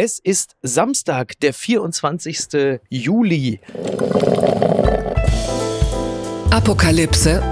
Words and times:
Es 0.00 0.20
ist 0.20 0.54
Samstag, 0.62 1.40
der 1.40 1.52
24. 1.52 2.78
Juli. 2.88 3.60
Apokalypse 6.52 7.42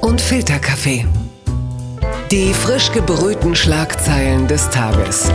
und 0.00 0.20
Filterkaffee. 0.20 1.06
Die 2.30 2.54
frisch 2.54 2.92
gebrühten 2.92 3.56
Schlagzeilen 3.56 4.46
des 4.46 4.70
Tages. 4.70 5.28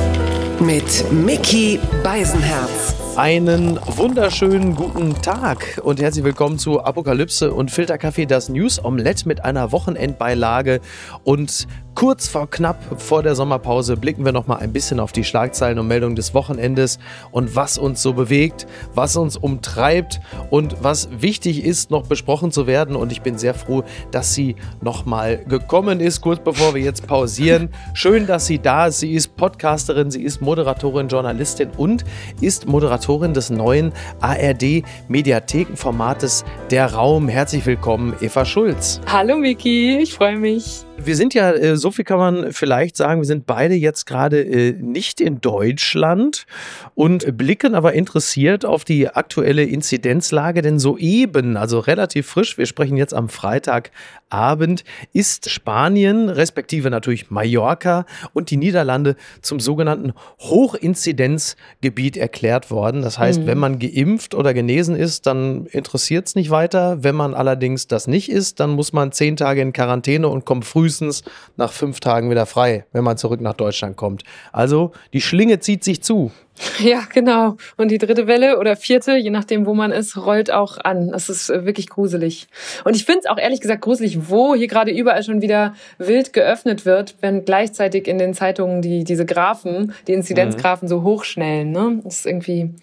Mit 0.62 1.12
Mickey 1.12 1.82
Beisenherz. 2.02 2.96
Einen 3.18 3.78
wunderschönen 3.86 4.74
guten 4.74 5.22
Tag 5.22 5.82
und 5.84 6.02
herzlich 6.02 6.24
willkommen 6.24 6.58
zu 6.58 6.82
Apokalypse 6.82 7.54
und 7.54 7.72
Filterkaffee, 7.72 8.26
das 8.26 8.48
News 8.48 8.84
Omelette 8.84 9.28
mit 9.28 9.44
einer 9.44 9.74
Wochenendbeilage 9.74 10.80
und 11.26 11.68
Kurz 11.96 12.28
vor 12.28 12.50
knapp 12.50 13.00
vor 13.00 13.22
der 13.22 13.36
Sommerpause 13.36 13.98
blicken 13.98 14.26
wir 14.26 14.32
noch 14.32 14.48
mal 14.48 14.56
ein 14.56 14.74
bisschen 14.74 15.00
auf 15.00 15.12
die 15.12 15.24
Schlagzeilen 15.24 15.78
und 15.78 15.88
Meldungen 15.88 16.16
des 16.16 16.34
Wochenendes 16.34 16.98
und 17.32 17.56
was 17.56 17.78
uns 17.78 18.02
so 18.02 18.14
bewegt, 18.14 18.66
was 18.96 19.16
uns 19.16 19.38
umtreibt 19.38 20.20
und 20.50 20.84
was 20.84 21.10
wichtig 21.22 21.64
ist, 21.64 21.92
noch 21.92 22.08
besprochen 22.08 22.52
zu 22.52 22.66
werden. 22.66 22.96
Und 22.96 23.12
ich 23.12 23.22
bin 23.22 23.38
sehr 23.38 23.54
froh, 23.54 23.84
dass 24.12 24.34
sie 24.34 24.56
noch 24.82 25.06
mal 25.06 25.38
gekommen 25.46 26.00
ist, 26.00 26.22
kurz 26.22 26.44
bevor 26.44 26.74
wir 26.74 26.82
jetzt 26.82 27.06
pausieren. 27.06 27.70
Schön, 27.94 28.26
dass 28.26 28.48
sie 28.48 28.58
da 28.58 28.88
ist. 28.88 29.00
Sie 29.00 29.14
ist 29.14 29.36
Podcasterin, 29.36 30.10
sie 30.10 30.24
ist 30.24 30.42
Moderatorin, 30.42 31.08
Journalistin 31.08 31.70
und 31.78 32.04
ist 32.42 32.68
Moderatorin 32.68 33.34
des 33.34 33.52
neuen 33.52 33.94
ARD 34.20 34.84
Mediathekenformates 35.10 36.44
Der 36.72 36.94
Raum. 36.94 37.30
Herzlich 37.30 37.66
willkommen, 37.66 38.16
Eva 38.20 38.46
Schulz. 38.46 39.00
Hallo 39.06 39.38
Miki, 39.38 40.00
ich 40.00 40.14
freue 40.14 40.38
mich. 40.38 40.86
Wir 40.98 41.16
sind 41.16 41.34
ja, 41.34 41.52
äh, 41.52 41.76
so 41.76 41.92
viel 41.92 42.06
kann 42.06 42.20
man 42.20 42.54
vielleicht 42.54 42.96
sagen, 42.96 43.20
wir 43.20 43.26
sind 43.26 43.46
beide 43.46 43.74
jetzt 43.74 44.06
gerade 44.06 44.42
äh, 44.42 44.74
nicht 44.74 45.20
in 45.20 45.42
Deutschland 45.42 46.46
und 46.94 47.36
blicken 47.36 47.74
aber 47.74 47.94
interessiert 47.94 48.64
auf 48.64 48.86
die 48.86 49.10
aktuelle 49.10 49.64
Inzidenzlage, 49.64 50.62
denn 50.62 50.80
soeben, 50.80 51.58
also 51.58 51.80
relativ 51.80 52.28
frisch, 52.28 52.58
wir 52.58 52.68
sprechen 52.68 52.96
jetzt 52.96 53.14
am 53.14 53.28
Freitagabend, 53.28 54.84
ist 55.14 55.50
Spanien, 55.50 56.30
respektive 56.30 56.90
natürlich 56.92 57.32
Mallorca 57.32 58.06
und 58.34 58.52
die 58.52 58.58
Niederlande 58.58 59.16
zum 59.42 59.60
sogenannten 59.60 60.14
Hochinzidenzgebiet 60.40 62.18
erklärt 62.18 62.70
worden. 62.70 63.02
Das 63.02 63.18
heißt, 63.18 63.42
mhm. 63.42 63.48
wenn 63.48 63.58
man 63.58 63.80
geimpft 63.80 64.36
oder 64.36 64.54
genesen 64.54 64.96
ist, 64.96 65.26
dann 65.26 65.66
interessiert 65.66 66.28
es 66.28 66.36
nicht 66.36 66.52
weiter. 66.52 67.04
Wenn 67.04 67.16
man 67.16 67.34
allerdings 67.34 67.88
das 67.88 68.08
nicht 68.08 68.30
ist, 68.30 68.60
dann 68.60 68.70
muss 68.70 68.94
man 68.94 69.12
zehn 69.12 69.36
Tage 69.36 69.62
in 69.62 69.74
Quarantäne 69.74 70.30
und 70.30 70.46
kommt 70.46 70.66
früh 70.66 70.83
frühestens 70.84 71.24
nach 71.56 71.72
fünf 71.72 72.02
Tagen 72.02 72.30
wieder 72.30 72.46
frei, 72.46 72.86
wenn 72.92 73.06
man 73.06 73.16
zurück 73.16 73.40
nach 73.40 73.54
Deutschland 73.54 73.96
kommt. 73.96 74.24
Also 74.52 74.92
die 75.14 75.22
Schlinge 75.22 75.60
zieht 75.60 75.84
sich 75.84 76.04
zu. 76.04 76.32
Ja, 76.80 77.02
genau. 77.12 77.58
Und 77.78 77.90
die 77.90 77.98
dritte 77.98 78.28
Welle 78.28 78.60
oder 78.60 78.76
vierte, 78.76 79.16
je 79.16 79.32
nachdem, 79.32 79.66
wo 79.66 79.74
man 79.74 79.92
ist, 79.92 80.18
rollt 80.18 80.52
auch 80.52 80.78
an. 80.78 81.10
Das 81.10 81.28
ist 81.28 81.50
äh, 81.50 81.66
wirklich 81.66 81.90
gruselig. 81.90 82.48
Und 82.84 82.96
ich 82.96 83.06
finde 83.06 83.22
es 83.22 83.26
auch 83.26 83.40
ehrlich 83.40 83.60
gesagt 83.60 83.82
gruselig, 83.82 84.30
wo 84.30 84.54
hier 84.54 84.68
gerade 84.68 84.92
überall 84.92 85.24
schon 85.24 85.42
wieder 85.42 85.74
wild 85.98 86.32
geöffnet 86.32 86.86
wird, 86.86 87.16
wenn 87.22 87.44
gleichzeitig 87.46 88.08
in 88.08 88.20
den 88.20 88.36
Zeitungen 88.36 88.84
die, 88.84 89.04
diese 89.04 89.26
Graphen, 89.26 89.94
die 90.08 90.14
Inzidenzgrafen 90.14 90.86
mhm. 90.86 90.90
so 90.90 91.02
hochschnellen. 91.02 91.72
Ne? 91.72 92.02
Das 92.04 92.18
ist 92.18 92.26
irgendwie, 92.28 92.76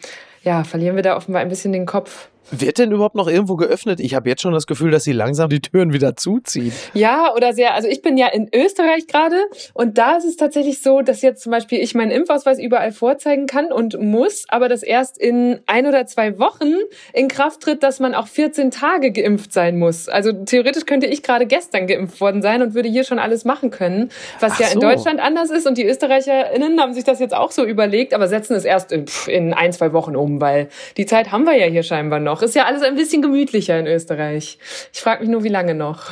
ja, 0.43 0.65
verlieren 0.65 0.97
wir 0.97 1.05
da 1.05 1.17
offenbar 1.17 1.43
ein 1.43 1.49
bisschen 1.49 1.73
den 1.73 1.87
Kopf. 1.87 2.30
Wird 2.51 2.79
denn 2.79 2.91
überhaupt 2.91 3.15
noch 3.15 3.29
irgendwo 3.29 3.57
geöffnet? 3.57 4.01
Ich 4.01 4.15
habe 4.15 4.29
jetzt 4.29 4.43
schon 4.43 4.53
das 4.53 4.67
Gefühl, 4.67 4.91
dass 4.91 5.05
sie 5.05 5.13
langsam 5.13 5.49
die 5.49 5.61
Türen 5.61 5.93
wieder 5.93 6.17
zuziehen. 6.17 6.73
Ja, 6.95 7.35
oder 7.35 7.53
sehr. 7.53 7.75
Also 7.75 7.89
ich 7.89 8.03
bin 8.03 8.17
ja 8.17 8.27
in 8.29 8.49
Österreich 8.55 9.07
gerade 9.07 9.37
und 9.75 9.99
da 9.99 10.17
ist 10.17 10.25
es 10.25 10.37
tatsächlich 10.37 10.83
so, 10.83 11.03
dass 11.03 11.23
jetzt 11.23 11.43
zum 11.43 11.53
Beispiel 11.53 11.81
ich 11.81 11.95
meinen 11.95 12.11
Impfausweis 12.11 12.59
überall 12.59 12.93
vorzeigen 12.93 13.47
kann 13.47 13.73
und 13.73 14.01
muss, 14.01 14.45
aber 14.49 14.69
das 14.69 14.83
erst 14.83 15.19
in 15.19 15.61
ein 15.67 15.87
oder 15.87 16.07
zwei 16.07 16.39
Wochen 16.39 16.73
in 17.13 17.29
Kraft 17.29 17.61
tritt, 17.61 17.83
dass 17.83 18.01
man 18.01 18.15
auch 18.15 18.27
14 18.27 18.71
Tage 18.71 19.13
geimpft 19.13 19.53
sein 19.53 19.79
muss. 19.79 20.09
Also 20.09 20.33
theoretisch 20.33 20.87
könnte 20.87 21.07
ich 21.07 21.23
gerade 21.23 21.47
gestern 21.47 21.87
geimpft 21.87 22.21
worden 22.21 22.43
sein 22.43 22.63
und 22.63 22.75
würde 22.75 22.89
hier 22.89 23.05
schon 23.05 23.19
alles 23.19 23.45
machen 23.45 23.71
können, 23.71 24.11
was 24.41 24.55
Ach 24.55 24.61
ja 24.61 24.67
so. 24.67 24.75
in 24.75 24.81
Deutschland 24.81 25.21
anders 25.21 25.51
ist 25.51 25.67
und 25.67 25.79
die 25.79 25.87
ÖsterreicherInnen 25.87 26.81
haben 26.81 26.95
sich 26.95 27.05
das 27.05 27.21
jetzt 27.21 27.35
auch 27.35 27.53
so 27.53 27.65
überlegt, 27.65 28.15
aber 28.15 28.29
setzen 28.29 28.55
es 28.55 28.65
erst 28.65 28.93
in, 28.93 29.05
in 29.27 29.55
ein, 29.55 29.73
zwei 29.73 29.93
Wochen 29.93 30.17
um, 30.17 30.41
weil 30.41 30.69
die 30.97 31.07
Zeit 31.07 31.31
haben 31.31 31.45
wir 31.45 31.57
ja 31.57 31.67
hier 31.67 31.83
scheinbar 31.83 32.19
noch 32.21 32.40
noch. 32.41 32.49
Ist 32.49 32.55
ja 32.55 32.65
alles 32.65 32.83
ein 32.83 32.97
bisschen 32.97 33.23
gemütlicher 33.23 33.79
in 33.79 33.87
Österreich. 33.87 34.59
Ich 34.93 35.01
frage 35.01 35.21
mich 35.21 35.31
nur, 35.31 35.45
wie 35.45 35.49
lange 35.49 35.75
noch. 35.75 36.11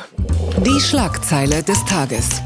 Die 0.65 0.79
Schlagzeile 0.79 1.63
des 1.63 1.83
Tages 1.85 2.41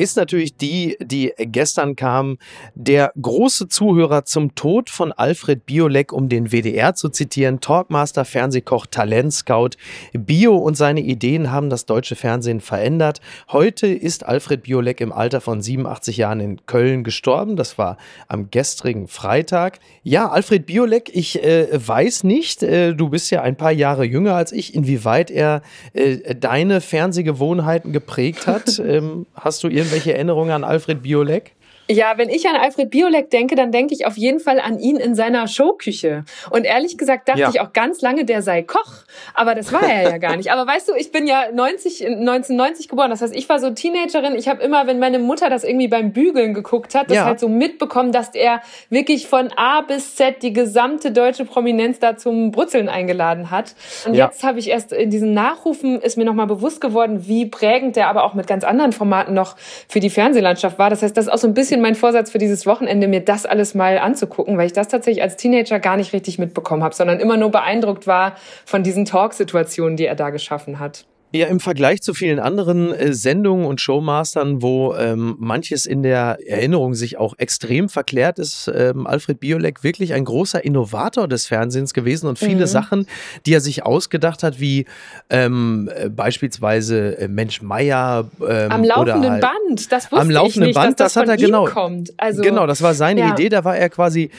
ist 0.00 0.16
natürlich 0.16 0.56
die, 0.56 0.96
die 0.98 1.34
gestern 1.36 1.94
kam. 1.94 2.38
Der 2.74 3.12
große 3.20 3.68
Zuhörer 3.68 4.24
zum 4.24 4.54
Tod 4.54 4.88
von 4.88 5.12
Alfred 5.12 5.66
Biolek, 5.66 6.10
um 6.14 6.30
den 6.30 6.52
WDR 6.52 6.94
zu 6.94 7.10
zitieren, 7.10 7.60
Talkmaster, 7.60 8.24
Fernsehkoch, 8.24 8.86
Talentscout. 8.86 9.70
Bio 10.14 10.56
und 10.56 10.76
seine 10.78 11.00
Ideen 11.00 11.52
haben 11.52 11.68
das 11.68 11.84
deutsche 11.84 12.16
Fernsehen 12.16 12.60
verändert. 12.60 13.20
Heute 13.52 13.88
ist 13.88 14.24
Alfred 14.24 14.62
Biolek 14.62 15.02
im 15.02 15.12
Alter 15.12 15.42
von 15.42 15.60
87 15.60 16.16
Jahren 16.16 16.40
in 16.40 16.64
Köln 16.64 17.04
gestorben. 17.04 17.56
Das 17.56 17.76
war 17.76 17.98
am 18.26 18.50
gestrigen 18.50 19.06
Freitag. 19.06 19.80
Ja, 20.02 20.30
Alfred 20.30 20.64
Biolek, 20.64 21.10
ich 21.12 21.44
äh, 21.44 21.68
weiß 21.72 22.24
nicht, 22.24 22.62
äh, 22.62 22.94
du 22.94 23.10
bist 23.10 23.30
ja 23.30 23.42
ein 23.42 23.56
paar 23.56 23.72
Jahre 23.72 24.06
jünger 24.06 24.34
als 24.34 24.52
ich, 24.52 24.74
inwieweit 24.74 25.30
er 25.30 25.60
äh, 25.92 26.34
deine 26.34 26.80
Fernsehgewohnheiten 26.80 27.92
geprägt 27.92 28.46
hat. 28.46 28.78
ähm, 28.84 29.26
hast 29.34 29.62
du 29.62 29.68
irgendwie 29.68 29.89
irgendwelche 29.90 30.14
Erinnerungen 30.14 30.52
an 30.52 30.64
Alfred 30.64 31.02
Biolek? 31.02 31.56
Ja, 31.90 32.16
wenn 32.16 32.28
ich 32.28 32.46
an 32.46 32.56
Alfred 32.56 32.90
Biolek 32.90 33.30
denke, 33.30 33.54
dann 33.54 33.72
denke 33.72 33.94
ich 33.94 34.06
auf 34.06 34.16
jeden 34.16 34.40
Fall 34.40 34.60
an 34.60 34.78
ihn 34.78 34.96
in 34.96 35.14
seiner 35.14 35.48
Showküche. 35.48 36.24
Und 36.50 36.64
ehrlich 36.64 36.96
gesagt 36.98 37.28
dachte 37.28 37.40
ja. 37.40 37.50
ich 37.50 37.60
auch 37.60 37.72
ganz 37.72 38.00
lange, 38.00 38.24
der 38.24 38.42
sei 38.42 38.62
Koch. 38.62 39.04
Aber 39.34 39.54
das 39.54 39.72
war 39.72 39.82
er 39.82 40.10
ja 40.10 40.18
gar 40.18 40.36
nicht. 40.36 40.52
Aber 40.52 40.66
weißt 40.66 40.88
du, 40.88 40.94
ich 40.94 41.10
bin 41.10 41.26
ja 41.26 41.44
90, 41.52 42.06
1990 42.06 42.88
geboren. 42.88 43.10
Das 43.10 43.22
heißt, 43.22 43.34
ich 43.34 43.48
war 43.48 43.58
so 43.58 43.70
Teenagerin. 43.70 44.34
Ich 44.36 44.48
habe 44.48 44.62
immer, 44.62 44.86
wenn 44.86 44.98
meine 44.98 45.18
Mutter 45.18 45.50
das 45.50 45.64
irgendwie 45.64 45.88
beim 45.88 46.12
Bügeln 46.12 46.54
geguckt 46.54 46.94
hat, 46.94 47.10
das 47.10 47.16
ja. 47.16 47.24
halt 47.24 47.40
so 47.40 47.48
mitbekommen, 47.48 48.12
dass 48.12 48.34
er 48.34 48.60
wirklich 48.88 49.26
von 49.26 49.50
A 49.56 49.80
bis 49.80 50.14
Z 50.14 50.42
die 50.42 50.52
gesamte 50.52 51.12
deutsche 51.12 51.44
Prominenz 51.44 51.98
da 51.98 52.16
zum 52.16 52.52
Brutzeln 52.52 52.88
eingeladen 52.88 53.50
hat. 53.50 53.74
Und 54.06 54.14
ja. 54.14 54.26
jetzt 54.26 54.44
habe 54.44 54.58
ich 54.58 54.68
erst 54.68 54.92
in 54.92 55.10
diesen 55.10 55.34
Nachrufen 55.34 56.00
ist 56.00 56.16
mir 56.16 56.24
nochmal 56.24 56.46
bewusst 56.46 56.80
geworden, 56.80 57.26
wie 57.26 57.46
prägend 57.46 57.96
der 57.96 58.08
aber 58.08 58.24
auch 58.24 58.34
mit 58.34 58.46
ganz 58.46 58.64
anderen 58.64 58.92
Formaten 58.92 59.34
noch 59.34 59.56
für 59.88 60.00
die 60.00 60.10
Fernsehlandschaft 60.10 60.78
war. 60.78 60.90
Das 60.90 61.02
heißt, 61.02 61.16
das 61.16 61.26
ist 61.26 61.32
auch 61.32 61.38
so 61.38 61.46
ein 61.46 61.54
bisschen 61.54 61.79
bisschen 61.80 61.82
mein 61.82 61.94
Vorsatz 61.94 62.30
für 62.30 62.38
dieses 62.38 62.66
Wochenende, 62.66 63.08
mir 63.08 63.20
das 63.20 63.46
alles 63.46 63.74
mal 63.74 63.98
anzugucken, 63.98 64.56
weil 64.58 64.66
ich 64.66 64.72
das 64.72 64.88
tatsächlich 64.88 65.22
als 65.22 65.36
Teenager 65.36 65.80
gar 65.80 65.96
nicht 65.96 66.12
richtig 66.12 66.38
mitbekommen 66.38 66.82
habe, 66.82 66.94
sondern 66.94 67.20
immer 67.20 67.36
nur 67.36 67.50
beeindruckt 67.50 68.06
war 68.06 68.36
von 68.64 68.82
diesen 68.82 69.04
Talksituationen, 69.04 69.96
die 69.96 70.06
er 70.06 70.14
da 70.14 70.30
geschaffen 70.30 70.78
hat. 70.78 71.04
Ja, 71.32 71.46
im 71.46 71.60
Vergleich 71.60 72.02
zu 72.02 72.12
vielen 72.12 72.40
anderen 72.40 72.92
äh, 72.92 73.12
Sendungen 73.12 73.64
und 73.64 73.80
Showmastern, 73.80 74.62
wo 74.62 74.94
ähm, 74.94 75.36
manches 75.38 75.86
in 75.86 76.02
der 76.02 76.38
Erinnerung 76.44 76.94
sich 76.94 77.18
auch 77.18 77.34
extrem 77.38 77.88
verklärt 77.88 78.40
ist, 78.40 78.68
ähm, 78.74 79.06
Alfred 79.06 79.38
Biolek 79.38 79.84
wirklich 79.84 80.12
ein 80.12 80.24
großer 80.24 80.64
Innovator 80.64 81.28
des 81.28 81.46
Fernsehens 81.46 81.94
gewesen 81.94 82.26
und 82.26 82.40
viele 82.40 82.62
mhm. 82.62 82.66
Sachen, 82.66 83.06
die 83.46 83.54
er 83.54 83.60
sich 83.60 83.86
ausgedacht 83.86 84.42
hat, 84.42 84.58
wie 84.58 84.86
ähm, 85.28 85.88
äh, 85.94 86.08
beispielsweise 86.08 87.18
äh, 87.18 87.28
Mensch 87.28 87.62
Meier. 87.62 88.28
Ähm, 88.40 88.72
am 88.72 88.82
laufenden 88.82 89.30
halt 89.30 89.42
Band, 89.42 89.92
das 89.92 90.10
wusste 90.10 90.22
am 90.22 90.30
laufenden 90.30 90.62
ich 90.62 90.66
nicht, 90.68 90.74
Band, 90.74 90.98
das, 90.98 91.14
das 91.14 91.22
hat 91.22 91.28
er 91.28 91.36
genau. 91.36 91.66
Kommt. 91.66 92.12
Also, 92.16 92.42
genau, 92.42 92.66
das 92.66 92.82
war 92.82 92.94
seine 92.94 93.20
ja. 93.20 93.32
Idee. 93.32 93.50
Da 93.50 93.64
war 93.64 93.76
er 93.76 93.88
quasi 93.88 94.30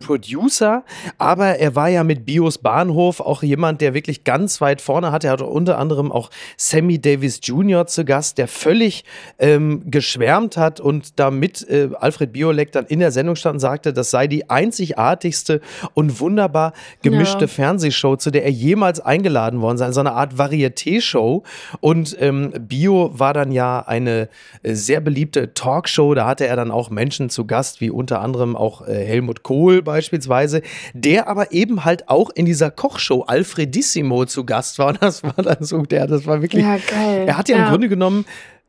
Producer, 0.00 0.82
aber 1.18 1.58
er 1.58 1.74
war 1.76 1.88
ja 1.88 2.02
mit 2.02 2.24
Bios 2.24 2.58
Bahnhof 2.58 3.20
auch 3.20 3.42
jemand, 3.42 3.80
der 3.80 3.94
wirklich 3.94 4.24
ganz 4.24 4.60
weit 4.60 4.80
vorne 4.80 5.12
hatte. 5.12 5.28
Er 5.28 5.34
hat 5.34 5.42
unter 5.42 5.78
anderem 5.78 6.10
auch 6.10 6.23
auch 6.24 6.30
Sammy 6.56 7.00
Davis 7.00 7.40
Jr. 7.42 7.86
zu 7.86 8.04
Gast, 8.04 8.38
der 8.38 8.48
völlig 8.48 9.04
ähm, 9.38 9.82
geschwärmt 9.90 10.56
hat 10.56 10.80
und 10.80 11.18
damit 11.18 11.68
äh, 11.68 11.90
Alfred 11.98 12.32
Biolek 12.32 12.72
dann 12.72 12.86
in 12.86 13.00
der 13.00 13.10
Sendung 13.10 13.36
stand 13.36 13.54
und 13.54 13.60
sagte, 13.60 13.92
das 13.92 14.10
sei 14.10 14.26
die 14.26 14.50
einzigartigste 14.50 15.60
und 15.94 16.20
wunderbar 16.20 16.72
gemischte 17.02 17.42
ja. 17.42 17.46
Fernsehshow, 17.46 18.16
zu 18.16 18.30
der 18.30 18.44
er 18.44 18.50
jemals 18.50 19.00
eingeladen 19.00 19.60
worden 19.60 19.78
sei. 19.78 19.92
So 19.92 20.00
eine 20.00 20.12
Art 20.12 20.34
Varieté-Show. 20.34 21.42
Und 21.80 22.16
ähm, 22.20 22.52
Bio 22.58 23.10
war 23.12 23.34
dann 23.34 23.52
ja 23.52 23.80
eine 23.80 24.28
äh, 24.62 24.74
sehr 24.74 25.00
beliebte 25.00 25.54
Talkshow. 25.54 26.14
Da 26.14 26.26
hatte 26.26 26.46
er 26.46 26.56
dann 26.56 26.70
auch 26.70 26.90
Menschen 26.90 27.30
zu 27.30 27.46
Gast, 27.46 27.80
wie 27.80 27.90
unter 27.90 28.20
anderem 28.20 28.56
auch 28.56 28.86
äh, 28.86 29.04
Helmut 29.04 29.42
Kohl 29.42 29.82
beispielsweise, 29.82 30.62
der 30.94 31.28
aber 31.28 31.52
eben 31.52 31.84
halt 31.84 32.08
auch 32.08 32.30
in 32.30 32.44
dieser 32.44 32.70
Kochshow 32.70 33.22
Alfredissimo 33.22 34.24
zu 34.24 34.44
Gast 34.44 34.78
war. 34.78 34.88
Und 34.88 35.02
das 35.02 35.22
war 35.22 35.34
dann 35.36 35.58
so 35.60 35.82
der 35.82 36.06
das 36.14 36.26
war 36.26 36.42
wirklich. 36.42 36.64
Ja, 36.64 36.76
geil. 36.76 37.24
Er 37.26 37.36
hat 37.38 37.48
ja, 37.48 37.56
ja. 37.56 37.64
im 37.64 37.70
Grunde 37.70 37.88
genommen 37.88 38.24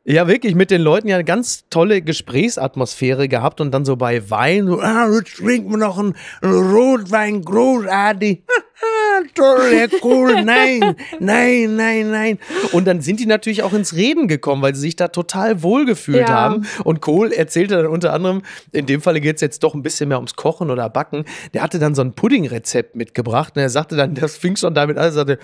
ja, 0.08 0.28
wirklich 0.28 0.54
mit 0.54 0.70
den 0.70 0.82
Leuten 0.82 1.08
ja 1.08 1.16
eine 1.16 1.24
ganz 1.24 1.64
tolle 1.68 2.00
Gesprächsatmosphäre 2.00 3.26
gehabt 3.26 3.60
und 3.60 3.72
dann 3.72 3.84
so 3.84 3.96
bei 3.96 4.30
Wein, 4.30 4.68
so, 4.68 4.78
ah, 4.80 5.08
jetzt 5.12 5.38
trinken 5.38 5.72
wir 5.72 5.78
noch 5.78 5.98
einen 5.98 6.14
Rotwein, 6.44 7.42
großartig. 7.42 8.44
toll, 9.34 9.72
Herr 9.74 9.88
Kohl, 9.88 10.42
nein, 10.44 10.94
nein, 11.18 11.74
nein, 11.74 12.10
nein. 12.12 12.38
Und 12.70 12.86
dann 12.86 13.00
sind 13.00 13.18
die 13.18 13.26
natürlich 13.26 13.64
auch 13.64 13.72
ins 13.72 13.96
Reden 13.96 14.28
gekommen, 14.28 14.62
weil 14.62 14.76
sie 14.76 14.82
sich 14.82 14.94
da 14.94 15.08
total 15.08 15.64
wohlgefühlt 15.64 16.28
ja. 16.28 16.34
haben. 16.34 16.68
Und 16.84 17.00
Kohl 17.00 17.32
erzählte 17.32 17.74
dann 17.74 17.86
unter 17.86 18.12
anderem, 18.12 18.42
in 18.70 18.86
dem 18.86 19.00
Falle 19.00 19.20
geht 19.20 19.36
es 19.36 19.40
jetzt 19.40 19.64
doch 19.64 19.74
ein 19.74 19.82
bisschen 19.82 20.08
mehr 20.08 20.18
ums 20.18 20.36
Kochen 20.36 20.70
oder 20.70 20.88
Backen. 20.88 21.24
Der 21.52 21.62
hatte 21.62 21.80
dann 21.80 21.96
so 21.96 22.02
ein 22.02 22.12
Puddingrezept 22.12 22.94
mitgebracht 22.94 23.54
und 23.56 23.62
er 23.62 23.70
sagte 23.70 23.96
dann, 23.96 24.14
das 24.14 24.36
fing 24.36 24.54
schon 24.54 24.74
damit 24.74 24.98
an, 24.98 25.04
er 25.04 25.12
sagte, 25.12 25.38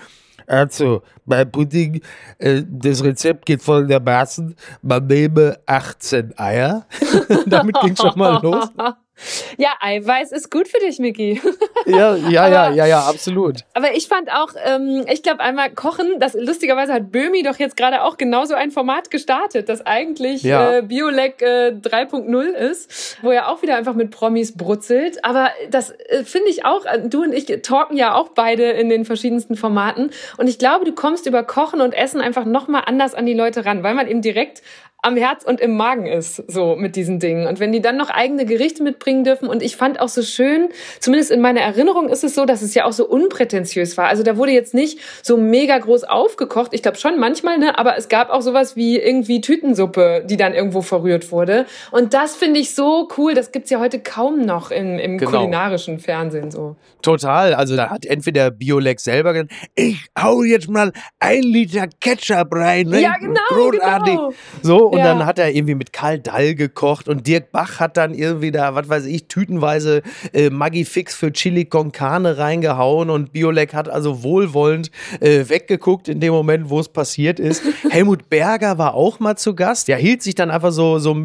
also, 0.47 1.03
bei 1.25 1.45
Pudding, 1.45 2.01
äh, 2.37 2.63
das 2.67 3.03
Rezept 3.03 3.45
geht 3.45 3.61
folgendermaßen: 3.61 4.55
Man 4.81 5.07
nehme 5.07 5.59
18 5.65 6.37
Eier. 6.37 6.85
Damit 7.45 7.75
ging 7.81 7.95
schon 7.95 8.17
mal 8.17 8.41
los. 8.41 8.69
Ja, 9.57 9.69
Eiweiß 9.79 10.31
ist 10.31 10.51
gut 10.51 10.67
für 10.67 10.79
dich, 10.79 10.99
Miki. 10.99 11.41
ja, 11.85 12.15
ja, 12.15 12.47
ja, 12.47 12.71
ja, 12.71 12.85
ja, 12.85 12.99
absolut. 13.01 13.61
Aber 13.73 13.95
ich 13.95 14.07
fand 14.07 14.31
auch, 14.31 14.53
ähm, 14.65 15.05
ich 15.09 15.23
glaube 15.23 15.39
einmal 15.41 15.71
Kochen, 15.71 16.19
das 16.19 16.33
lustigerweise 16.33 16.93
hat 16.93 17.11
Böhmi 17.11 17.43
doch 17.43 17.57
jetzt 17.59 17.77
gerade 17.77 18.03
auch 18.03 18.17
genauso 18.17 18.53
ein 18.53 18.71
Format 18.71 19.11
gestartet, 19.11 19.69
das 19.69 19.85
eigentlich 19.85 20.43
ja. 20.43 20.77
äh, 20.77 20.81
Biolek 20.81 21.41
äh, 21.41 21.71
3.0 21.71 22.43
ist, 22.43 23.17
wo 23.21 23.31
er 23.31 23.49
auch 23.49 23.61
wieder 23.61 23.75
einfach 23.75 23.93
mit 23.93 24.11
Promis 24.11 24.55
brutzelt. 24.55 25.23
Aber 25.23 25.49
das 25.69 25.91
äh, 25.91 26.23
finde 26.23 26.49
ich 26.49 26.65
auch, 26.65 26.85
äh, 26.85 27.01
du 27.07 27.23
und 27.23 27.33
ich 27.33 27.45
talken 27.63 27.97
ja 27.97 28.15
auch 28.15 28.29
beide 28.29 28.71
in 28.71 28.89
den 28.89 29.05
verschiedensten 29.05 29.55
Formaten. 29.55 30.11
Und 30.37 30.47
ich 30.47 30.59
glaube, 30.59 30.85
du 30.85 30.93
kommst 30.93 31.25
über 31.25 31.43
Kochen 31.43 31.81
und 31.81 31.93
Essen 31.93 32.21
einfach 32.21 32.45
nochmal 32.45 32.83
anders 32.85 33.15
an 33.15 33.25
die 33.25 33.33
Leute 33.33 33.65
ran, 33.65 33.83
weil 33.83 33.93
man 33.93 34.07
eben 34.07 34.21
direkt 34.21 34.61
am 35.03 35.17
Herz 35.17 35.43
und 35.43 35.59
im 35.59 35.75
Magen 35.75 36.07
ist, 36.07 36.43
so 36.47 36.75
mit 36.75 36.95
diesen 36.95 37.19
Dingen. 37.19 37.45
Und 37.45 37.59
wenn 37.59 37.71
die 37.71 37.81
dann 37.81 37.97
noch 37.97 38.09
eigene 38.09 38.45
Gerichte 38.45 38.81
mitbringen 38.81 39.23
dürfen, 39.23 39.47
und 39.47 39.61
ich 39.61 39.75
fand 39.75 39.99
auch 39.99 40.07
so 40.07 40.21
schön, 40.21 40.69
zumindest 40.99 41.29
in 41.29 41.41
meiner 41.41 41.59
Erinnerung 41.59 42.09
ist 42.09 42.23
es 42.23 42.35
so, 42.35 42.45
dass 42.45 42.61
es 42.61 42.73
ja 42.73 42.85
auch 42.85 42.93
so 42.93 43.05
unprätentiös 43.05 43.97
war. 43.97 44.07
Also 44.07 44.23
da 44.23 44.37
wurde 44.37 44.53
jetzt 44.53 44.73
nicht 44.73 44.99
so 45.21 45.35
mega 45.35 45.77
groß 45.77 46.05
aufgekocht. 46.05 46.73
Ich 46.73 46.81
glaube 46.81 46.97
schon 46.97 47.19
manchmal, 47.19 47.57
ne, 47.57 47.77
aber 47.77 47.97
es 47.97 48.07
gab 48.07 48.29
auch 48.29 48.41
sowas 48.41 48.77
wie 48.77 48.97
irgendwie 48.97 49.41
Tütensuppe, 49.41 50.23
die 50.25 50.37
dann 50.37 50.53
irgendwo 50.53 50.81
verrührt 50.81 51.31
wurde. 51.31 51.65
Und 51.91 52.13
das 52.13 52.35
finde 52.35 52.61
ich 52.61 52.73
so 52.73 53.09
cool. 53.17 53.33
Das 53.33 53.51
gibt's 53.51 53.69
ja 53.69 53.79
heute 53.79 53.99
kaum 53.99 54.45
noch 54.45 54.71
im, 54.71 54.97
im 54.99 55.17
genau. 55.17 55.31
kulinarischen 55.31 55.99
Fernsehen 55.99 56.49
so. 56.49 56.77
Total. 57.01 57.53
Also 57.53 57.75
da 57.75 57.89
hat 57.89 58.05
entweder 58.05 58.51
Biolex 58.51 59.03
selber 59.03 59.33
gesagt, 59.33 59.51
ich 59.75 60.07
hau 60.17 60.43
jetzt 60.43 60.69
mal 60.69 60.93
ein 61.19 61.43
Liter 61.43 61.87
Ketchup 61.99 62.47
rein. 62.53 62.87
Ne? 62.87 63.01
Ja, 63.01 63.17
genau. 63.19 63.41
Großartig. 63.49 64.15
Genau. 64.15 64.33
So, 64.61 64.92
und 64.93 64.99
ja. 64.99 65.05
dann 65.05 65.25
hat 65.25 65.39
er 65.39 65.49
irgendwie 65.49 65.73
mit 65.73 65.91
Karl 65.91 66.19
Dall 66.19 66.53
gekocht 66.53 67.07
und 67.07 67.25
Dirk 67.25 67.51
Bach 67.51 67.79
hat 67.79 67.97
dann 67.97 68.13
irgendwie 68.13 68.51
da, 68.51 68.75
was 68.75 68.87
weiß 68.87 69.05
ich, 69.05 69.27
tütenweise 69.27 70.03
äh, 70.33 70.51
Maggi 70.51 70.85
Fix 70.85 71.15
für 71.15 71.33
Chili 71.33 71.65
con 71.65 71.91
Carne 71.91 72.37
reingehauen 72.37 73.09
und 73.09 73.33
Biolek 73.33 73.73
hat 73.73 73.89
also 73.89 74.21
wohlwollend 74.21 74.91
äh, 75.19 75.49
weggeguckt 75.49 76.07
in 76.07 76.19
dem 76.19 76.31
Moment, 76.31 76.69
wo 76.69 76.79
es 76.79 76.89
passiert 76.89 77.39
ist. 77.39 77.63
Helmut 77.89 78.29
Berger 78.29 78.77
war 78.77 78.93
auch 78.93 79.19
mal 79.19 79.35
zu 79.35 79.55
Gast. 79.55 79.87
Ja, 79.87 79.97
hielt 79.97 80.21
sich 80.21 80.35
dann 80.35 80.51
einfach 80.51 80.71
so, 80.71 80.99
so 80.99 81.15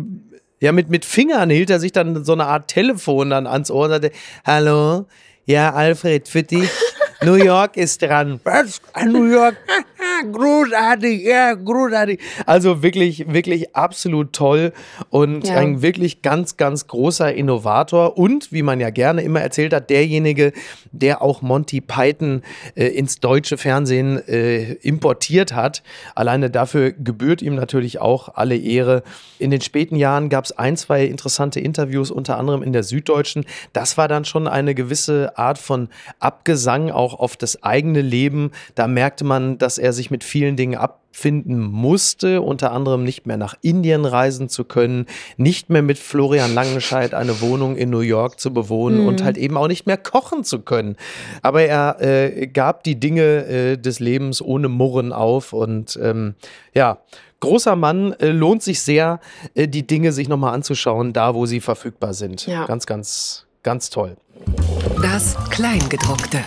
ja, 0.61 0.73
mit, 0.73 0.89
mit 0.89 1.05
Fingern 1.05 1.51
hielt 1.51 1.69
er 1.69 1.81
sich 1.81 1.93
dann 1.93 2.25
so 2.25 2.33
eine 2.33 2.47
Art 2.47 2.69
Telefon 2.69 3.29
dann 3.31 3.47
ans 3.47 3.71
Ohr 3.71 3.85
und 3.85 3.91
sagte, 3.91 4.13
hallo, 4.47 5.07
ja, 5.45 5.75
Alfred, 5.75 6.27
für 6.27 6.43
dich, 6.43 6.71
New 7.23 7.35
York 7.35 7.77
ist 7.77 8.01
dran. 8.01 8.41
Was? 8.45 8.81
New 9.05 9.27
York? 9.27 9.57
großartig, 10.23 11.23
ja, 11.25 11.55
großartig. 11.55 12.21
Also 12.47 12.83
wirklich, 12.83 13.33
wirklich 13.33 13.75
absolut 13.77 14.33
toll 14.33 14.73
und 15.11 15.47
ja. 15.47 15.57
ein 15.57 15.83
wirklich 15.83 16.23
ganz, 16.23 16.57
ganz 16.57 16.87
großer 16.87 17.33
Innovator 17.35 18.17
und, 18.19 18.53
wie 18.53 18.63
man 18.63 18.81
ja 18.81 18.91
gerne 18.91 19.23
immer 19.23 19.41
erzählt 19.41 19.73
hat, 19.73 19.91
derjenige, 19.91 20.53
der 20.93 21.23
auch 21.23 21.43
Monty 21.43 21.81
Python 21.81 22.43
äh, 22.75 22.87
ins 22.87 23.21
deutsche 23.21 23.57
Fernsehen 23.57 24.27
äh, 24.29 24.75
importiert 24.75 25.55
hat. 25.55 25.83
Alleine 26.15 26.51
dafür 26.51 26.93
gebührt 26.93 27.43
ihm 27.43 27.55
natürlich 27.55 28.01
auch 28.01 28.35
alle 28.35 28.57
Ehre. 28.57 29.03
In 29.39 29.51
den 29.51 29.61
späten 29.61 29.97
Jahren 29.97 30.29
gab 30.29 30.45
es 30.45 30.53
ein, 30.53 30.77
zwei 30.77 31.05
interessante 31.05 31.61
Interviews, 31.61 32.11
unter 32.11 32.39
anderem 32.39 32.63
in 32.63 32.73
der 32.73 32.83
Süddeutschen. 32.83 33.45
Das 33.73 33.97
war 33.97 34.09
dann 34.09 34.25
schon 34.25 34.49
eine 34.49 34.75
gewisse 34.75 35.37
Art 35.39 35.59
von 35.59 35.89
Abgesang 36.19 36.91
auch 36.91 37.19
auf 37.19 37.37
das 37.37 37.63
eigene 37.63 38.03
Leben. 38.03 38.51
Da 38.75 38.87
merkte 38.87 39.25
man, 39.25 39.59
dass 39.59 39.79
er 39.79 39.93
sich 39.93 40.08
sich 40.09 40.11
mit 40.11 40.25
vielen 40.25 40.57
Dingen 40.57 40.77
abfinden 40.77 41.59
musste, 41.59 42.41
unter 42.41 42.73
anderem 42.73 43.05
nicht 43.05 43.27
mehr 43.27 43.37
nach 43.37 43.55
Indien 43.61 44.05
reisen 44.05 44.49
zu 44.49 44.65
können, 44.65 45.07
nicht 45.37 45.69
mehr 45.69 45.83
mit 45.83 45.99
Florian 45.99 46.55
Langenscheidt 46.55 47.15
eine 47.15 47.41
Wohnung 47.41 47.77
in 47.77 47.91
New 47.91 48.01
York 48.01 48.41
zu 48.41 48.53
bewohnen 48.53 49.03
mhm. 49.03 49.09
und 49.09 49.25
halt 49.25 49.37
eben 49.37 49.57
auch 49.57 49.69
nicht 49.69 49.87
mehr 49.87 49.99
kochen 49.99 50.45
zu 50.45 50.61
können. 50.61 50.97
Aber 51.43 51.63
er 51.63 52.01
äh, 52.01 52.47
gab 52.47 52.85
die 52.85 52.99
Dinge 52.99 53.47
äh, 53.47 53.77
des 53.77 54.01
Lebens 54.01 54.41
ohne 54.41 54.69
Murren 54.69 55.13
auf 55.13 55.53
und 55.53 55.99
ähm, 56.03 56.35
ja, 56.75 56.99
großer 57.41 57.77
Mann, 57.77 58.13
äh, 58.15 58.29
lohnt 58.29 58.63
sich 58.63 58.81
sehr, 58.81 59.21
äh, 59.55 59.69
die 59.69 59.87
Dinge 59.87 60.13
sich 60.13 60.29
nochmal 60.29 60.55
anzuschauen, 60.55 61.13
da 61.13 61.35
wo 61.35 61.47
sie 61.47 61.61
verfügbar 61.61 62.15
sind. 62.15 62.47
Ja. 62.47 62.67
Ganz, 62.67 62.87
ganz, 62.87 63.47
ganz 63.63 63.91
toll. 63.91 64.17
Das 65.03 65.37
Kleingedruckte. 65.51 66.43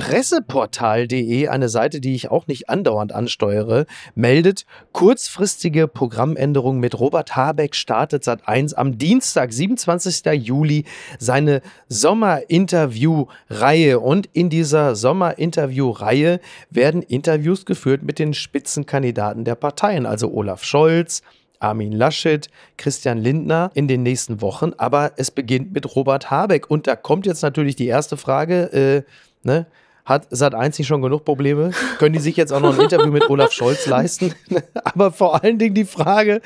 Presseportal.de, 0.00 1.48
eine 1.48 1.68
Seite, 1.68 2.00
die 2.00 2.14
ich 2.14 2.30
auch 2.30 2.46
nicht 2.46 2.70
andauernd 2.70 3.12
ansteuere, 3.12 3.84
meldet, 4.14 4.64
kurzfristige 4.92 5.88
Programmänderung 5.88 6.80
mit 6.80 6.98
Robert 6.98 7.36
Habeck 7.36 7.76
startet 7.76 8.24
seit 8.24 8.48
1 8.48 8.72
am 8.72 8.96
Dienstag, 8.96 9.52
27. 9.52 10.24
Juli, 10.42 10.86
seine 11.18 11.60
Sommerinterview-Reihe. 11.88 14.00
Und 14.00 14.30
in 14.32 14.48
dieser 14.48 14.96
Sommerinterview-Reihe 14.96 16.40
werden 16.70 17.02
Interviews 17.02 17.66
geführt 17.66 18.02
mit 18.02 18.18
den 18.18 18.32
Spitzenkandidaten 18.32 19.44
der 19.44 19.54
Parteien, 19.54 20.06
also 20.06 20.32
Olaf 20.32 20.64
Scholz, 20.64 21.20
Armin 21.58 21.92
Laschet, 21.92 22.48
Christian 22.78 23.18
Lindner 23.18 23.70
in 23.74 23.86
den 23.86 24.02
nächsten 24.02 24.40
Wochen. 24.40 24.72
Aber 24.78 25.12
es 25.18 25.30
beginnt 25.30 25.74
mit 25.74 25.94
Robert 25.94 26.30
Habeck. 26.30 26.70
Und 26.70 26.86
da 26.86 26.96
kommt 26.96 27.26
jetzt 27.26 27.42
natürlich 27.42 27.76
die 27.76 27.88
erste 27.88 28.16
Frage, 28.16 28.72
äh, 28.72 29.02
ne? 29.42 29.66
Hat 30.10 30.26
Sat1 30.32 30.78
nicht 30.78 30.88
schon 30.88 31.02
genug 31.02 31.24
Probleme? 31.24 31.70
Können 32.00 32.14
die 32.14 32.18
sich 32.18 32.36
jetzt 32.36 32.52
auch 32.52 32.58
noch 32.58 32.76
ein 32.76 32.80
Interview 32.80 33.12
mit 33.12 33.30
Olaf 33.30 33.52
Scholz 33.52 33.86
leisten? 33.86 34.34
Aber 34.82 35.12
vor 35.12 35.40
allen 35.40 35.56
Dingen 35.56 35.76
die 35.76 35.84
Frage, 35.84 36.40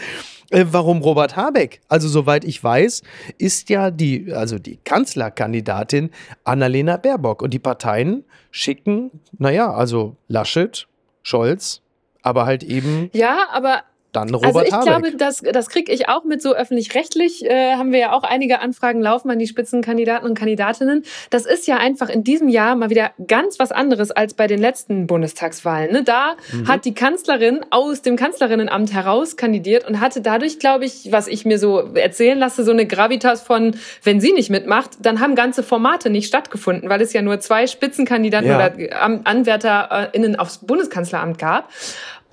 äh, 0.50 0.66
warum 0.70 1.00
Robert 1.00 1.34
Habeck? 1.34 1.80
Also 1.88 2.06
soweit 2.06 2.44
ich 2.44 2.62
weiß, 2.62 3.00
ist 3.38 3.70
ja 3.70 3.90
die, 3.90 4.34
also 4.34 4.58
die 4.58 4.76
Kanzlerkandidatin 4.84 6.10
Annalena 6.44 6.98
Baerbock 6.98 7.40
und 7.40 7.54
die 7.54 7.58
Parteien 7.58 8.24
schicken, 8.50 9.10
naja, 9.38 9.72
also 9.72 10.16
Laschet, 10.28 10.86
Scholz, 11.22 11.80
aber 12.20 12.44
halt 12.44 12.64
eben. 12.64 13.08
Ja, 13.14 13.48
aber 13.50 13.84
dann 14.14 14.30
Robert 14.30 14.46
Also 14.46 14.62
ich 14.62 14.72
Habeck. 14.72 14.86
glaube, 14.86 15.16
das, 15.16 15.38
das 15.40 15.68
kriege 15.68 15.92
ich 15.92 16.08
auch 16.08 16.24
mit 16.24 16.40
so 16.40 16.54
öffentlich-rechtlich, 16.54 17.44
äh, 17.44 17.74
haben 17.74 17.92
wir 17.92 17.98
ja 17.98 18.12
auch 18.12 18.22
einige 18.22 18.60
Anfragen 18.60 19.00
laufen 19.00 19.30
an 19.30 19.38
die 19.38 19.46
Spitzenkandidaten 19.46 20.28
und 20.28 20.38
Kandidatinnen. 20.38 21.04
Das 21.30 21.46
ist 21.46 21.66
ja 21.66 21.76
einfach 21.76 22.08
in 22.08 22.24
diesem 22.24 22.48
Jahr 22.48 22.76
mal 22.76 22.90
wieder 22.90 23.12
ganz 23.26 23.58
was 23.58 23.72
anderes 23.72 24.10
als 24.10 24.34
bei 24.34 24.46
den 24.46 24.60
letzten 24.60 25.06
Bundestagswahlen. 25.06 25.92
Ne? 25.92 26.04
Da 26.04 26.36
mhm. 26.52 26.68
hat 26.68 26.84
die 26.84 26.94
Kanzlerin 26.94 27.60
aus 27.70 28.02
dem 28.02 28.16
Kanzlerinnenamt 28.16 28.92
heraus 28.92 29.36
kandidiert 29.36 29.86
und 29.86 30.00
hatte 30.00 30.20
dadurch, 30.20 30.58
glaube 30.58 30.84
ich, 30.84 31.10
was 31.10 31.26
ich 31.26 31.44
mir 31.44 31.58
so 31.58 31.80
erzählen 31.94 32.38
lasse, 32.38 32.64
so 32.64 32.72
eine 32.72 32.86
Gravitas 32.86 33.42
von, 33.42 33.76
wenn 34.02 34.20
sie 34.20 34.32
nicht 34.32 34.50
mitmacht, 34.50 34.90
dann 35.00 35.20
haben 35.20 35.34
ganze 35.34 35.62
Formate 35.62 36.10
nicht 36.10 36.26
stattgefunden, 36.26 36.88
weil 36.88 37.00
es 37.00 37.12
ja 37.12 37.22
nur 37.22 37.40
zwei 37.40 37.66
Spitzenkandidaten 37.66 38.48
ja. 38.48 38.56
oder 38.56 39.20
AnwärterInnen 39.24 40.36
aufs 40.36 40.58
Bundeskanzleramt 40.58 41.38
gab. 41.38 41.68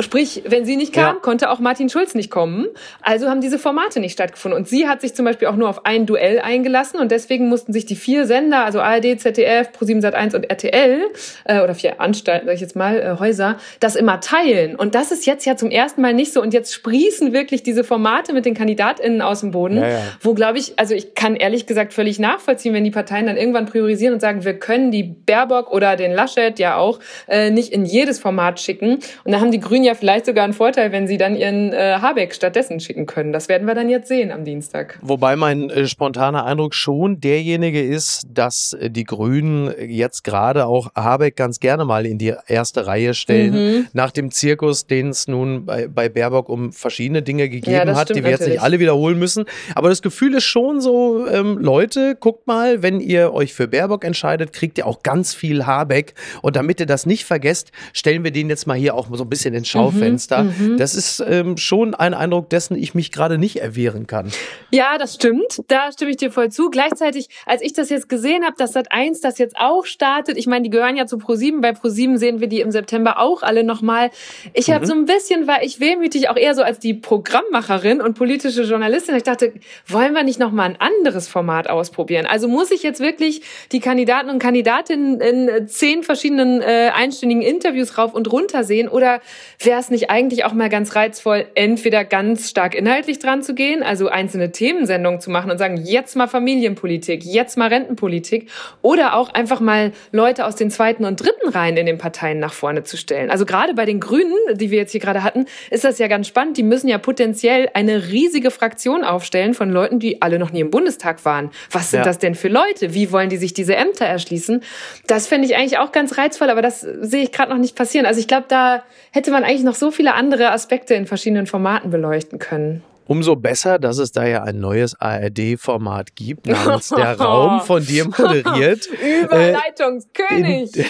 Sprich, 0.02 0.44
wenn 0.46 0.66
sie 0.66 0.76
nicht 0.76 0.94
kam, 0.94 1.16
ja. 1.16 1.22
konnte 1.22 1.50
auch 1.50 1.60
Martin 1.60 1.90
Schulz 1.90 2.16
nicht 2.16 2.30
kommen. 2.30 2.68
Also 3.02 3.30
haben 3.30 3.42
diese 3.42 3.60
Formate 3.60 4.00
nicht 4.00 4.14
stattgefunden. 4.14 4.60
Und 4.60 4.68
sie 4.68 4.88
hat 4.88 5.02
sich 5.02 5.14
zum 5.14 5.26
Beispiel 5.26 5.48
auch 5.48 5.56
nur 5.56 5.70
auf 5.70 5.86
ein 5.86 6.06
Duell 6.06 6.40
eingelassen 6.40 7.00
und 7.00 7.12
deswegen 7.12 7.50
mussten 7.50 7.74
sich 7.74 7.86
die 7.86 7.96
vier 7.96 8.26
Sender, 8.26 8.66
also 8.66 8.82
ARD, 8.82 9.20
ZDF, 9.20 9.70
Pro7 9.70 10.02
Sat1 10.02 10.36
und 10.36 10.50
RTL, 10.50 11.02
äh, 11.46 11.62
oder 11.62 11.76
vier 11.76 12.00
Anstalten, 12.02 12.48
sag 12.48 12.56
ich 12.56 12.62
jetzt 12.62 12.76
mal, 12.76 13.00
äh, 13.00 13.20
Häuser, 13.20 13.58
das 13.80 13.96
immer 13.96 14.20
teilen. 14.20 14.76
Und 14.76 14.96
das 14.96 15.12
ist 15.12 15.26
jetzt 15.26 15.46
ja 15.46 15.56
zum 15.56 15.72
ersten 15.72 16.02
Mal 16.02 16.14
nicht 16.14 16.34
so. 16.34 16.42
Und 16.42 16.54
jetzt 16.54 16.74
sprießen 16.74 17.34
wirklich 17.34 17.64
diese 17.64 17.84
Formate 17.84 18.34
mit 18.34 18.46
den 18.46 18.54
KandidatInnen 18.54 19.22
aus 19.22 19.42
dem 19.42 19.52
Boden, 19.52 19.78
ja, 19.78 19.88
ja. 19.88 20.00
wo, 20.22 20.34
glaube 20.34 20.58
ich, 20.58 20.78
also 20.78 20.94
ich 20.94 21.16
kann 21.16 21.36
ehrlich 21.36 21.66
gesagt 21.66 21.94
völlig 21.94 22.20
nachvollziehen, 22.20 22.74
wenn 22.74 22.84
die 22.84 22.92
Parteien 22.92 23.28
dann 23.28 23.38
irgendwann 23.38 23.66
priorisieren 23.66 24.14
und 24.14 24.20
sagen, 24.20 24.44
wir 24.44 24.58
können 24.58 24.92
die 24.92 25.04
Baerbock 25.04 25.72
oder 25.72 25.96
den 25.96 26.12
Laschet 26.12 26.60
ja 26.60 26.78
auch 26.78 27.00
äh, 27.28 27.50
nicht 27.50 27.72
in 27.72 27.86
jedes 27.86 28.20
Format 28.20 28.60
schicken. 28.60 29.00
Und 29.24 29.32
da 29.32 29.40
haben 29.40 29.52
die 29.52 29.60
Grünen 29.60 29.84
ja 29.84 29.91
ja 29.92 29.96
vielleicht 29.96 30.26
sogar 30.26 30.44
einen 30.44 30.54
Vorteil, 30.54 30.92
wenn 30.92 31.08
sie 31.08 31.18
dann 31.18 31.36
ihren 31.36 31.74
äh, 31.74 31.98
Habeck 32.02 32.34
stattdessen 32.34 32.80
schicken 32.80 33.06
können. 33.06 33.34
Das 33.34 33.50
werden 33.50 33.68
wir 33.68 33.76
dann 33.76 33.90
jetzt 33.90 34.08
sehen 34.08 34.32
am 34.32 34.46
Dienstag. 34.46 34.98
Wobei 35.02 35.36
mein 35.36 35.70
äh, 35.70 35.88
spontaner 35.88 36.46
Eindruck 36.46 36.74
schon 36.74 37.20
derjenige 37.20 37.82
ist, 37.82 38.24
dass 38.30 38.74
äh, 38.74 38.90
die 38.90 39.04
Grünen 39.04 39.74
jetzt 39.88 40.24
gerade 40.24 40.66
auch 40.66 40.94
Habeck 40.96 41.36
ganz 41.36 41.60
gerne 41.60 41.86
mal 41.86 42.06
in 42.06 42.18
die 42.18 42.34
erste 42.48 42.88
Reihe 42.88 43.14
stellen. 43.14 43.54
Mhm. 43.54 43.88
Nach 43.94 44.12
dem 44.12 44.32
Zirkus, 44.32 44.88
den 44.88 45.10
es 45.10 45.28
nun 45.28 45.66
bei, 45.66 45.88
bei 45.88 46.10
Baerbock 46.10 46.50
um 46.50 46.72
verschiedene 46.72 47.22
Dinge 47.22 47.50
gegeben 47.50 47.90
ja, 47.90 47.96
hat, 47.96 48.10
die 48.10 48.24
wir 48.24 48.32
jetzt 48.32 48.48
nicht 48.48 48.62
alle 48.62 48.80
wiederholen 48.80 49.20
müssen. 49.20 49.46
Aber 49.76 49.90
das 49.90 50.02
Gefühl 50.02 50.36
ist 50.36 50.46
schon 50.46 50.82
so, 50.82 51.28
ähm, 51.28 51.58
Leute, 51.58 52.16
guckt 52.20 52.48
mal, 52.48 52.82
wenn 52.82 53.00
ihr 53.00 53.34
euch 53.34 53.54
für 53.54 53.68
Baerbock 53.68 54.06
entscheidet, 54.06 54.54
kriegt 54.54 54.78
ihr 54.78 54.88
auch 54.88 55.04
ganz 55.04 55.34
viel 55.34 55.66
Habeck. 55.66 56.14
Und 56.42 56.56
damit 56.56 56.80
ihr 56.80 56.86
das 56.86 57.06
nicht 57.06 57.26
vergesst, 57.26 57.72
stellen 57.94 58.24
wir 58.24 58.32
den 58.32 58.50
jetzt 58.50 58.68
mal 58.68 58.78
hier 58.78 58.96
auch 58.96 59.08
so 59.12 59.24
ein 59.24 59.30
bisschen 59.30 59.54
ins 59.54 59.68
Schaufenster. 59.72 60.44
Mhm, 60.44 60.72
mhm, 60.74 60.78
das 60.78 60.96
ist 60.96 61.24
ähm, 61.26 61.58
schon 61.58 61.96
ein 61.96 62.14
Eindruck, 62.14 62.50
dessen 62.50 62.76
ich 62.76 62.94
mich 62.94 63.12
gerade 63.12 63.38
nicht 63.38 63.58
erwehren 63.58 64.08
kann. 64.08 64.32
Ja, 64.72 64.98
das 64.98 65.16
stimmt. 65.16 65.64
Da 65.68 65.92
stimme 65.92 66.12
ich 66.12 66.18
dir 66.18 66.32
voll 66.32 66.50
zu. 66.50 66.70
Gleichzeitig, 66.70 67.30
als 67.46 67.62
ich 67.62 67.74
das 67.74 67.90
jetzt 67.90 68.10
gesehen 68.10 68.44
habe, 68.44 68.56
dass 68.58 68.74
Sat 68.74 68.92
1 68.92 69.22
das 69.22 69.38
jetzt 69.38 69.56
auch 69.58 69.86
startet, 69.86 70.38
ich 70.38 70.48
meine, 70.48 70.64
die 70.64 70.70
gehören 70.70 70.96
ja 70.96 71.06
zu 71.06 71.18
Pro7. 71.18 71.62
Bei 71.62 71.72
Pro7 71.72 72.18
sehen 72.18 72.40
wir 72.40 72.48
die 72.48 72.62
im 72.62 72.72
September 72.72 73.20
auch 73.20 73.44
alle 73.44 73.64
nochmal. 73.64 74.12
Ich 74.54 74.68
mhm. 74.68 74.74
habe 74.74 74.86
so 74.86 74.94
ein 74.94 75.06
bisschen, 75.06 75.48
war 75.48 75.64
ich 75.64 75.80
wehmütig 75.80 76.30
auch 76.30 76.38
eher 76.38 76.56
so 76.56 76.62
als 76.62 76.80
die 76.80 76.94
Programmmacherin 76.94 78.02
und 78.02 78.16
politische 78.16 78.64
Journalistin. 78.64 79.16
Ich 79.16 79.24
dachte, 79.24 79.54
wollen 79.88 80.14
wir 80.14 80.24
nicht 80.24 80.40
nochmal 80.40 80.70
ein 80.70 80.80
anderes 80.80 81.28
Format 81.28 81.70
ausprobieren? 81.70 82.26
Also 82.26 82.48
muss 82.48 82.72
ich 82.72 82.84
jetzt 82.84 83.00
wirklich 83.00 83.42
die 83.72 83.80
Kandidaten 83.80 84.30
und 84.30 84.40
Kandidatinnen 84.40 85.20
in 85.22 85.68
zehn 85.68 86.04
verschiedenen 86.04 86.62
äh, 86.62 86.92
einstündigen 86.94 87.44
Interviews 87.44 87.98
rauf 87.98 88.14
und 88.14 88.32
runter 88.32 88.64
sehen? 88.64 88.88
Oder 88.90 89.22
wäre 89.66 89.80
es 89.80 89.90
nicht 89.90 90.10
eigentlich 90.10 90.46
auch 90.46 90.54
mal 90.54 90.70
ganz 90.70 90.96
reizvoll, 90.96 91.46
entweder 91.56 92.04
ganz 92.04 92.50
stark 92.50 92.76
inhaltlich 92.76 93.20
dran 93.20 93.44
zu 93.44 93.54
gehen, 93.54 93.84
also 93.84 94.08
einzelne 94.08 94.52
Themensendungen 94.52 95.22
zu 95.22 95.30
machen 95.30 95.52
und 95.52 95.58
sagen, 95.58 95.78
jetzt 95.78 96.16
mal 96.16 96.28
Familienpolitik, 96.28 97.24
jetzt 97.24 97.58
mal 97.58 97.68
Rentenpolitik, 97.68 98.50
oder 98.82 99.16
auch 99.16 99.30
einfach 99.30 99.60
mal 99.60 99.92
Leute 100.12 100.46
aus 100.46 100.56
den 100.56 100.72
zweiten 100.72 101.06
und 101.06 101.22
dritten 101.22 101.50
Reihen 101.50 101.78
in 101.78 101.86
den 101.86 101.98
Parteien 101.98 102.40
nach 102.40 102.54
vorne 102.54 102.84
zu 102.84 102.98
stellen. 102.98 103.30
Also 103.30 103.46
gerade 103.46 103.74
bei 103.74 103.86
den 103.86 104.00
Grünen, 104.00 104.36
die 104.54 104.72
wir 104.72 104.80
jetzt 104.80 104.92
hier 104.92 105.02
gerade 105.02 105.24
hatten, 105.24 105.46
ist 105.70 105.84
das 105.84 106.00
ja 106.00 106.08
ganz 106.08 106.28
spannend. 106.28 106.58
Die 106.58 106.64
müssen 106.64 106.88
ja 106.88 106.98
potenziell 106.98 107.70
eine 107.74 108.10
riesige 108.10 108.52
Fraktion 108.52 109.04
aufstellen 109.04 109.54
von 109.54 109.70
Leuten, 109.70 110.00
die 110.00 110.22
alle 110.22 110.40
noch 110.40 110.52
nie 110.52 110.62
im 110.62 110.72
Bundestag 110.72 111.24
waren. 111.26 111.52
Was 111.70 111.92
sind 111.92 112.00
ja. 112.00 112.06
das 112.06 112.20
denn 112.20 112.36
für 112.36 112.48
Leute? 112.48 112.94
Wie 112.94 113.12
wollen 113.12 113.30
die 113.30 113.38
sich 113.38 113.54
diese 113.54 113.76
Ämter 113.76 114.06
erschließen? 114.06 114.64
Das 115.08 115.28
finde 115.28 115.48
ich 115.48 115.56
eigentlich 115.56 115.78
auch 115.78 115.92
ganz 115.92 116.18
reizvoll, 116.18 116.50
aber 116.50 116.62
das 116.62 116.82
sehe 116.82 117.24
ich 117.24 117.32
gerade 117.32 117.52
noch 117.52 117.60
nicht 117.60 117.76
passieren. 117.76 118.06
Also 118.06 118.20
ich 118.20 118.28
glaube, 118.28 118.46
da 118.48 118.84
hätte 119.12 119.32
man 119.32 119.44
eigentlich 119.52 119.64
noch 119.64 119.76
so 119.76 119.92
viele 119.92 120.14
andere 120.14 120.52
Aspekte 120.52 120.94
in 120.94 121.06
verschiedenen 121.06 121.46
Formaten 121.46 121.92
beleuchten 121.92 122.40
können. 122.40 122.84
Umso 123.06 123.36
besser, 123.36 123.78
dass 123.78 123.98
es 123.98 124.14
da 124.14 124.26
ja 124.26 124.44
ein 124.44 124.62
neues 124.62 124.96
ARD-Format 125.02 126.16
gibt, 126.16 126.48
namens 126.48 126.90
Der 126.90 127.20
Raum 127.20 127.60
von 127.60 127.86
dir 127.86 128.06
moderiert. 128.06 128.88
Überleitungskönig! 129.24 130.72
In, 130.78 130.86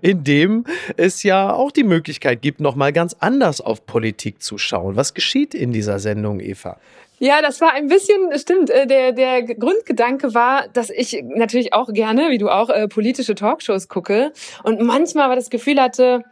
in, 0.02 0.24
dem 0.24 0.64
es 0.96 1.22
ja 1.22 1.52
auch 1.52 1.70
die 1.70 1.84
Möglichkeit 1.84 2.42
gibt, 2.42 2.60
nochmal 2.60 2.92
ganz 2.92 3.14
anders 3.20 3.60
auf 3.60 3.86
Politik 3.86 4.42
zu 4.42 4.58
schauen. 4.58 4.96
Was 4.96 5.14
geschieht 5.14 5.54
in 5.54 5.70
dieser 5.72 6.00
Sendung, 6.00 6.40
Eva? 6.40 6.78
Ja, 7.20 7.42
das 7.42 7.60
war 7.60 7.72
ein 7.74 7.86
bisschen, 7.86 8.36
stimmt, 8.36 8.70
äh, 8.70 8.88
der, 8.88 9.12
der 9.12 9.42
Grundgedanke 9.42 10.34
war, 10.34 10.66
dass 10.72 10.90
ich 10.90 11.22
natürlich 11.22 11.74
auch 11.74 11.92
gerne, 11.92 12.30
wie 12.30 12.38
du 12.38 12.48
auch, 12.48 12.70
äh, 12.70 12.88
politische 12.88 13.36
Talkshows 13.36 13.86
gucke 13.88 14.32
und 14.64 14.80
manchmal 14.80 15.26
aber 15.26 15.36
das 15.36 15.50
Gefühl 15.50 15.80
hatte, 15.80 16.24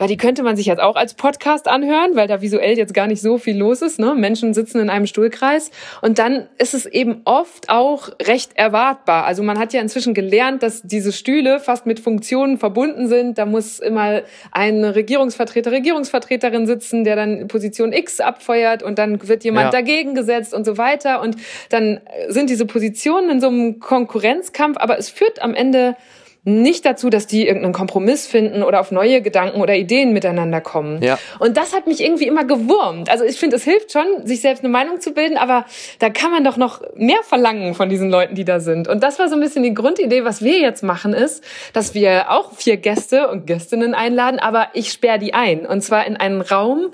weil 0.00 0.08
die 0.08 0.16
könnte 0.16 0.42
man 0.42 0.56
sich 0.56 0.64
jetzt 0.64 0.80
auch 0.80 0.96
als 0.96 1.12
Podcast 1.12 1.68
anhören, 1.68 2.16
weil 2.16 2.26
da 2.26 2.40
visuell 2.40 2.78
jetzt 2.78 2.94
gar 2.94 3.06
nicht 3.06 3.20
so 3.20 3.36
viel 3.36 3.54
los 3.54 3.82
ist. 3.82 3.98
Ne? 3.98 4.14
Menschen 4.14 4.54
sitzen 4.54 4.80
in 4.80 4.88
einem 4.88 5.06
Stuhlkreis 5.06 5.70
und 6.00 6.18
dann 6.18 6.48
ist 6.56 6.72
es 6.72 6.86
eben 6.86 7.20
oft 7.26 7.68
auch 7.68 8.08
recht 8.22 8.52
erwartbar. 8.54 9.26
Also 9.26 9.42
man 9.42 9.58
hat 9.58 9.74
ja 9.74 9.82
inzwischen 9.82 10.14
gelernt, 10.14 10.62
dass 10.62 10.80
diese 10.80 11.12
Stühle 11.12 11.60
fast 11.60 11.84
mit 11.84 12.00
Funktionen 12.00 12.56
verbunden 12.56 13.08
sind. 13.08 13.36
Da 13.36 13.44
muss 13.44 13.78
immer 13.78 14.22
ein 14.52 14.84
Regierungsvertreter, 14.84 15.70
Regierungsvertreterin 15.70 16.66
sitzen, 16.66 17.04
der 17.04 17.16
dann 17.16 17.46
Position 17.48 17.92
X 17.92 18.20
abfeuert 18.20 18.82
und 18.82 18.98
dann 18.98 19.28
wird 19.28 19.44
jemand 19.44 19.66
ja. 19.66 19.70
dagegen 19.70 20.14
gesetzt 20.14 20.54
und 20.54 20.64
so 20.64 20.78
weiter. 20.78 21.20
Und 21.20 21.36
dann 21.68 22.00
sind 22.28 22.48
diese 22.48 22.64
Positionen 22.64 23.28
in 23.28 23.40
so 23.42 23.48
einem 23.48 23.80
Konkurrenzkampf, 23.80 24.78
aber 24.78 24.98
es 24.98 25.10
führt 25.10 25.42
am 25.42 25.52
Ende 25.52 25.94
nicht 26.44 26.86
dazu, 26.86 27.10
dass 27.10 27.26
die 27.26 27.46
irgendeinen 27.46 27.74
Kompromiss 27.74 28.26
finden 28.26 28.62
oder 28.62 28.80
auf 28.80 28.90
neue 28.90 29.20
Gedanken 29.20 29.60
oder 29.60 29.74
Ideen 29.74 30.12
miteinander 30.12 30.60
kommen. 30.60 31.02
Ja. 31.02 31.18
Und 31.38 31.56
das 31.56 31.74
hat 31.74 31.86
mich 31.86 32.02
irgendwie 32.02 32.26
immer 32.26 32.44
gewurmt. 32.44 33.10
Also 33.10 33.24
ich 33.24 33.38
finde, 33.38 33.56
es 33.56 33.64
hilft 33.64 33.92
schon, 33.92 34.26
sich 34.26 34.40
selbst 34.40 34.64
eine 34.64 34.72
Meinung 34.72 35.00
zu 35.00 35.12
bilden, 35.12 35.36
aber 35.36 35.66
da 35.98 36.08
kann 36.08 36.30
man 36.30 36.42
doch 36.42 36.56
noch 36.56 36.80
mehr 36.94 37.22
verlangen 37.22 37.74
von 37.74 37.90
diesen 37.90 38.10
Leuten, 38.10 38.34
die 38.34 38.44
da 38.44 38.60
sind. 38.60 38.88
Und 38.88 39.02
das 39.02 39.18
war 39.18 39.28
so 39.28 39.34
ein 39.34 39.40
bisschen 39.40 39.62
die 39.62 39.74
Grundidee, 39.74 40.24
was 40.24 40.42
wir 40.42 40.58
jetzt 40.58 40.82
machen, 40.82 41.12
ist, 41.12 41.44
dass 41.74 41.94
wir 41.94 42.30
auch 42.30 42.52
vier 42.52 42.78
Gäste 42.78 43.28
und 43.28 43.46
Gästinnen 43.46 43.94
einladen, 43.94 44.38
aber 44.38 44.68
ich 44.72 44.92
sperre 44.92 45.18
die 45.18 45.34
ein. 45.34 45.66
Und 45.66 45.82
zwar 45.82 46.06
in 46.06 46.16
einen 46.16 46.40
Raum, 46.40 46.90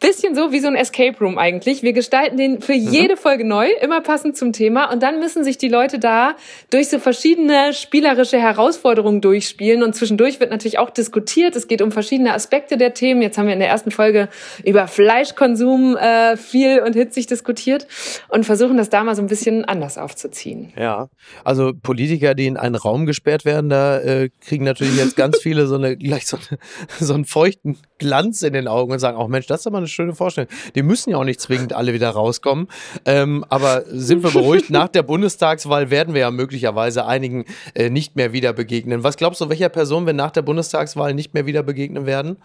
bisschen 0.00 0.34
so 0.34 0.52
wie 0.52 0.60
so 0.60 0.68
ein 0.68 0.74
Escape 0.74 1.16
Room 1.20 1.38
eigentlich. 1.38 1.82
Wir 1.82 1.92
gestalten 1.92 2.36
den 2.36 2.60
für 2.60 2.74
mhm. 2.74 2.88
jede 2.88 3.16
Folge 3.16 3.44
neu, 3.44 3.68
immer 3.80 4.00
passend 4.00 4.36
zum 4.36 4.52
Thema. 4.52 4.92
Und 4.92 5.02
dann 5.02 5.20
müssen 5.20 5.44
sich 5.44 5.56
die 5.56 5.68
Leute 5.68 5.98
da 5.98 6.36
durch 6.70 6.88
so 6.88 6.98
verschiedene 6.98 7.72
spielerische 7.72 8.38
Herausforderungen 8.38 9.20
durchspielen. 9.20 9.82
Und 9.82 9.94
zwischendurch 9.94 10.40
wird 10.40 10.50
natürlich 10.50 10.78
auch 10.78 10.90
diskutiert. 10.90 11.56
Es 11.56 11.68
geht 11.68 11.80
um 11.80 11.92
verschiedene 11.92 12.34
Aspekte 12.34 12.76
der 12.76 12.94
Themen. 12.94 13.22
Jetzt 13.22 13.38
haben 13.38 13.46
wir 13.46 13.54
in 13.54 13.60
der 13.60 13.68
ersten 13.68 13.90
Folge 13.90 14.28
über 14.64 14.88
Fleischkonsum 14.88 15.96
äh, 15.96 16.36
viel 16.36 16.80
und 16.80 16.94
hitzig 16.94 17.26
diskutiert 17.26 17.86
und 18.28 18.44
versuchen 18.44 18.76
das 18.76 18.90
da 18.90 19.04
mal 19.04 19.14
so 19.14 19.22
ein 19.22 19.28
bisschen 19.28 19.64
anders 19.64 19.96
aufzuziehen. 19.96 20.72
Ja, 20.76 21.08
also 21.44 21.72
Politiker, 21.72 22.34
die 22.34 22.46
in 22.46 22.56
einen 22.56 22.74
Raum 22.74 23.06
gesperrt 23.06 23.44
werden, 23.44 23.70
da 23.70 24.00
äh, 24.00 24.30
kriegen 24.40 24.64
natürlich 24.64 24.96
jetzt 24.96 25.16
ganz 25.16 25.38
viele 25.42 25.66
so 25.66 25.76
eine 25.76 25.96
gleich 25.96 26.26
so, 26.26 26.36
eine, 26.36 26.58
so 26.98 27.14
einen 27.14 27.24
feuchten 27.24 27.78
Glanz 27.98 28.42
in 28.42 28.52
den 28.52 28.68
Augen 28.68 28.92
und 28.92 28.98
sagen, 28.98 29.16
auch 29.16 29.28
Mensch, 29.28 29.46
das 29.46 29.60
ist 29.60 29.66
aber 29.66 29.83
eine 29.84 29.88
schöne 29.88 30.14
Vorstellung. 30.14 30.50
Die 30.74 30.82
müssen 30.82 31.10
ja 31.10 31.18
auch 31.18 31.24
nicht 31.24 31.40
zwingend 31.40 31.72
alle 31.72 31.92
wieder 31.92 32.10
rauskommen. 32.10 32.68
Ähm, 33.04 33.44
aber 33.48 33.84
sind 33.86 34.22
wir 34.22 34.30
beruhigt, 34.30 34.70
nach 34.70 34.88
der 34.88 35.02
Bundestagswahl 35.02 35.90
werden 35.90 36.14
wir 36.14 36.22
ja 36.22 36.30
möglicherweise 36.30 37.06
einigen 37.06 37.44
äh, 37.74 37.90
nicht 37.90 38.16
mehr 38.16 38.32
wieder 38.32 38.52
begegnen. 38.52 39.04
Was 39.04 39.16
glaubst 39.16 39.40
du, 39.40 39.48
welcher 39.48 39.68
Person 39.68 40.06
wir 40.06 40.12
nach 40.12 40.30
der 40.30 40.42
Bundestagswahl 40.42 41.14
nicht 41.14 41.34
mehr 41.34 41.46
wieder 41.46 41.62
begegnen 41.62 42.06
werden? 42.06 42.36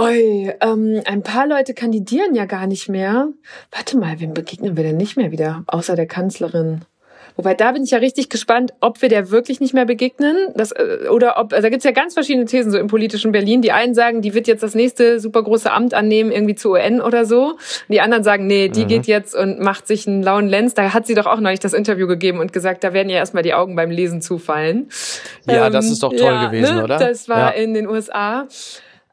Oi, 0.00 0.54
ähm, 0.60 1.02
ein 1.04 1.22
paar 1.22 1.46
Leute 1.46 1.74
kandidieren 1.74 2.34
ja 2.34 2.46
gar 2.46 2.66
nicht 2.66 2.88
mehr. 2.88 3.28
Warte 3.70 3.98
mal, 3.98 4.20
wem 4.20 4.32
begegnen 4.32 4.76
wir 4.76 4.84
denn 4.84 4.96
nicht 4.96 5.18
mehr 5.18 5.30
wieder, 5.32 5.64
außer 5.66 5.96
der 5.96 6.06
Kanzlerin? 6.06 6.82
Wobei 7.36 7.54
da 7.54 7.72
bin 7.72 7.82
ich 7.82 7.90
ja 7.90 7.98
richtig 7.98 8.28
gespannt, 8.28 8.72
ob 8.80 9.00
wir 9.02 9.08
der 9.08 9.30
wirklich 9.30 9.60
nicht 9.60 9.74
mehr 9.74 9.84
begegnen. 9.84 10.36
Das, 10.54 10.72
äh, 10.72 11.08
oder 11.10 11.38
ob, 11.38 11.52
also 11.52 11.62
da 11.62 11.68
gibt's 11.70 11.84
ja 11.84 11.92
ganz 11.92 12.14
verschiedene 12.14 12.44
Thesen 12.46 12.70
so 12.70 12.78
im 12.78 12.88
politischen 12.88 13.32
Berlin. 13.32 13.62
Die 13.62 13.72
einen 13.72 13.94
sagen, 13.94 14.22
die 14.22 14.34
wird 14.34 14.46
jetzt 14.46 14.62
das 14.62 14.74
nächste 14.74 15.20
super 15.20 15.42
große 15.42 15.70
Amt 15.70 15.94
annehmen, 15.94 16.30
irgendwie 16.30 16.54
zu 16.54 16.72
UN 16.72 17.00
oder 17.00 17.24
so. 17.24 17.56
Die 17.88 18.00
anderen 18.00 18.24
sagen, 18.24 18.46
nee, 18.46 18.68
die 18.68 18.84
mhm. 18.84 18.88
geht 18.88 19.06
jetzt 19.06 19.34
und 19.34 19.60
macht 19.60 19.86
sich 19.86 20.06
einen 20.06 20.22
lauen 20.22 20.48
Lenz. 20.48 20.74
Da 20.74 20.92
hat 20.92 21.06
sie 21.06 21.14
doch 21.14 21.26
auch 21.26 21.40
neulich 21.40 21.60
das 21.60 21.72
Interview 21.72 22.06
gegeben 22.06 22.38
und 22.38 22.52
gesagt, 22.52 22.84
da 22.84 22.92
werden 22.92 23.08
ja 23.08 23.16
erstmal 23.16 23.42
die 23.42 23.54
Augen 23.54 23.76
beim 23.76 23.90
Lesen 23.90 24.22
zufallen. 24.22 24.88
Ja, 25.46 25.66
ähm, 25.66 25.72
das 25.72 25.90
ist 25.90 26.02
doch 26.02 26.10
toll 26.10 26.20
ja, 26.20 26.46
gewesen, 26.46 26.76
ne? 26.76 26.84
oder? 26.84 26.98
Das 26.98 27.28
war 27.28 27.56
ja. 27.56 27.62
in 27.62 27.74
den 27.74 27.86
USA. 27.88 28.46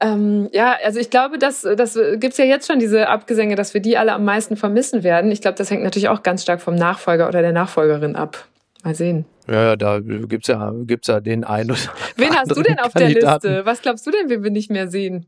Ähm, 0.02 0.50
ja, 0.54 0.78
also 0.84 1.00
ich 1.00 1.10
glaube, 1.10 1.38
das, 1.38 1.62
das 1.62 2.00
gibt's 2.16 2.38
ja 2.38 2.46
jetzt 2.46 2.68
schon, 2.68 2.80
diese 2.80 3.10
Abgesänge, 3.10 3.56
dass 3.56 3.74
wir 3.74 3.82
die 3.82 3.98
alle 3.98 4.14
am 4.14 4.24
meisten 4.24 4.56
vermissen 4.56 5.04
werden. 5.04 5.32
Ich 5.32 5.42
glaube, 5.42 5.58
das 5.58 5.70
hängt 5.70 5.84
natürlich 5.84 6.10
auch 6.10 6.24
ganz 6.24 6.44
stark 6.44 6.62
vom 6.62 6.76
Nachfolger 6.76 7.28
oder 7.28 7.42
der 7.42 7.52
Nachfolgerin 7.52 8.16
ab. 8.16 8.46
Mal 8.84 8.96
sehen. 8.96 9.26
Ja, 9.46 9.76
da 9.76 10.00
gibt's 10.00 10.48
ja, 10.48 10.72
gibt's 10.86 11.08
ja 11.08 11.20
den 11.20 11.44
einen 11.44 11.72
oder 11.72 11.80
Wen 12.16 12.34
hast 12.34 12.56
du 12.56 12.62
denn 12.62 12.80
auf 12.80 12.94
Kandidaten. 12.94 13.42
der 13.42 13.52
Liste? 13.58 13.66
Was 13.66 13.82
glaubst 13.82 14.08
du 14.08 14.12
denn, 14.12 14.30
wen 14.30 14.42
wir 14.42 14.52
nicht 14.52 14.72
mehr 14.72 14.88
sehen? 14.88 15.26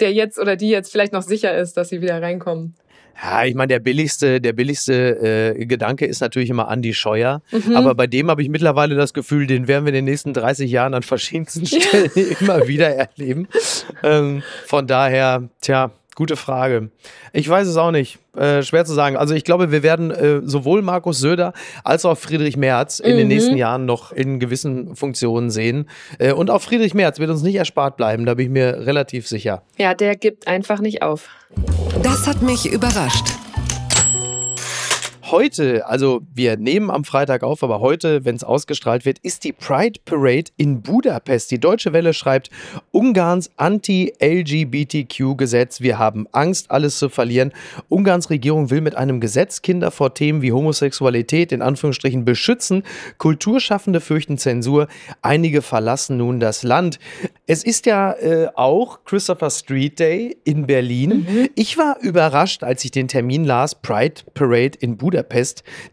Der 0.00 0.10
jetzt 0.12 0.38
oder 0.38 0.56
die 0.56 0.70
jetzt 0.70 0.90
vielleicht 0.90 1.12
noch 1.12 1.20
sicher 1.20 1.54
ist, 1.54 1.76
dass 1.76 1.90
sie 1.90 2.00
wieder 2.00 2.22
reinkommen? 2.22 2.76
Ja, 3.22 3.44
ich 3.44 3.54
meine, 3.54 3.68
der 3.68 3.78
billigste, 3.78 4.40
der 4.40 4.52
billigste 4.52 5.54
äh, 5.56 5.66
Gedanke 5.66 6.06
ist 6.06 6.20
natürlich 6.20 6.50
immer 6.50 6.68
Andi 6.68 6.94
Scheuer. 6.94 7.42
Mhm. 7.50 7.76
Aber 7.76 7.94
bei 7.94 8.06
dem 8.06 8.30
habe 8.30 8.42
ich 8.42 8.48
mittlerweile 8.48 8.94
das 8.94 9.14
Gefühl, 9.14 9.46
den 9.46 9.68
werden 9.68 9.84
wir 9.84 9.90
in 9.90 9.94
den 9.94 10.04
nächsten 10.04 10.32
30 10.32 10.70
Jahren 10.70 10.94
an 10.94 11.02
verschiedensten 11.02 11.66
Stellen 11.66 12.10
ja. 12.14 12.22
immer 12.40 12.68
wieder 12.68 12.88
erleben. 12.88 13.48
Ähm, 14.02 14.42
von 14.66 14.86
daher, 14.86 15.48
tja, 15.60 15.90
Gute 16.14 16.36
Frage. 16.36 16.90
Ich 17.32 17.48
weiß 17.48 17.66
es 17.66 17.76
auch 17.76 17.90
nicht. 17.90 18.18
Äh, 18.36 18.62
schwer 18.62 18.84
zu 18.84 18.94
sagen. 18.94 19.16
Also 19.16 19.34
ich 19.34 19.44
glaube, 19.44 19.72
wir 19.72 19.82
werden 19.82 20.10
äh, 20.10 20.40
sowohl 20.44 20.82
Markus 20.82 21.18
Söder 21.18 21.52
als 21.82 22.04
auch 22.04 22.16
Friedrich 22.16 22.56
Merz 22.56 23.00
in 23.00 23.14
mhm. 23.14 23.18
den 23.18 23.28
nächsten 23.28 23.56
Jahren 23.56 23.84
noch 23.84 24.12
in 24.12 24.38
gewissen 24.38 24.96
Funktionen 24.96 25.50
sehen. 25.50 25.88
Äh, 26.18 26.32
und 26.32 26.50
auch 26.50 26.62
Friedrich 26.62 26.94
Merz 26.94 27.18
wird 27.18 27.30
uns 27.30 27.42
nicht 27.42 27.56
erspart 27.56 27.96
bleiben, 27.96 28.26
da 28.26 28.34
bin 28.34 28.46
ich 28.46 28.52
mir 28.52 28.86
relativ 28.86 29.26
sicher. 29.28 29.62
Ja, 29.76 29.94
der 29.94 30.16
gibt 30.16 30.46
einfach 30.46 30.80
nicht 30.80 31.02
auf. 31.02 31.28
Das 32.02 32.26
hat 32.26 32.42
mich 32.42 32.66
überrascht. 32.66 33.33
Heute, 35.30 35.86
also 35.86 36.20
wir 36.34 36.58
nehmen 36.58 36.90
am 36.90 37.02
Freitag 37.02 37.44
auf, 37.44 37.62
aber 37.62 37.80
heute, 37.80 38.26
wenn 38.26 38.36
es 38.36 38.44
ausgestrahlt 38.44 39.06
wird, 39.06 39.20
ist 39.20 39.44
die 39.44 39.52
Pride 39.52 39.98
Parade 40.04 40.50
in 40.58 40.82
Budapest. 40.82 41.50
Die 41.50 41.58
Deutsche 41.58 41.94
Welle 41.94 42.12
schreibt, 42.12 42.50
Ungarns 42.90 43.50
Anti-LGBTQ-Gesetz. 43.56 45.80
Wir 45.80 45.98
haben 45.98 46.26
Angst, 46.32 46.70
alles 46.70 46.98
zu 46.98 47.08
verlieren. 47.08 47.52
Ungarns 47.88 48.28
Regierung 48.28 48.68
will 48.68 48.82
mit 48.82 48.96
einem 48.96 49.18
Gesetz 49.18 49.62
Kinder 49.62 49.90
vor 49.90 50.12
Themen 50.12 50.42
wie 50.42 50.52
Homosexualität 50.52 51.52
in 51.52 51.62
Anführungsstrichen 51.62 52.26
beschützen. 52.26 52.82
Kulturschaffende 53.16 54.02
fürchten 54.02 54.36
Zensur. 54.36 54.88
Einige 55.22 55.62
verlassen 55.62 56.18
nun 56.18 56.38
das 56.38 56.64
Land. 56.64 56.98
Es 57.46 57.64
ist 57.64 57.86
ja 57.86 58.12
äh, 58.12 58.48
auch 58.56 59.04
Christopher 59.06 59.48
Street 59.48 59.98
Day 59.98 60.36
in 60.44 60.66
Berlin. 60.66 61.26
Mhm. 61.26 61.48
Ich 61.54 61.78
war 61.78 61.96
überrascht, 62.02 62.62
als 62.62 62.84
ich 62.84 62.90
den 62.90 63.08
Termin 63.08 63.44
las, 63.44 63.74
Pride 63.74 64.20
Parade 64.34 64.76
in 64.80 64.98
Budapest. 64.98 65.13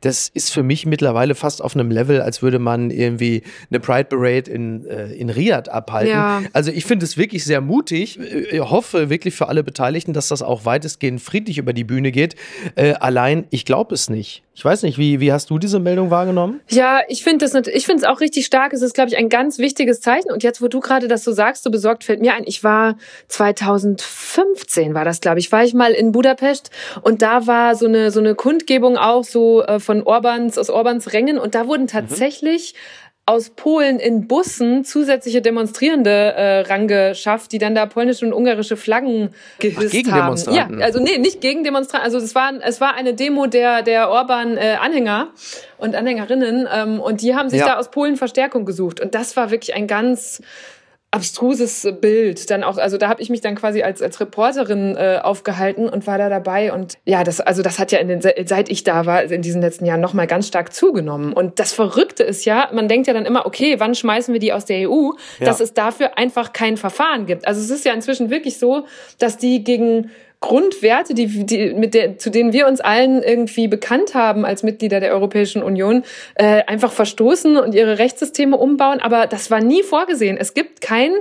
Das 0.01 0.29
ist 0.29 0.51
für 0.51 0.63
mich 0.63 0.85
mittlerweile 0.85 1.35
fast 1.35 1.61
auf 1.61 1.75
einem 1.75 1.91
Level, 1.91 2.21
als 2.21 2.41
würde 2.41 2.59
man 2.59 2.89
irgendwie 2.89 3.43
eine 3.69 3.79
Pride 3.79 4.05
Parade 4.05 4.49
in, 4.49 4.85
äh, 4.85 5.13
in 5.13 5.29
Riyadh 5.29 5.69
abhalten. 5.69 6.11
Ja. 6.11 6.41
Also 6.53 6.71
ich 6.71 6.85
finde 6.85 7.05
es 7.05 7.17
wirklich 7.17 7.43
sehr 7.43 7.61
mutig. 7.61 8.19
Ich 8.19 8.59
hoffe 8.59 9.09
wirklich 9.09 9.35
für 9.35 9.47
alle 9.47 9.63
Beteiligten, 9.63 10.13
dass 10.13 10.27
das 10.27 10.41
auch 10.41 10.65
weitestgehend 10.65 11.21
friedlich 11.21 11.57
über 11.57 11.73
die 11.73 11.83
Bühne 11.83 12.11
geht. 12.11 12.35
Äh, 12.75 12.93
allein, 12.93 13.45
ich 13.49 13.65
glaube 13.65 13.93
es 13.95 14.09
nicht. 14.09 14.43
Ich 14.53 14.65
weiß 14.65 14.83
nicht, 14.83 14.97
wie, 14.97 15.19
wie 15.21 15.31
hast 15.31 15.49
du 15.49 15.57
diese 15.57 15.79
Meldung 15.79 16.11
wahrgenommen? 16.11 16.59
Ja, 16.69 16.99
ich 17.07 17.23
finde 17.23 17.45
es 17.45 18.03
auch 18.03 18.19
richtig 18.19 18.45
stark. 18.45 18.73
Es 18.73 18.81
ist, 18.81 18.93
glaube 18.93 19.09
ich, 19.09 19.17
ein 19.17 19.29
ganz 19.29 19.59
wichtiges 19.59 20.01
Zeichen. 20.01 20.29
Und 20.29 20.43
jetzt, 20.43 20.61
wo 20.61 20.67
du 20.67 20.81
gerade 20.81 21.07
das 21.07 21.23
so 21.23 21.31
sagst, 21.31 21.63
so 21.63 21.71
besorgt, 21.71 22.03
fällt 22.03 22.21
mir 22.21 22.33
ein, 22.33 22.43
ich 22.45 22.63
war 22.63 22.97
2015 23.29 24.93
war 24.93 25.05
das, 25.05 25.21
glaube 25.21 25.39
ich, 25.39 25.51
war 25.51 25.63
ich 25.63 25.73
mal 25.73 25.91
in 25.91 26.11
Budapest 26.11 26.69
und 27.01 27.21
da 27.21 27.47
war 27.47 27.75
so 27.75 27.87
eine, 27.87 28.11
so 28.11 28.19
eine 28.19 28.35
Kundgebung 28.35 28.97
auch 28.97 29.10
so 29.23 29.63
äh, 29.63 29.79
von 29.79 30.03
Orbans, 30.03 30.57
aus 30.57 30.69
Orbans 30.69 31.13
Rängen 31.13 31.37
und 31.37 31.55
da 31.55 31.67
wurden 31.67 31.83
mhm. 31.83 31.87
tatsächlich 31.87 32.73
mhm 32.73 33.11
aus 33.25 33.51
Polen 33.51 33.99
in 33.99 34.27
Bussen 34.27 34.83
zusätzliche 34.83 35.41
Demonstrierende 35.41 36.09
äh, 36.09 36.59
rangeschafft, 36.61 37.51
die 37.51 37.59
dann 37.59 37.75
da 37.75 37.85
polnische 37.85 38.25
und 38.25 38.33
ungarische 38.33 38.75
Flaggen 38.75 39.29
gehisst 39.59 39.85
Ach, 39.87 39.91
gegen 39.91 40.11
haben. 40.11 40.37
Ja, 40.51 40.67
also 40.83 40.99
nee, 40.99 41.17
nicht 41.17 41.39
gegen 41.39 41.63
Demonstranten. 41.63 42.03
Also 42.03 42.17
es 42.17 42.33
war 42.33 42.51
es 42.61 42.81
war 42.81 42.95
eine 42.95 43.13
Demo 43.13 43.45
der 43.45 43.83
der 43.83 44.09
Orban 44.09 44.57
äh, 44.57 44.77
Anhänger 44.81 45.29
und 45.77 45.95
Anhängerinnen 45.95 46.67
ähm, 46.73 46.99
und 46.99 47.21
die 47.21 47.35
haben 47.35 47.49
sich 47.49 47.59
ja. 47.59 47.67
da 47.67 47.77
aus 47.77 47.91
Polen 47.91 48.17
Verstärkung 48.17 48.65
gesucht 48.65 48.99
und 48.99 49.13
das 49.13 49.37
war 49.37 49.51
wirklich 49.51 49.75
ein 49.75 49.87
ganz 49.87 50.41
abstruses 51.11 51.87
Bild. 51.99 52.49
Dann 52.49 52.63
auch, 52.63 52.77
also 52.77 52.97
da 52.97 53.09
habe 53.09 53.21
ich 53.21 53.29
mich 53.29 53.41
dann 53.41 53.55
quasi 53.55 53.83
als 53.83 54.01
als 54.01 54.19
Reporterin 54.21 54.95
äh, 54.95 55.19
aufgehalten 55.21 55.89
und 55.89 56.07
war 56.07 56.17
da 56.17 56.29
dabei 56.29 56.71
und 56.71 56.97
ja, 57.05 57.25
das 57.25 57.41
also 57.41 57.61
das 57.61 57.79
hat 57.79 57.91
ja 57.91 57.99
in 57.99 58.07
den 58.07 58.21
seit 58.21 58.69
ich 58.69 58.83
da 58.83 59.05
war 59.05 59.23
in 59.23 59.41
diesen 59.41 59.61
letzten 59.61 59.85
Jahren 59.85 59.99
noch 59.99 60.13
mal 60.13 60.25
ganz 60.25 60.47
stark 60.47 60.73
zugenommen. 60.73 61.33
Und 61.33 61.59
das 61.59 61.73
Verrückte 61.73 62.23
ist 62.23 62.45
ja, 62.45 62.69
man 62.73 62.87
denkt 62.87 63.07
ja 63.07 63.13
dann 63.13 63.25
immer, 63.25 63.45
okay, 63.45 63.75
wann 63.79 63.93
schmeißen 63.93 64.33
wir 64.33 64.39
die 64.39 64.53
aus 64.53 64.65
der 64.65 64.89
EU, 64.89 65.11
ja. 65.39 65.45
dass 65.45 65.59
es 65.59 65.73
dafür 65.73 66.17
einfach 66.17 66.53
kein 66.53 66.77
Verfahren 66.77 67.25
gibt. 67.25 67.45
Also 67.45 67.59
es 67.59 67.69
ist 67.69 67.85
ja 67.85 67.93
inzwischen 67.93 68.29
wirklich 68.29 68.57
so, 68.57 68.85
dass 69.19 69.37
die 69.37 69.63
gegen 69.63 70.11
Grundwerte, 70.41 71.13
die, 71.13 71.45
die, 71.45 71.73
mit 71.75 71.93
der, 71.93 72.17
zu 72.17 72.31
denen 72.31 72.51
wir 72.51 72.67
uns 72.67 72.81
allen 72.81 73.21
irgendwie 73.21 73.67
bekannt 73.67 74.15
haben 74.15 74.43
als 74.43 74.63
Mitglieder 74.63 74.99
der 74.99 75.13
Europäischen 75.13 75.61
Union, 75.61 76.03
äh, 76.33 76.63
einfach 76.65 76.91
verstoßen 76.91 77.57
und 77.57 77.75
ihre 77.75 77.99
Rechtssysteme 77.99 78.57
umbauen. 78.57 78.99
Aber 78.99 79.27
das 79.27 79.51
war 79.51 79.61
nie 79.61 79.83
vorgesehen. 79.83 80.37
Es 80.37 80.55
gibt 80.55 80.81
kein 80.81 81.13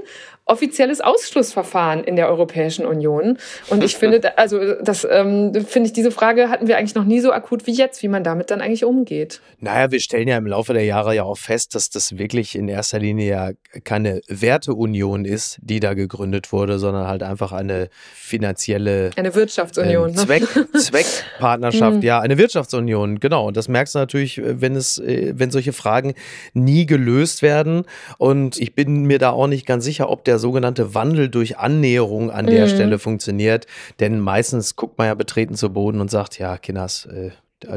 offizielles 0.50 1.00
Ausschlussverfahren 1.00 2.04
in 2.04 2.16
der 2.16 2.28
Europäischen 2.28 2.84
Union. 2.84 3.38
Und 3.68 3.84
ich 3.84 3.96
finde, 3.96 4.36
also 4.36 4.74
das 4.82 5.06
ähm, 5.08 5.52
finde 5.66 5.86
ich, 5.86 5.92
diese 5.92 6.10
Frage 6.10 6.50
hatten 6.50 6.66
wir 6.66 6.76
eigentlich 6.76 6.94
noch 6.94 7.04
nie 7.04 7.20
so 7.20 7.32
akut 7.32 7.66
wie 7.66 7.72
jetzt, 7.72 8.02
wie 8.02 8.08
man 8.08 8.24
damit 8.24 8.50
dann 8.50 8.60
eigentlich 8.60 8.84
umgeht. 8.84 9.40
Naja, 9.60 9.90
wir 9.90 10.00
stellen 10.00 10.26
ja 10.26 10.36
im 10.36 10.46
Laufe 10.46 10.72
der 10.72 10.84
Jahre 10.84 11.14
ja 11.14 11.22
auch 11.22 11.38
fest, 11.38 11.74
dass 11.74 11.88
das 11.90 12.18
wirklich 12.18 12.56
in 12.56 12.68
erster 12.68 12.98
Linie 12.98 13.28
ja 13.28 13.50
keine 13.84 14.20
Werteunion 14.26 15.24
ist, 15.24 15.58
die 15.62 15.78
da 15.78 15.94
gegründet 15.94 16.52
wurde, 16.52 16.78
sondern 16.78 17.06
halt 17.06 17.22
einfach 17.22 17.52
eine 17.52 17.88
finanzielle 18.14 19.10
eine 19.16 19.34
Wirtschaftsunion, 19.34 20.10
äh, 20.10 20.14
Zweck, 20.14 20.42
Zweckpartnerschaft, 20.76 21.98
mhm. 21.98 22.02
ja, 22.02 22.20
eine 22.20 22.38
Wirtschaftsunion, 22.38 23.20
genau. 23.20 23.46
Und 23.46 23.56
das 23.56 23.68
merkst 23.68 23.94
du 23.94 24.00
natürlich, 24.00 24.40
wenn 24.42 24.74
es, 24.74 24.98
äh, 24.98 25.34
wenn 25.36 25.50
solche 25.50 25.72
Fragen 25.72 26.14
nie 26.54 26.86
gelöst 26.86 27.42
werden. 27.42 27.84
Und 28.18 28.58
ich 28.58 28.74
bin 28.74 29.04
mir 29.04 29.18
da 29.18 29.30
auch 29.30 29.46
nicht 29.46 29.66
ganz 29.66 29.84
sicher, 29.84 30.10
ob 30.10 30.24
der 30.24 30.39
sogenannte 30.40 30.94
Wandel 30.94 31.28
durch 31.28 31.58
Annäherung 31.58 32.30
an 32.30 32.46
der 32.46 32.66
mhm. 32.66 32.70
Stelle 32.70 32.98
funktioniert. 32.98 33.66
Denn 34.00 34.18
meistens 34.20 34.76
guckt 34.76 34.98
man 34.98 35.06
ja 35.06 35.14
betreten 35.14 35.54
zu 35.54 35.72
Boden 35.72 36.00
und 36.00 36.10
sagt, 36.10 36.38
ja, 36.38 36.58
Kinders, 36.58 37.06
äh, 37.06 37.30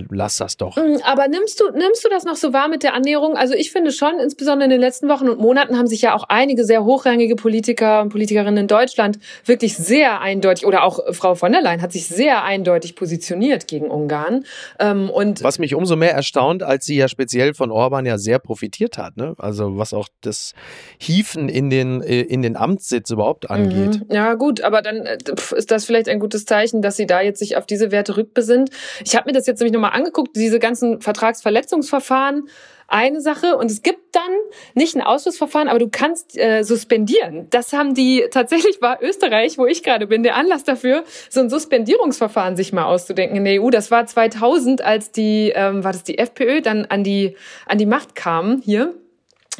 lass 0.09 0.37
das 0.37 0.57
doch. 0.57 0.77
Mm, 0.77 0.97
aber 1.03 1.27
nimmst 1.27 1.59
du, 1.59 1.69
nimmst 1.71 2.03
du 2.03 2.09
das 2.09 2.23
noch 2.23 2.35
so 2.35 2.53
wahr 2.53 2.67
mit 2.67 2.83
der 2.83 2.93
Annäherung? 2.93 3.35
Also 3.35 3.53
ich 3.53 3.71
finde 3.71 3.91
schon, 3.91 4.19
insbesondere 4.19 4.65
in 4.65 4.71
den 4.71 4.79
letzten 4.79 5.09
Wochen 5.09 5.29
und 5.29 5.39
Monaten 5.39 5.77
haben 5.77 5.87
sich 5.87 6.01
ja 6.01 6.15
auch 6.15 6.25
einige 6.29 6.63
sehr 6.63 6.85
hochrangige 6.85 7.35
Politiker 7.35 8.01
und 8.01 8.09
Politikerinnen 8.09 8.57
in 8.57 8.67
Deutschland 8.67 9.19
wirklich 9.45 9.75
sehr 9.75 10.21
eindeutig, 10.21 10.65
oder 10.65 10.83
auch 10.83 10.99
Frau 11.11 11.35
von 11.35 11.51
der 11.51 11.61
Leyen 11.61 11.81
hat 11.81 11.91
sich 11.91 12.07
sehr 12.07 12.43
eindeutig 12.43 12.95
positioniert 12.95 13.67
gegen 13.67 13.89
Ungarn. 13.89 14.45
Ähm, 14.79 15.09
und 15.09 15.43
was 15.43 15.59
mich 15.59 15.75
umso 15.75 15.95
mehr 15.95 16.13
erstaunt, 16.13 16.63
als 16.63 16.85
sie 16.85 16.95
ja 16.95 17.07
speziell 17.07 17.53
von 17.53 17.71
Orban 17.71 18.05
ja 18.05 18.17
sehr 18.17 18.39
profitiert 18.39 18.97
hat. 18.97 19.17
Ne? 19.17 19.35
Also 19.37 19.77
was 19.77 19.93
auch 19.93 20.07
das 20.21 20.53
Hiefen 20.97 21.49
in 21.49 21.69
den, 21.69 22.01
äh, 22.01 22.21
in 22.21 22.41
den 22.41 22.55
Amtssitz 22.55 23.09
überhaupt 23.09 23.49
angeht. 23.49 24.01
Mhm. 24.07 24.15
Ja 24.15 24.35
gut, 24.35 24.61
aber 24.61 24.81
dann 24.81 25.05
äh, 25.05 25.17
ist 25.55 25.71
das 25.71 25.85
vielleicht 25.85 26.07
ein 26.07 26.19
gutes 26.19 26.45
Zeichen, 26.45 26.81
dass 26.81 26.95
sie 26.95 27.05
da 27.05 27.21
jetzt 27.21 27.39
sich 27.39 27.57
auf 27.57 27.65
diese 27.65 27.91
Werte 27.91 28.15
rückbesinnt. 28.17 28.69
Ich 29.03 29.15
habe 29.15 29.29
mir 29.29 29.33
das 29.33 29.45
jetzt 29.45 29.59
nämlich 29.59 29.72
nochmal 29.73 29.91
angeguckt, 29.91 30.35
diese 30.35 30.59
ganzen 30.59 31.01
Vertragsverletzungsverfahren, 31.01 32.49
eine 32.87 33.21
Sache 33.21 33.57
und 33.57 33.71
es 33.71 33.81
gibt 33.81 34.15
dann 34.15 34.31
nicht 34.75 34.95
ein 34.95 35.01
Ausschlussverfahren, 35.01 35.67
aber 35.67 35.79
du 35.79 35.89
kannst 35.89 36.37
äh, 36.37 36.63
suspendieren. 36.63 37.47
Das 37.49 37.73
haben 37.73 37.93
die 37.93 38.25
tatsächlich 38.31 38.81
war 38.81 39.01
Österreich, 39.01 39.57
wo 39.57 39.65
ich 39.65 39.83
gerade 39.83 40.07
bin, 40.07 40.23
der 40.23 40.35
Anlass 40.35 40.63
dafür, 40.63 41.03
so 41.29 41.39
ein 41.39 41.49
Suspendierungsverfahren 41.49 42.55
sich 42.55 42.71
mal 42.71 42.85
auszudenken 42.85 43.37
in 43.37 43.45
der 43.45 43.61
EU. 43.61 43.69
Das 43.69 43.89
war 43.89 44.05
2000, 44.05 44.83
als 44.83 45.11
die 45.11 45.51
ähm, 45.55 45.83
war 45.83 45.91
das 45.91 46.03
die 46.03 46.17
FPÖ 46.17 46.61
dann 46.61 46.85
an 46.85 47.03
die 47.03 47.35
an 47.65 47.77
die 47.77 47.85
Macht 47.85 48.15
kam 48.15 48.61
hier 48.63 48.93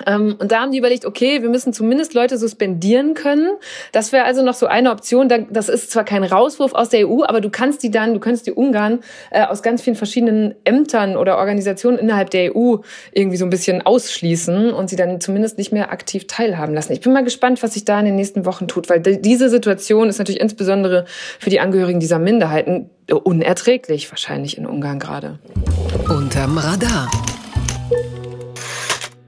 und 0.07 0.51
da 0.51 0.61
haben 0.61 0.71
die 0.71 0.79
überlegt, 0.79 1.05
okay, 1.05 1.43
wir 1.43 1.49
müssen 1.49 1.71
zumindest 1.71 2.15
Leute 2.15 2.39
suspendieren 2.39 3.13
können. 3.13 3.51
Das 3.91 4.11
wäre 4.11 4.25
also 4.25 4.43
noch 4.43 4.55
so 4.55 4.65
eine 4.65 4.89
Option. 4.89 5.29
Das 5.51 5.69
ist 5.69 5.91
zwar 5.91 6.03
kein 6.03 6.23
Rauswurf 6.23 6.73
aus 6.73 6.89
der 6.89 7.07
EU, 7.07 7.23
aber 7.23 7.41
du 7.41 7.51
kannst 7.51 7.83
die 7.83 7.91
dann, 7.91 8.15
du 8.15 8.19
könntest 8.19 8.47
die 8.47 8.53
Ungarn 8.53 9.01
äh, 9.29 9.43
aus 9.43 9.61
ganz 9.61 9.83
vielen 9.83 9.95
verschiedenen 9.95 10.55
Ämtern 10.63 11.15
oder 11.15 11.37
Organisationen 11.37 11.99
innerhalb 11.99 12.31
der 12.31 12.55
EU 12.55 12.77
irgendwie 13.11 13.37
so 13.37 13.45
ein 13.45 13.51
bisschen 13.51 13.83
ausschließen 13.83 14.73
und 14.73 14.89
sie 14.89 14.95
dann 14.95 15.21
zumindest 15.21 15.59
nicht 15.59 15.71
mehr 15.71 15.91
aktiv 15.91 16.25
teilhaben 16.25 16.73
lassen. 16.73 16.91
Ich 16.91 17.01
bin 17.01 17.13
mal 17.13 17.23
gespannt, 17.23 17.61
was 17.61 17.73
sich 17.73 17.85
da 17.85 17.99
in 17.99 18.05
den 18.05 18.15
nächsten 18.15 18.45
Wochen 18.47 18.67
tut, 18.67 18.89
weil 18.89 18.99
diese 18.99 19.49
Situation 19.49 20.09
ist 20.09 20.17
natürlich 20.17 20.41
insbesondere 20.41 21.05
für 21.39 21.51
die 21.51 21.59
Angehörigen 21.59 21.99
dieser 21.99 22.17
Minderheiten 22.17 22.89
unerträglich, 23.11 24.09
wahrscheinlich 24.09 24.57
in 24.57 24.65
Ungarn 24.65 24.97
gerade. 24.97 25.37
Unterm 26.09 26.57
Radar. 26.57 27.11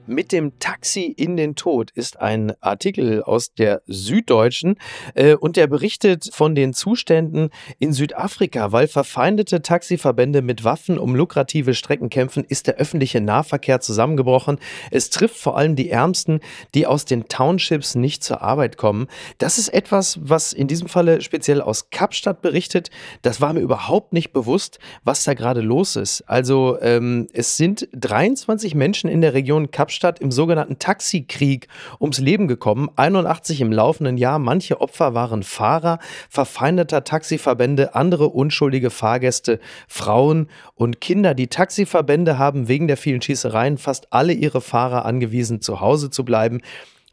Mit 0.08 0.30
dem 0.30 0.56
Taxi 0.60 1.02
in 1.02 1.36
den 1.36 1.56
Tod 1.56 1.90
ist 1.90 2.20
ein 2.20 2.52
Artikel 2.60 3.24
aus 3.24 3.54
der 3.54 3.82
Süddeutschen 3.86 4.76
äh, 5.14 5.34
und 5.34 5.56
der 5.56 5.66
berichtet 5.66 6.28
von 6.32 6.54
den 6.54 6.74
Zuständen 6.74 7.50
in 7.80 7.92
Südafrika. 7.92 8.70
Weil 8.70 8.86
verfeindete 8.86 9.62
Taxiverbände 9.62 10.42
mit 10.42 10.62
Waffen 10.62 10.96
um 10.96 11.16
lukrative 11.16 11.74
Strecken 11.74 12.08
kämpfen, 12.08 12.44
ist 12.44 12.68
der 12.68 12.76
öffentliche 12.76 13.20
Nahverkehr 13.20 13.80
zusammengebrochen. 13.80 14.60
Es 14.92 15.10
trifft 15.10 15.38
vor 15.38 15.58
allem 15.58 15.74
die 15.74 15.90
Ärmsten, 15.90 16.38
die 16.74 16.86
aus 16.86 17.04
den 17.04 17.26
Townships 17.26 17.96
nicht 17.96 18.22
zur 18.22 18.42
Arbeit 18.42 18.76
kommen. 18.76 19.08
Das 19.38 19.58
ist 19.58 19.70
etwas, 19.70 20.20
was 20.22 20.52
in 20.52 20.68
diesem 20.68 20.86
Falle 20.86 21.20
speziell 21.20 21.60
aus 21.60 21.90
Kapstadt 21.90 22.42
berichtet. 22.42 22.90
Das 23.22 23.40
war 23.40 23.52
mir 23.52 23.60
überhaupt 23.60 24.12
nicht 24.12 24.32
bewusst, 24.32 24.78
was 25.02 25.24
da 25.24 25.34
gerade 25.34 25.62
los 25.62 25.96
ist. 25.96 26.22
Also 26.28 26.78
ähm, 26.80 27.26
es 27.32 27.56
sind 27.56 27.88
23 27.92 28.76
Menschen 28.76 29.10
in 29.10 29.20
der 29.20 29.34
Region 29.34 29.72
Kapstadt 29.72 29.95
Kapstadt 29.96 30.20
im 30.20 30.30
sogenannten 30.30 30.78
Taxikrieg 30.78 31.68
ums 31.98 32.18
Leben 32.18 32.48
gekommen. 32.48 32.90
81 32.96 33.62
im 33.62 33.72
laufenden 33.72 34.18
Jahr. 34.18 34.38
Manche 34.38 34.82
Opfer 34.82 35.14
waren 35.14 35.42
Fahrer 35.42 36.00
verfeindeter 36.28 37.02
Taxiverbände, 37.02 37.94
andere 37.94 38.28
unschuldige 38.28 38.90
Fahrgäste, 38.90 39.58
Frauen 39.88 40.48
und 40.74 41.00
Kinder. 41.00 41.32
Die 41.32 41.46
Taxiverbände 41.46 42.36
haben 42.36 42.68
wegen 42.68 42.88
der 42.88 42.98
vielen 42.98 43.22
Schießereien 43.22 43.78
fast 43.78 44.12
alle 44.12 44.34
ihre 44.34 44.60
Fahrer 44.60 45.06
angewiesen, 45.06 45.62
zu 45.62 45.80
Hause 45.80 46.10
zu 46.10 46.26
bleiben, 46.26 46.60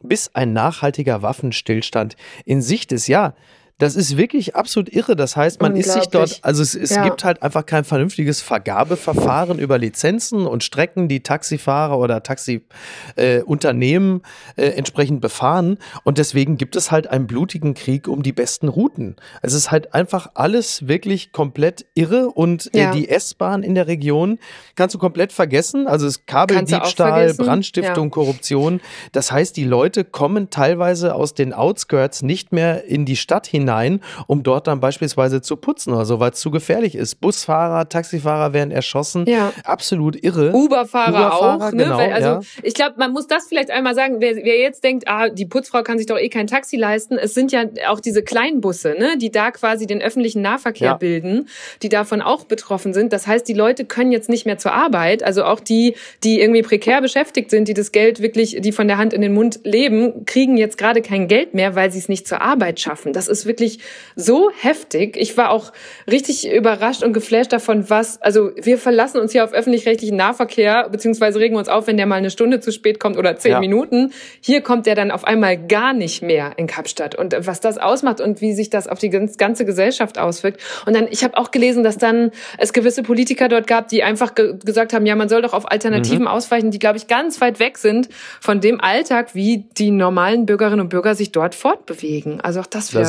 bis 0.02 0.34
ein 0.34 0.52
nachhaltiger 0.52 1.22
Waffenstillstand 1.22 2.16
in 2.44 2.60
Sicht 2.60 2.92
ist. 2.92 3.06
Ja, 3.06 3.32
Das 3.78 3.96
ist 3.96 4.16
wirklich 4.16 4.54
absolut 4.54 4.88
irre. 4.88 5.16
Das 5.16 5.36
heißt, 5.36 5.60
man 5.60 5.74
ist 5.74 5.92
sich 5.92 6.06
dort, 6.06 6.38
also 6.42 6.62
es, 6.62 6.76
es 6.76 6.90
ja. 6.90 7.02
gibt 7.02 7.24
halt 7.24 7.42
einfach 7.42 7.66
kein 7.66 7.82
vernünftiges 7.82 8.40
Vergabeverfahren 8.40 9.58
über 9.58 9.78
Lizenzen 9.78 10.46
und 10.46 10.62
Strecken, 10.62 11.08
die 11.08 11.24
Taxifahrer 11.24 11.98
oder 11.98 12.22
Taxiunternehmen 12.22 14.22
äh, 14.56 14.62
äh, 14.62 14.68
entsprechend 14.76 15.20
befahren. 15.20 15.78
Und 16.04 16.18
deswegen 16.18 16.56
gibt 16.56 16.76
es 16.76 16.92
halt 16.92 17.08
einen 17.08 17.26
blutigen 17.26 17.74
Krieg 17.74 18.06
um 18.06 18.22
die 18.22 18.32
besten 18.32 18.68
Routen. 18.68 19.16
Es 19.42 19.54
ist 19.54 19.72
halt 19.72 19.92
einfach 19.92 20.28
alles 20.34 20.86
wirklich 20.86 21.32
komplett 21.32 21.84
irre 21.94 22.30
und 22.30 22.72
äh, 22.74 22.78
ja. 22.78 22.92
die 22.92 23.08
S-Bahn 23.08 23.64
in 23.64 23.74
der 23.74 23.88
Region 23.88 24.38
kannst 24.76 24.94
du 24.94 25.00
komplett 25.00 25.32
vergessen. 25.32 25.88
Also 25.88 26.06
es 26.06 26.18
ist 26.18 26.28
Kabeldiebstahl, 26.28 27.34
Brandstiftung, 27.34 28.04
ja. 28.04 28.10
Korruption. 28.10 28.80
Das 29.10 29.32
heißt, 29.32 29.56
die 29.56 29.64
Leute 29.64 30.04
kommen 30.04 30.50
teilweise 30.50 31.16
aus 31.16 31.34
den 31.34 31.52
Outskirts 31.52 32.22
nicht 32.22 32.52
mehr 32.52 32.84
in 32.84 33.04
die 33.04 33.16
Stadt 33.16 33.48
hinein 33.48 33.63
hinein, 33.64 34.00
um 34.26 34.42
dort 34.42 34.66
dann 34.66 34.80
beispielsweise 34.80 35.40
zu 35.40 35.56
putzen 35.56 35.92
oder 35.94 36.04
so, 36.04 36.20
weil 36.20 36.32
es 36.32 36.40
zu 36.40 36.50
gefährlich 36.50 36.94
ist. 36.94 37.20
Busfahrer, 37.20 37.88
Taxifahrer 37.88 38.52
werden 38.52 38.70
erschossen. 38.70 39.24
Ja. 39.26 39.52
Absolut 39.64 40.22
irre. 40.22 40.52
Uberfahrer, 40.52 41.08
Uberfahrer 41.08 41.64
auch. 41.66 41.72
Ne? 41.72 41.84
Genau, 41.84 41.98
Weil, 41.98 42.12
also 42.12 42.28
ja. 42.28 42.40
ich 42.62 42.74
glaube, 42.74 42.94
man 42.98 43.12
muss 43.12 43.26
das 43.26 43.46
vielleicht 43.48 43.70
einmal 43.70 43.94
sagen, 43.94 44.16
wer, 44.20 44.36
wer 44.36 44.58
jetzt 44.58 44.84
denkt, 44.84 45.04
ah, 45.06 45.28
die 45.28 45.46
Putzfrau 45.46 45.82
kann 45.82 45.98
sich 45.98 46.06
doch 46.06 46.18
eh 46.18 46.28
kein 46.28 46.46
Taxi 46.46 46.76
leisten. 46.76 47.18
Es 47.18 47.34
sind 47.34 47.52
ja 47.52 47.64
auch 47.88 48.00
diese 48.00 48.22
kleinen 48.22 48.60
Busse, 48.60 48.94
ne, 48.98 49.16
die 49.18 49.30
da 49.30 49.50
quasi 49.50 49.86
den 49.86 50.02
öffentlichen 50.02 50.42
Nahverkehr 50.42 50.88
ja. 50.88 50.94
bilden, 50.94 51.48
die 51.82 51.88
davon 51.88 52.20
auch 52.20 52.44
betroffen 52.44 52.92
sind. 52.92 53.12
Das 53.12 53.26
heißt, 53.26 53.48
die 53.48 53.54
Leute 53.54 53.84
können 53.84 54.12
jetzt 54.12 54.28
nicht 54.28 54.46
mehr 54.46 54.58
zur 54.58 54.72
Arbeit. 54.72 55.22
Also 55.22 55.44
auch 55.44 55.60
die, 55.60 55.94
die 56.22 56.40
irgendwie 56.40 56.62
prekär 56.62 57.00
beschäftigt 57.00 57.50
sind, 57.50 57.68
die 57.68 57.74
das 57.74 57.92
Geld 57.92 58.20
wirklich, 58.20 58.58
die 58.60 58.72
von 58.72 58.88
der 58.88 58.98
Hand 58.98 59.12
in 59.12 59.22
den 59.22 59.32
Mund 59.32 59.60
leben, 59.64 60.24
kriegen 60.26 60.56
jetzt 60.56 60.78
gerade 60.78 61.02
kein 61.02 61.28
Geld 61.28 61.54
mehr, 61.54 61.74
weil 61.74 61.90
sie 61.90 61.98
es 61.98 62.08
nicht 62.08 62.26
zur 62.26 62.42
Arbeit 62.42 62.80
schaffen. 62.80 63.12
Das 63.12 63.28
ist 63.28 63.46
wirklich 63.46 63.53
wirklich 63.54 63.78
so 64.16 64.50
heftig. 64.60 65.16
Ich 65.16 65.36
war 65.36 65.50
auch 65.50 65.72
richtig 66.10 66.50
überrascht 66.50 67.04
und 67.04 67.12
geflasht 67.12 67.52
davon, 67.52 67.88
was, 67.88 68.20
also 68.20 68.50
wir 68.60 68.78
verlassen 68.78 69.20
uns 69.20 69.30
hier 69.30 69.44
auf 69.44 69.52
öffentlich-rechtlichen 69.52 70.16
Nahverkehr, 70.16 70.88
beziehungsweise 70.90 71.38
regen 71.38 71.56
uns 71.56 71.68
auf, 71.68 71.86
wenn 71.86 71.96
der 71.96 72.06
mal 72.06 72.16
eine 72.16 72.30
Stunde 72.30 72.58
zu 72.58 72.72
spät 72.72 72.98
kommt 72.98 73.16
oder 73.16 73.36
zehn 73.36 73.52
ja. 73.52 73.60
Minuten. 73.60 74.12
Hier 74.40 74.60
kommt 74.60 74.86
der 74.86 74.96
dann 74.96 75.12
auf 75.12 75.24
einmal 75.24 75.56
gar 75.56 75.92
nicht 75.92 76.20
mehr 76.22 76.52
in 76.56 76.66
Kapstadt. 76.66 77.14
Und 77.14 77.36
was 77.38 77.60
das 77.60 77.78
ausmacht 77.78 78.20
und 78.20 78.40
wie 78.40 78.54
sich 78.54 78.70
das 78.70 78.88
auf 78.88 78.98
die 78.98 79.10
ganze 79.10 79.64
Gesellschaft 79.64 80.18
auswirkt. 80.18 80.60
Und 80.86 80.96
dann, 80.96 81.06
ich 81.08 81.22
habe 81.22 81.36
auch 81.36 81.52
gelesen, 81.52 81.84
dass 81.84 81.96
dann 81.96 82.32
es 82.58 82.72
gewisse 82.72 83.04
Politiker 83.04 83.48
dort 83.48 83.68
gab, 83.68 83.88
die 83.88 84.02
einfach 84.02 84.34
ge 84.34 84.54
gesagt 84.64 84.92
haben, 84.92 85.06
ja, 85.06 85.14
man 85.14 85.28
soll 85.28 85.42
doch 85.42 85.52
auf 85.52 85.70
Alternativen 85.70 86.22
mhm. 86.22 86.28
ausweichen, 86.28 86.70
die, 86.70 86.78
glaube 86.78 86.96
ich, 86.96 87.06
ganz 87.06 87.40
weit 87.40 87.60
weg 87.60 87.78
sind 87.78 88.08
von 88.40 88.60
dem 88.60 88.80
Alltag, 88.80 89.34
wie 89.34 89.64
die 89.76 89.90
normalen 89.90 90.46
Bürgerinnen 90.46 90.80
und 90.80 90.88
Bürger 90.88 91.14
sich 91.14 91.30
dort 91.32 91.54
fortbewegen. 91.54 92.40
Also 92.40 92.60
auch 92.60 92.66
das 92.66 92.94
wäre 92.94 93.04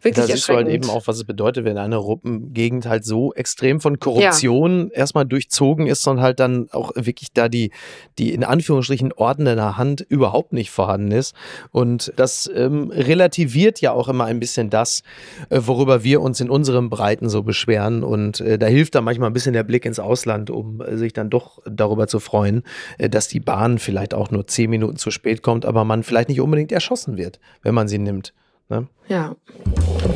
wirklich 0.00 0.26
Da 0.26 0.32
siehst 0.32 0.48
du 0.48 0.54
halt 0.54 0.68
eben 0.68 0.88
auch, 0.90 1.06
was 1.06 1.16
es 1.16 1.24
bedeutet, 1.24 1.64
wenn 1.64 1.78
eine 1.78 1.96
Ruppengegend 1.96 2.86
halt 2.86 3.04
so 3.04 3.32
extrem 3.34 3.80
von 3.80 3.98
Korruption 3.98 4.90
ja. 4.92 4.98
erstmal 4.98 5.26
durchzogen 5.26 5.86
ist 5.86 6.06
und 6.06 6.20
halt 6.20 6.40
dann 6.40 6.68
auch 6.72 6.92
wirklich 6.94 7.32
da 7.32 7.48
die, 7.48 7.70
die 8.18 8.32
in 8.32 8.44
Anführungsstrichen 8.44 9.12
ordnende 9.12 9.76
Hand 9.76 10.00
überhaupt 10.00 10.52
nicht 10.52 10.70
vorhanden 10.70 11.12
ist. 11.12 11.34
Und 11.70 12.12
das 12.16 12.50
ähm, 12.54 12.90
relativiert 12.90 13.80
ja 13.80 13.92
auch 13.92 14.08
immer 14.08 14.24
ein 14.24 14.40
bisschen 14.40 14.70
das, 14.70 15.02
äh, 15.50 15.60
worüber 15.62 16.04
wir 16.04 16.20
uns 16.20 16.40
in 16.40 16.50
unseren 16.50 16.90
Breiten 16.90 17.28
so 17.28 17.42
beschweren. 17.42 18.02
Und 18.02 18.40
äh, 18.40 18.58
da 18.58 18.66
hilft 18.66 18.94
da 18.94 19.00
manchmal 19.00 19.30
ein 19.30 19.34
bisschen 19.34 19.52
der 19.52 19.64
Blick 19.64 19.84
ins 19.84 19.98
Ausland, 19.98 20.50
um 20.50 20.80
äh, 20.80 20.96
sich 20.96 21.12
dann 21.12 21.30
doch 21.30 21.60
darüber 21.64 22.06
zu 22.06 22.20
freuen, 22.20 22.62
äh, 22.98 23.08
dass 23.08 23.28
die 23.28 23.40
Bahn 23.40 23.78
vielleicht 23.78 24.14
auch 24.14 24.30
nur 24.30 24.46
zehn 24.46 24.70
Minuten 24.70 24.96
zu 24.96 25.10
spät 25.10 25.42
kommt, 25.42 25.64
aber 25.64 25.84
man 25.84 26.02
vielleicht 26.02 26.28
nicht 26.28 26.40
unbedingt 26.40 26.72
erschossen 26.72 27.16
wird, 27.16 27.40
wenn 27.62 27.74
man 27.74 27.88
sie 27.88 27.98
nimmt. 27.98 28.32
Ne? 28.72 28.86
Ja. 29.06 29.36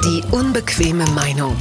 Die 0.02 0.22
unbequeme 0.30 1.04
Meinung 1.10 1.54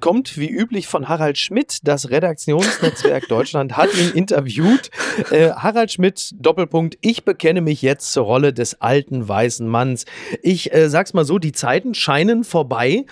kommt 0.00 0.38
wie 0.38 0.48
üblich 0.48 0.88
von 0.88 1.08
Harald 1.08 1.38
Schmidt. 1.38 1.78
Das 1.84 2.10
Redaktionsnetzwerk 2.10 3.28
Deutschland 3.28 3.76
hat 3.76 3.94
ihn 3.94 4.10
interviewt. 4.10 4.90
Äh, 5.30 5.50
Harald 5.50 5.92
Schmidt, 5.92 6.34
Doppelpunkt, 6.34 6.98
ich 7.00 7.24
bekenne 7.24 7.60
mich 7.60 7.80
jetzt 7.82 8.12
zur 8.12 8.24
Rolle 8.24 8.52
des 8.52 8.80
alten 8.80 9.28
weißen 9.28 9.68
Manns. 9.68 10.06
Ich 10.42 10.74
äh, 10.74 10.88
sag's 10.88 11.12
mal 11.12 11.24
so, 11.24 11.38
die 11.38 11.52
Zeiten 11.52 11.94
scheinen 11.94 12.42
vorbei 12.42 13.04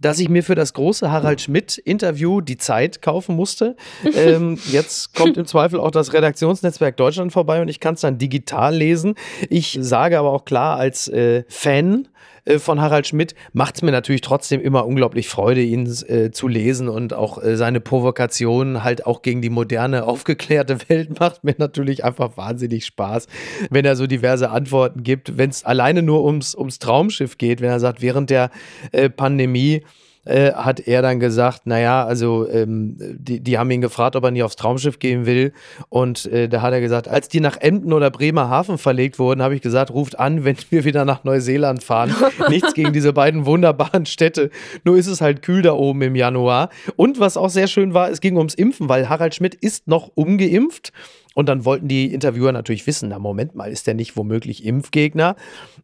dass 0.00 0.18
ich 0.18 0.28
mir 0.28 0.42
für 0.42 0.54
das 0.54 0.72
große 0.74 1.10
Harald 1.10 1.40
Schmidt-Interview 1.40 2.40
die 2.40 2.56
Zeit 2.56 3.02
kaufen 3.02 3.36
musste. 3.36 3.76
Ähm, 4.18 4.58
jetzt 4.70 5.14
kommt 5.14 5.36
im 5.36 5.46
Zweifel 5.46 5.78
auch 5.78 5.90
das 5.90 6.12
Redaktionsnetzwerk 6.12 6.96
Deutschland 6.96 7.32
vorbei 7.32 7.60
und 7.60 7.68
ich 7.68 7.78
kann 7.78 7.94
es 7.94 8.00
dann 8.00 8.18
digital 8.18 8.74
lesen. 8.74 9.14
Ich 9.48 9.78
sage 9.80 10.18
aber 10.18 10.32
auch 10.32 10.44
klar 10.44 10.76
als 10.76 11.08
äh, 11.08 11.44
Fan 11.48 12.08
äh, 12.48 12.58
von 12.58 12.80
Harald 12.80 13.06
Schmidt. 13.06 13.34
Macht 13.52 13.76
es 13.76 13.82
mir 13.82 13.92
natürlich 13.92 14.22
trotzdem 14.22 14.60
immer 14.60 14.86
unglaublich 14.86 15.28
Freude, 15.28 15.62
ihn 15.62 15.86
äh, 16.08 16.30
zu 16.30 16.48
lesen 16.48 16.88
und 16.88 17.12
auch 17.12 17.42
äh, 17.42 17.56
seine 17.56 17.80
Provokationen 17.80 18.82
halt 18.82 19.06
auch 19.06 19.22
gegen 19.22 19.42
die 19.42 19.50
moderne, 19.50 20.04
aufgeklärte 20.04 20.78
Welt 20.88 21.20
macht 21.20 21.44
mir 21.44 21.54
natürlich 21.58 22.04
einfach 22.04 22.36
wahnsinnig 22.36 22.86
Spaß, 22.86 23.26
wenn 23.70 23.84
er 23.84 23.96
so 23.96 24.06
diverse 24.06 24.50
Antworten 24.50 25.02
gibt, 25.02 25.36
wenn 25.36 25.50
es 25.50 25.64
alleine 25.64 26.02
nur 26.02 26.24
ums, 26.24 26.54
ums 26.54 26.78
Traumschiff 26.78 27.38
geht, 27.38 27.60
wenn 27.60 27.70
er 27.70 27.80
sagt, 27.80 28.02
während 28.02 28.30
der 28.30 28.50
äh, 28.92 29.10
Pandemie 29.10 29.82
äh, 30.28 30.52
hat 30.52 30.80
er 30.80 31.02
dann 31.02 31.20
gesagt, 31.20 31.66
naja, 31.66 32.04
also 32.04 32.48
ähm, 32.48 32.96
die, 32.98 33.40
die 33.40 33.58
haben 33.58 33.70
ihn 33.70 33.80
gefragt, 33.80 34.14
ob 34.14 34.24
er 34.24 34.30
nie 34.30 34.42
aufs 34.42 34.56
Traumschiff 34.56 34.98
gehen 34.98 35.26
will. 35.26 35.52
Und 35.88 36.26
äh, 36.26 36.48
da 36.48 36.62
hat 36.62 36.72
er 36.72 36.80
gesagt, 36.80 37.08
als 37.08 37.28
die 37.28 37.40
nach 37.40 37.56
Emden 37.56 37.92
oder 37.92 38.10
Bremerhaven 38.10 38.78
verlegt 38.78 39.18
wurden, 39.18 39.42
habe 39.42 39.54
ich 39.54 39.62
gesagt, 39.62 39.90
ruft 39.90 40.18
an, 40.18 40.44
wenn 40.44 40.56
wir 40.70 40.84
wieder 40.84 41.04
nach 41.04 41.24
Neuseeland 41.24 41.82
fahren. 41.82 42.14
Nichts 42.48 42.74
gegen 42.74 42.92
diese 42.92 43.12
beiden 43.12 43.46
wunderbaren 43.46 44.06
Städte. 44.06 44.50
Nur 44.84 44.96
ist 44.96 45.06
es 45.06 45.20
halt 45.20 45.42
kühl 45.42 45.62
da 45.62 45.72
oben 45.72 46.02
im 46.02 46.14
Januar. 46.14 46.68
Und 46.96 47.20
was 47.20 47.36
auch 47.36 47.50
sehr 47.50 47.66
schön 47.66 47.94
war, 47.94 48.10
es 48.10 48.20
ging 48.20 48.36
ums 48.36 48.54
Impfen, 48.54 48.88
weil 48.88 49.08
Harald 49.08 49.34
Schmidt 49.34 49.54
ist 49.54 49.88
noch 49.88 50.10
umgeimpft. 50.14 50.92
Und 51.38 51.48
dann 51.48 51.64
wollten 51.64 51.86
die 51.86 52.12
Interviewer 52.12 52.50
natürlich 52.50 52.84
wissen, 52.88 53.10
na 53.10 53.20
Moment 53.20 53.54
mal, 53.54 53.70
ist 53.70 53.86
der 53.86 53.94
nicht 53.94 54.16
womöglich 54.16 54.64
Impfgegner? 54.64 55.36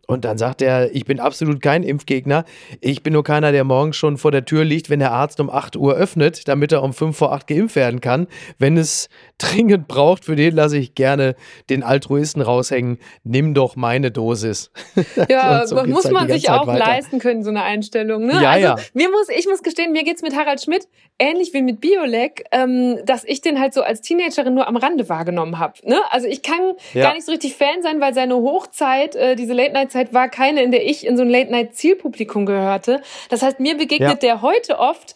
Und 0.08 0.24
dann 0.24 0.36
sagt 0.36 0.62
er, 0.62 0.92
ich 0.92 1.04
bin 1.04 1.20
absolut 1.20 1.62
kein 1.62 1.84
Impfgegner. 1.84 2.44
Ich 2.80 3.04
bin 3.04 3.12
nur 3.12 3.22
keiner, 3.22 3.52
der 3.52 3.62
morgens 3.62 3.96
schon 3.96 4.18
vor 4.18 4.32
der 4.32 4.44
Tür 4.44 4.64
liegt, 4.64 4.90
wenn 4.90 4.98
der 4.98 5.12
Arzt 5.12 5.38
um 5.38 5.48
8 5.48 5.76
Uhr 5.76 5.94
öffnet, 5.94 6.48
damit 6.48 6.72
er 6.72 6.82
um 6.82 6.92
5 6.92 7.16
vor 7.16 7.32
8 7.32 7.46
geimpft 7.46 7.76
werden 7.76 8.00
kann. 8.00 8.26
Wenn 8.58 8.76
es 8.76 9.08
dringend 9.38 9.88
braucht, 9.88 10.24
für 10.24 10.36
den 10.36 10.54
lasse 10.54 10.78
ich 10.78 10.94
gerne 10.94 11.34
den 11.70 11.82
Altruisten 11.82 12.40
raushängen. 12.40 12.98
Nimm 13.24 13.54
doch 13.54 13.76
meine 13.76 14.10
Dosis. 14.10 14.70
Ja, 15.28 15.66
so 15.66 15.76
muss 15.84 16.04
halt 16.04 16.14
man 16.14 16.28
sich 16.28 16.50
auch 16.50 16.66
weiter. 16.66 16.78
leisten 16.78 17.18
können, 17.18 17.42
so 17.42 17.50
eine 17.50 17.62
Einstellung. 17.62 18.26
Ne? 18.26 18.42
Ja, 18.42 18.50
also, 18.50 18.66
ja. 18.66 18.76
Mir 18.92 19.10
muss, 19.10 19.28
ich 19.28 19.46
muss 19.46 19.62
gestehen, 19.62 19.92
mir 19.92 20.04
geht's 20.04 20.22
mit 20.22 20.36
Harald 20.36 20.60
Schmidt 20.62 20.88
ähnlich 21.18 21.54
wie 21.54 21.62
mit 21.62 21.80
Biolek, 21.80 22.44
ähm, 22.50 22.98
dass 23.04 23.24
ich 23.24 23.40
den 23.40 23.60
halt 23.60 23.72
so 23.72 23.82
als 23.82 24.00
Teenagerin 24.00 24.54
nur 24.54 24.66
am 24.66 24.76
Rande 24.76 25.08
wahrgenommen 25.08 25.58
habe. 25.58 25.74
Ne? 25.84 26.00
Also 26.10 26.26
ich 26.26 26.42
kann 26.42 26.72
ja. 26.92 27.02
gar 27.02 27.14
nicht 27.14 27.24
so 27.24 27.32
richtig 27.32 27.54
Fan 27.54 27.82
sein, 27.82 28.00
weil 28.00 28.14
seine 28.14 28.34
Hochzeit, 28.34 29.14
äh, 29.14 29.36
diese 29.36 29.52
Late-Night-Zeit 29.52 30.12
war 30.12 30.28
keine, 30.28 30.62
in 30.62 30.72
der 30.72 30.84
ich 30.84 31.06
in 31.06 31.16
so 31.16 31.22
ein 31.22 31.30
Late-Night-Zielpublikum 31.30 32.46
gehörte. 32.46 33.00
Das 33.28 33.42
heißt, 33.42 33.60
mir 33.60 33.76
begegnet 33.76 34.10
ja. 34.10 34.14
der 34.14 34.42
heute 34.42 34.78
oft 34.78 35.14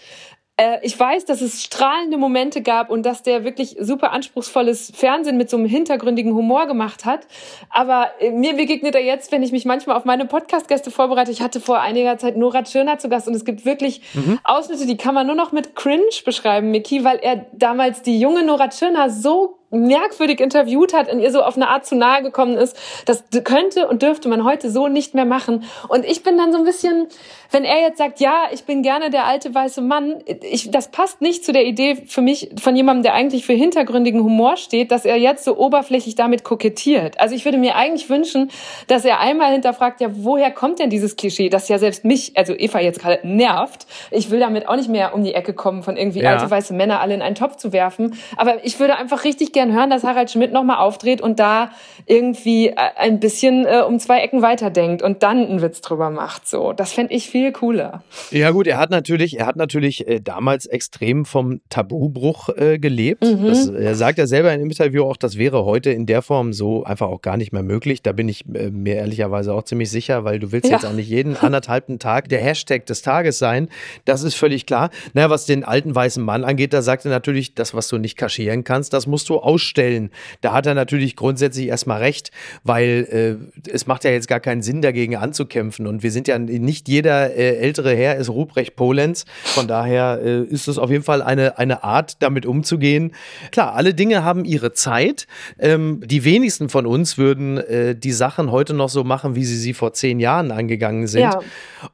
ich 0.83 0.99
weiß, 0.99 1.25
dass 1.25 1.41
es 1.41 1.63
strahlende 1.63 2.19
Momente 2.19 2.63
gab 2.63 2.91
und 2.91 3.05
dass 3.07 3.23
der 3.23 3.45
wirklich 3.45 3.77
super 3.79 4.13
anspruchsvolles 4.13 4.93
Fernsehen 4.95 5.37
mit 5.37 5.51
so 5.51 5.57
einem 5.57 5.67
hintergründigen 5.67 6.35
Humor 6.35 6.67
gemacht 6.67 7.05
hat. 7.05 7.27
Aber 7.71 8.11
äh, 8.19 8.31
mir 8.31 8.55
begegnet 8.55 8.95
er 8.95 9.05
jetzt, 9.05 9.31
wenn 9.31 9.43
ich 9.43 9.53
mich 9.53 9.65
manchmal 9.65 9.97
auf 9.97 10.05
meine 10.05 10.27
Podcast-Gäste 10.27 10.91
vorbereite. 10.91 11.31
Ich 11.31 11.43
hatte 11.43 11.61
vor 11.61 11.81
einiger 11.81 12.19
Zeit 12.19 12.37
Nora 12.37 12.63
Tschirner 12.63 12.99
zu 12.99 13.09
Gast 13.09 13.29
und 13.29 13.35
es 13.35 13.45
gibt 13.45 13.65
wirklich 13.65 14.03
mhm. 14.15 14.41
Ausschnitte, 14.43 14.87
die 14.87 14.97
kann 14.97 15.15
man 15.15 15.27
nur 15.27 15.37
noch 15.37 15.53
mit 15.53 15.77
Cringe 15.77 16.03
beschreiben, 16.25 16.71
Miki, 16.73 17.05
weil 17.05 17.19
er 17.19 17.47
damals 17.53 18.03
die 18.03 18.19
junge 18.19 18.43
Nora 18.43 18.69
Tschirner 18.69 19.11
so 19.11 19.58
merkwürdig 19.71 20.41
interviewt 20.41 20.95
hat 20.95 21.13
und 21.13 21.21
ihr 21.21 21.31
so 21.31 21.43
auf 21.43 21.57
eine 21.57 21.69
Art 21.69 21.87
zu 21.87 21.95
nahe 21.95 22.23
gekommen 22.23 22.57
ist. 22.57 22.77
Das 23.05 23.25
könnte 23.45 23.87
und 23.87 24.03
dürfte 24.03 24.29
man 24.29 24.45
heute 24.45 24.71
so 24.71 24.89
nicht 24.89 25.15
mehr 25.15 25.27
machen. 25.27 25.65
Und 25.89 26.05
ich 26.05 26.23
bin 26.23 26.39
dann 26.39 26.53
so 26.53 26.59
ein 26.59 26.65
bisschen, 26.65 27.09
wenn 27.51 27.65
er 27.65 27.81
jetzt 27.81 27.99
sagt, 27.99 28.21
ja, 28.21 28.45
ich 28.53 28.65
bin 28.65 28.83
gerne 28.83 29.11
der 29.11 29.27
alte 29.27 29.55
weiße 29.55 29.83
Mann, 29.83 30.23
ich, 30.43 30.71
das 30.71 30.89
passt 30.89 31.21
nicht 31.21 31.45
zu 31.45 31.53
der 31.53 31.67
Idee 31.67 31.97
für 32.07 32.23
mich 32.23 32.51
von 32.61 32.77
jemandem, 32.77 33.03
der 33.03 33.15
eigentlich 33.15 33.45
für 33.45 33.53
hintergründigen 33.53 34.23
Humor 34.23 34.57
steht, 34.57 34.91
dass 34.91 35.05
er 35.05 35.17
jetzt 35.17 35.45
so 35.45 35.57
oberflächlich 35.57 36.15
damit 36.15 36.45
kokettiert. 36.45 37.21
Also 37.21 37.35
ich 37.35 37.45
würde 37.45 37.59
mir 37.59 37.77
eigentlich 37.77 38.09
wünschen, 38.09 38.51
dass 38.87 39.05
er 39.05 39.21
einmal 39.21 39.53
hinterfragt, 39.53 40.01
ja, 40.01 40.09
woher 40.13 40.51
kommt 40.51 40.79
denn 40.79 40.89
dieses 40.89 41.17
Klischee, 41.17 41.51
das 41.51 41.69
ja 41.69 41.79
selbst 41.79 42.05
mich, 42.05 42.33
also 42.37 42.55
Eva 42.55 42.81
jetzt 42.81 43.01
gerade 43.01 43.27
nervt. 43.27 43.87
Ich 44.11 44.31
will 44.31 44.41
damit 44.41 44.67
auch 44.67 44.77
nicht 44.77 44.89
mehr 44.89 45.15
um 45.15 45.25
die 45.25 45.35
Ecke 45.35 45.53
kommen, 45.53 45.83
von 45.83 45.97
irgendwie 45.97 46.21
ja. 46.21 46.33
alte 46.33 46.51
weiße 46.51 46.73
Männer 46.73 47.01
alle 47.01 47.15
in 47.15 47.23
einen 47.23 47.35
Topf 47.35 47.57
zu 47.57 47.73
werfen. 47.73 48.19
Aber 48.37 48.65
ich 48.65 48.81
würde 48.81 48.97
einfach 48.97 49.25
richtig 49.25 49.53
gern 49.59 49.75
hören, 49.75 49.91
dass 49.91 50.05
Harald 50.05 50.31
Schmidt 50.31 50.53
nochmal 50.53 50.77
auftritt 50.77 51.21
und 51.21 51.41
da 51.41 51.73
irgendwie 52.07 52.69
äh, 52.69 52.77
ein 52.97 53.19
bisschen 53.19 53.67
äh, 53.67 53.83
um 53.87 53.99
zwei 53.99 54.21
Ecken 54.21 54.41
weiterdenkt 54.41 55.03
und 55.03 55.25
dann 55.25 55.45
einen 55.45 55.63
Witz 55.63 55.81
drüber 55.81 56.11
macht. 56.11 56.47
So, 56.47 56.73
das 56.73 56.93
fände 56.93 57.13
ich 57.13 57.29
viel 57.29 57.51
cooler. 57.51 58.05
Ja 58.31 58.53
gut, 58.53 58.69
er 58.69 58.79
hat 58.79 58.91
natürlich, 58.91 59.41
er 59.41 59.47
hat 59.47 59.57
natürlich 59.57 60.07
äh, 60.07 60.21
damals 60.21 60.67
extrem 60.67 61.25
vom 61.25 61.61
Tabubruch 61.71 62.51
äh, 62.51 62.79
gelebt. 62.79 63.25
Mhm. 63.25 63.47
Das, 63.47 63.69
er 63.69 63.97
sagt 63.97 64.19
ja 64.19 64.29
selber 64.29 64.51
in 64.51 64.61
einem 64.61 64.71
Interview 64.71 65.03
auch, 65.03 65.17
das 65.17 65.39
wäre 65.39 65.65
heute 65.65 65.91
in 65.91 66.07
der 66.07 66.23
Form 66.23 66.53
so 66.53 66.85
einfach 66.85 67.09
auch 67.09 67.21
gar 67.21 67.37
nicht 67.37 67.53
mehr 67.53 67.65
möglich. 67.65 68.01
Da 68.01 68.13
bin 68.13 68.29
ich 68.29 68.45
äh, 68.55 68.71
mir 68.71 68.95
ehrlicherweise 68.95 69.53
auch 69.53 69.65
ziemlich 69.65 69.91
sicher, 69.91 70.23
weil 70.23 70.39
du 70.39 70.53
willst 70.53 70.71
ja. 70.71 70.77
jetzt 70.77 70.87
auch 70.87 70.93
nicht 70.93 71.09
jeden 71.09 71.37
anderthalbten 71.41 71.99
Tag 71.99 72.29
der 72.29 72.41
Hashtag 72.41 72.87
des 72.87 73.03
Tages 73.03 73.41
sein. 73.41 73.69
Das 74.05 74.23
ist 74.23 74.35
völlig 74.35 74.67
klar. 74.67 74.91
Naja, 75.15 75.31
was 75.31 75.47
den 75.47 75.65
alten 75.65 75.93
weißen 75.97 76.25
Mann 76.25 76.45
angeht, 76.45 76.73
da 76.73 76.81
sagt 76.81 77.05
er 77.05 77.11
natürlich, 77.11 77.57
das, 77.57 77.75
was 77.75 77.89
du 77.89 77.99
nicht 77.99 78.17
kaschieren 78.17 78.63
kannst, 78.63 78.93
das 78.93 79.09
musst 79.09 79.29
du 79.29 79.41
ausstellen. 79.49 80.11
Da 80.43 80.53
hat 80.53 80.67
er 80.67 80.75
natürlich 80.75 81.17
grundsätzlich 81.17 81.69
erstmal 81.69 82.01
recht, 82.01 82.31
weil 82.65 83.41
äh, 83.65 83.71
es 83.73 83.87
macht 83.87 84.05
ja 84.05 84.11
jetzt 84.11 84.29
gar 84.29 84.41
keinen 84.41 84.61
Sinn, 84.61 84.83
dagegen 84.83 85.17
anzukämpfen. 85.17 85.87
Und 85.87 86.03
wir 86.03 86.11
sind 86.11 86.29
ja 86.29 86.39
nicht 86.39 86.87
jeder 86.87 87.35
äh, 87.35 87.57
ältere 87.57 87.97
Herr 87.97 88.17
ist 88.17 88.29
Ruprecht 88.29 88.77
Polenz. 88.77 89.25
Von 89.43 89.67
daher 89.67 90.21
äh, 90.23 90.43
ist 90.43 90.69
es 90.69 90.77
auf 90.77 90.91
jeden 90.91 91.03
Fall 91.03 91.23
eine, 91.23 91.57
eine 91.57 91.83
Art, 91.83 92.23
damit 92.23 92.45
umzugehen. 92.45 93.13
Klar, 93.51 93.73
alle 93.75 93.95
Dinge 93.95 94.23
haben 94.23 94.45
ihre 94.45 94.75
Zeit. 94.75 95.27
Ähm, 95.59 96.03
die 96.05 96.25
wenigsten 96.25 96.69
von 96.69 96.85
uns 96.85 97.17
würden 97.17 97.57
äh, 97.57 97.97
die 97.97 98.13
Sachen 98.13 98.51
heute 98.51 98.75
noch 98.75 98.91
so 98.91 99.03
machen, 99.03 99.35
wie 99.35 99.47
sie 99.47 99.57
sie 99.57 99.73
vor 99.73 99.95
zehn 99.95 100.21
Jahren 100.21 100.53
angegangen 100.53 101.07
sind. 101.07 101.23
Ja. 101.23 101.41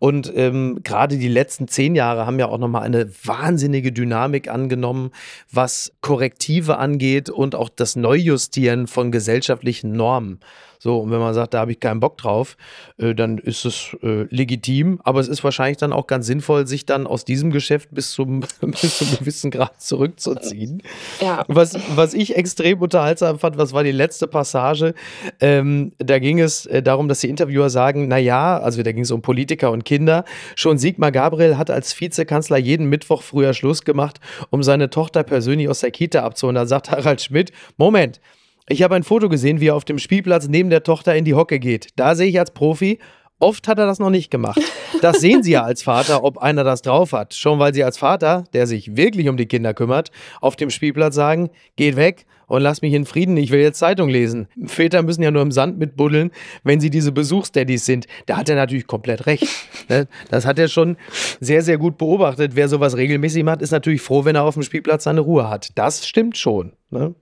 Und 0.01 0.33
ähm, 0.35 0.81
gerade 0.83 1.19
die 1.19 1.29
letzten 1.29 1.69
zehn 1.69 1.95
Jahre 1.95 2.27
haben 2.27 2.41
ja 2.41 2.49
auch 2.49 2.59
nochmal 2.59 2.83
eine 2.83 3.09
wahnsinnige 3.23 3.93
Dynamik 3.93 4.51
angenommen, 4.51 5.13
was 5.53 5.93
Korrektive 6.01 6.79
angeht 6.79 7.31
und 7.31 7.44
auch 7.53 7.69
das 7.69 7.97
Neujustieren 7.97 8.87
von 8.87 9.13
gesellschaftlichen 9.13 9.93
Normen. 9.93 10.41
So, 10.85 10.99
und 10.99 11.11
wenn 11.11 11.19
man 11.19 11.33
sagt, 11.33 11.55
da 11.55 11.61
habe 11.61 11.73
ich 11.73 11.81
keinen 11.81 11.99
Bock 11.99 12.19
drauf, 12.19 12.59
äh, 12.99 13.15
dann 13.15 13.39
ist 13.39 13.65
es 13.65 13.97
äh, 14.03 14.27
legitim. 14.29 15.01
Aber 15.03 15.19
es 15.19 15.29
ist 15.29 15.43
wahrscheinlich 15.43 15.79
dann 15.79 15.95
auch 15.95 16.07
ganz 16.07 16.27
sinnvoll, 16.27 16.67
sich 16.67 16.85
dann 16.85 17.07
aus 17.07 17.25
diesem 17.25 17.51
Geschäft 17.51 17.89
bis 17.91 18.13
zum, 18.13 18.41
bis 18.61 18.99
zum 18.99 19.09
gewissen 19.19 19.51
Grad 19.51 19.81
zurückzuziehen. 19.81 20.83
Ja. 21.23 21.43
Was, 21.49 21.79
was 21.97 22.13
ich 22.13 22.37
extrem 22.37 22.83
unterhaltsam 22.83 23.39
fand, 23.39 23.57
was 23.57 23.73
war 23.73 23.83
die 23.83 23.93
letzte 23.93 24.27
Passage? 24.27 24.93
Ähm, 25.41 25.93
da 25.97 26.19
ging 26.19 26.39
es 26.39 26.67
äh, 26.67 26.83
darum, 26.83 27.09
dass 27.09 27.21
die 27.21 27.31
Interviewer 27.31 27.71
sagen, 27.71 28.07
naja, 28.07 28.59
also 28.59 28.83
da 28.83 28.93
ging 28.93 29.05
es 29.05 29.11
um 29.11 29.23
Politiker 29.23 29.71
und 29.71 29.87
Kinder. 29.87 30.27
Schon 30.55 30.77
Sigmar 30.77 31.13
Gabriel 31.13 31.57
hat 31.57 31.71
als 31.71 31.99
Vizekanzler 31.99 32.59
jeden 32.59 32.91
Mittwoch 32.91 33.23
früher 33.23 33.55
Schluss 33.55 33.87
gemacht, 33.87 34.21
um 34.51 34.63
seine 34.63 34.91
Tochter 34.91 35.23
persönlich 35.23 35.67
aus 35.71 35.81
der 35.81 35.93
Kita 35.93 36.25
abzuholen. 36.25 36.57
Da 36.57 36.67
sagt 36.67 36.91
Harald 36.91 37.23
Schmidt, 37.23 37.53
Moment, 37.79 38.21
ich 38.69 38.83
habe 38.83 38.95
ein 38.95 39.03
Foto 39.03 39.29
gesehen, 39.29 39.61
wie 39.61 39.69
er 39.69 39.75
auf 39.75 39.85
dem 39.85 39.99
Spielplatz 39.99 40.49
neben 40.49 40.71
der 40.71 40.83
Tochter 40.83 41.15
in 41.15 41.25
die 41.25 41.35
Hocke 41.35 41.59
geht. 41.59 41.89
Da 41.97 42.15
sehe 42.15 42.29
ich 42.29 42.39
als 42.39 42.53
Profi, 42.53 42.99
oft 43.39 43.69
hat 43.69 43.79
er 43.79 43.87
das 43.87 43.99
noch 43.99 44.11
nicht 44.11 44.31
gemacht. 44.31 44.61
Das 45.03 45.21
sehen 45.21 45.43
Sie 45.43 45.53
ja 45.53 45.65
als 45.65 45.83
Vater, 45.83 46.25
ob 46.25 46.39
einer 46.39 46.65
das 46.65 46.81
drauf 46.81 47.13
hat. 47.13 47.35
Schon 47.35 47.59
weil 47.59 47.75
Sie 47.75 47.85
als 47.85 47.99
Vater, 47.99 48.45
der 48.55 48.67
sich 48.67 48.97
wirklich 48.97 49.29
um 49.29 49.37
die 49.37 49.47
Kinder 49.47 49.75
kümmert, 49.75 50.11
auf 50.41 50.57
dem 50.57 50.71
Spielplatz 50.71 51.15
sagen, 51.15 51.51
geht 51.77 51.97
weg 51.97 52.25
und 52.47 52.63
lass 52.63 52.81
mich 52.81 52.95
in 52.95 53.05
Frieden, 53.05 53.37
ich 53.37 53.51
will 53.51 53.61
jetzt 53.61 53.79
Zeitung 53.79 54.09
lesen. 54.09 54.49
Väter 54.65 55.03
müssen 55.03 55.23
ja 55.23 55.31
nur 55.31 55.43
im 55.43 55.53
Sand 55.53 55.79
mitbuddeln, 55.79 56.31
wenn 56.63 56.81
sie 56.81 56.89
diese 56.89 57.13
Besuchsdaddys 57.13 57.85
sind. 57.85 58.07
Da 58.27 58.39
hat 58.39 58.49
er 58.49 58.57
natürlich 58.57 58.87
komplett 58.87 59.27
recht. 59.27 59.47
Ne? 59.91 60.09
Das 60.31 60.47
hat 60.47 60.59
er 60.59 60.69
schon 60.69 60.97
sehr, 61.41 61.61
sehr 61.61 61.77
gut 61.77 61.99
beobachtet. 61.99 62.53
Wer 62.55 62.71
sowas 62.71 62.97
regelmäßig 62.97 63.45
macht, 63.45 63.61
ist 63.61 63.73
natürlich 63.73 64.01
froh, 64.01 64.25
wenn 64.25 64.37
er 64.37 64.45
auf 64.45 64.55
dem 64.55 64.63
Spielplatz 64.63 65.05
seine 65.05 65.21
Ruhe 65.21 65.51
hat. 65.51 65.69
Das 65.75 66.07
stimmt 66.07 66.39
schon. 66.39 66.73
Ne? 66.89 67.15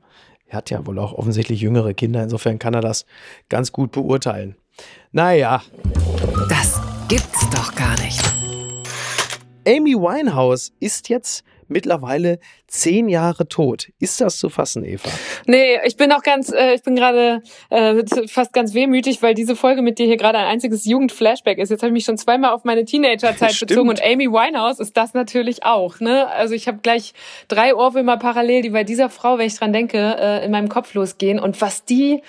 Er 0.52 0.58
hat 0.58 0.68
ja 0.68 0.86
wohl 0.86 0.98
auch 0.98 1.14
offensichtlich 1.14 1.62
jüngere 1.62 1.94
Kinder, 1.94 2.22
insofern 2.22 2.58
kann 2.58 2.74
er 2.74 2.82
das 2.82 3.06
ganz 3.48 3.72
gut 3.72 3.90
beurteilen. 3.90 4.54
Naja. 5.10 5.62
Das 6.50 6.78
gibt's 7.08 7.48
doch 7.48 7.74
gar 7.74 7.98
nicht. 8.02 8.20
Amy 9.66 9.94
Winehouse 9.94 10.72
ist 10.78 11.08
jetzt 11.08 11.42
mittlerweile 11.72 12.38
zehn 12.66 13.08
Jahre 13.08 13.48
tot. 13.48 13.88
Ist 13.98 14.20
das 14.20 14.38
zu 14.38 14.48
fassen, 14.48 14.84
Eva? 14.84 15.08
Nee, 15.46 15.78
ich 15.84 15.96
bin 15.96 16.12
auch 16.12 16.22
ganz, 16.22 16.52
äh, 16.52 16.74
ich 16.74 16.82
bin 16.82 16.96
gerade 16.96 17.42
äh, 17.70 18.02
fast 18.28 18.52
ganz 18.52 18.74
wehmütig, 18.74 19.22
weil 19.22 19.34
diese 19.34 19.56
Folge 19.56 19.82
mit 19.82 19.98
dir 19.98 20.06
hier 20.06 20.16
gerade 20.16 20.38
ein 20.38 20.46
einziges 20.46 20.84
Jugendflashback 20.84 21.58
ist. 21.58 21.70
Jetzt 21.70 21.82
habe 21.82 21.88
ich 21.88 21.94
mich 21.94 22.04
schon 22.04 22.18
zweimal 22.18 22.52
auf 22.52 22.64
meine 22.64 22.84
Teenagerzeit 22.84 23.58
bezogen 23.60 23.88
und 23.88 24.02
Amy 24.02 24.28
Winehouse 24.28 24.80
ist 24.80 24.96
das 24.96 25.14
natürlich 25.14 25.64
auch. 25.64 26.00
Ne? 26.00 26.28
Also 26.28 26.54
ich 26.54 26.68
habe 26.68 26.78
gleich 26.82 27.12
drei 27.48 27.74
Ohrwürmer 27.74 28.16
parallel, 28.16 28.62
die 28.62 28.70
bei 28.70 28.84
dieser 28.84 29.10
Frau, 29.10 29.38
wenn 29.38 29.46
ich 29.46 29.58
dran 29.58 29.72
denke, 29.72 30.16
äh, 30.18 30.44
in 30.44 30.50
meinem 30.50 30.68
Kopf 30.68 30.94
losgehen 30.94 31.38
und 31.38 31.60
was 31.60 31.84
die 31.84 32.22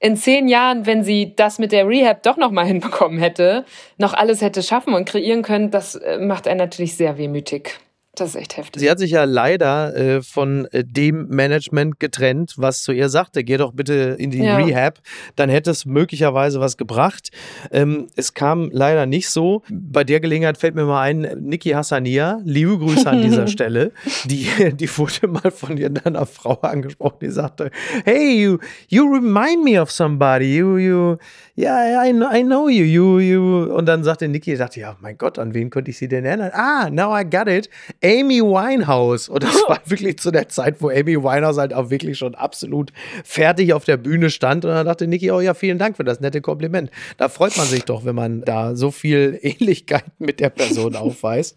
in 0.00 0.16
zehn 0.16 0.48
Jahren, 0.48 0.86
wenn 0.86 1.02
sie 1.02 1.34
das 1.34 1.58
mit 1.58 1.72
der 1.72 1.88
Rehab 1.88 2.22
doch 2.22 2.36
noch 2.36 2.50
mal 2.50 2.64
hinbekommen 2.64 3.18
hätte, 3.18 3.64
noch 3.96 4.14
alles 4.14 4.40
hätte 4.42 4.62
schaffen 4.62 4.94
und 4.94 5.06
kreieren 5.06 5.42
können, 5.42 5.70
das 5.70 5.96
äh, 5.96 6.18
macht 6.18 6.46
einen 6.46 6.58
natürlich 6.58 6.96
sehr 6.96 7.18
wehmütig. 7.18 7.80
Das 8.14 8.30
ist 8.30 8.36
echt 8.36 8.56
heftig. 8.56 8.80
Sie 8.80 8.90
hat 8.90 8.98
sich 8.98 9.12
ja 9.12 9.24
leider 9.24 9.94
äh, 9.94 10.22
von 10.22 10.66
äh, 10.72 10.84
dem 10.84 11.28
Management 11.28 12.00
getrennt, 12.00 12.54
was 12.56 12.82
zu 12.82 12.92
ihr 12.92 13.08
sagte, 13.08 13.44
geh 13.44 13.56
doch 13.56 13.72
bitte 13.72 14.16
in 14.18 14.30
die 14.30 14.42
ja. 14.42 14.56
Rehab, 14.56 15.00
dann 15.36 15.48
hätte 15.48 15.70
es 15.70 15.86
möglicherweise 15.86 16.58
was 16.58 16.76
gebracht. 16.76 17.30
Ähm, 17.70 18.08
es 18.16 18.34
kam 18.34 18.70
leider 18.72 19.06
nicht 19.06 19.28
so. 19.30 19.62
Bei 19.70 20.04
der 20.04 20.20
Gelegenheit 20.20 20.58
fällt 20.58 20.74
mir 20.74 20.84
mal 20.84 21.02
ein, 21.02 21.20
Niki 21.38 21.70
Hassania, 21.70 22.40
liebe 22.44 22.78
Grüße 22.78 23.08
an 23.08 23.22
dieser 23.22 23.46
Stelle, 23.46 23.92
die, 24.24 24.48
die 24.72 24.98
wurde 24.98 25.28
mal 25.28 25.50
von 25.50 25.78
einer 25.78 26.26
Frau 26.26 26.54
angesprochen, 26.62 27.18
die 27.22 27.30
sagte, 27.30 27.70
hey, 28.04 28.42
you, 28.42 28.58
you 28.88 29.04
remind 29.04 29.62
me 29.62 29.80
of 29.80 29.92
somebody, 29.92 30.56
you, 30.56 30.76
you, 30.78 31.16
yeah, 31.56 32.04
I, 32.04 32.10
I 32.10 32.42
know 32.42 32.68
you, 32.68 32.84
you, 32.84 33.18
you. 33.20 33.72
Und 33.72 33.86
dann 33.86 34.02
sagte 34.02 34.26
Niki, 34.28 34.56
dachte, 34.56 34.80
ja, 34.80 34.96
mein 35.00 35.16
Gott, 35.18 35.38
an 35.38 35.54
wen 35.54 35.70
könnte 35.70 35.90
ich 35.90 35.98
sie 35.98 36.08
denn 36.08 36.24
erinnern? 36.24 36.50
Ah, 36.52 36.90
now 36.90 37.16
I 37.16 37.22
got 37.24 37.46
it. 37.46 37.68
Amy 38.08 38.40
Winehouse. 38.40 39.28
Und 39.28 39.42
das 39.42 39.54
war 39.68 39.80
wirklich 39.84 40.18
zu 40.18 40.30
der 40.30 40.48
Zeit, 40.48 40.80
wo 40.80 40.88
Amy 40.88 41.22
Winehouse 41.22 41.58
halt 41.58 41.74
auch 41.74 41.90
wirklich 41.90 42.16
schon 42.16 42.34
absolut 42.34 42.90
fertig 43.22 43.74
auf 43.74 43.84
der 43.84 43.98
Bühne 43.98 44.30
stand. 44.30 44.64
Und 44.64 44.70
dann 44.70 44.86
dachte 44.86 45.06
Niki, 45.06 45.30
oh 45.30 45.40
ja, 45.40 45.52
vielen 45.52 45.78
Dank 45.78 45.96
für 45.96 46.04
das 46.04 46.20
nette 46.20 46.40
Kompliment. 46.40 46.90
Da 47.18 47.28
freut 47.28 47.56
man 47.58 47.66
sich 47.66 47.84
doch, 47.84 48.06
wenn 48.06 48.14
man 48.14 48.42
da 48.42 48.74
so 48.74 48.90
viel 48.90 49.38
Ähnlichkeit 49.42 50.04
mit 50.18 50.40
der 50.40 50.50
Person 50.50 50.96
aufweist. 50.96 51.56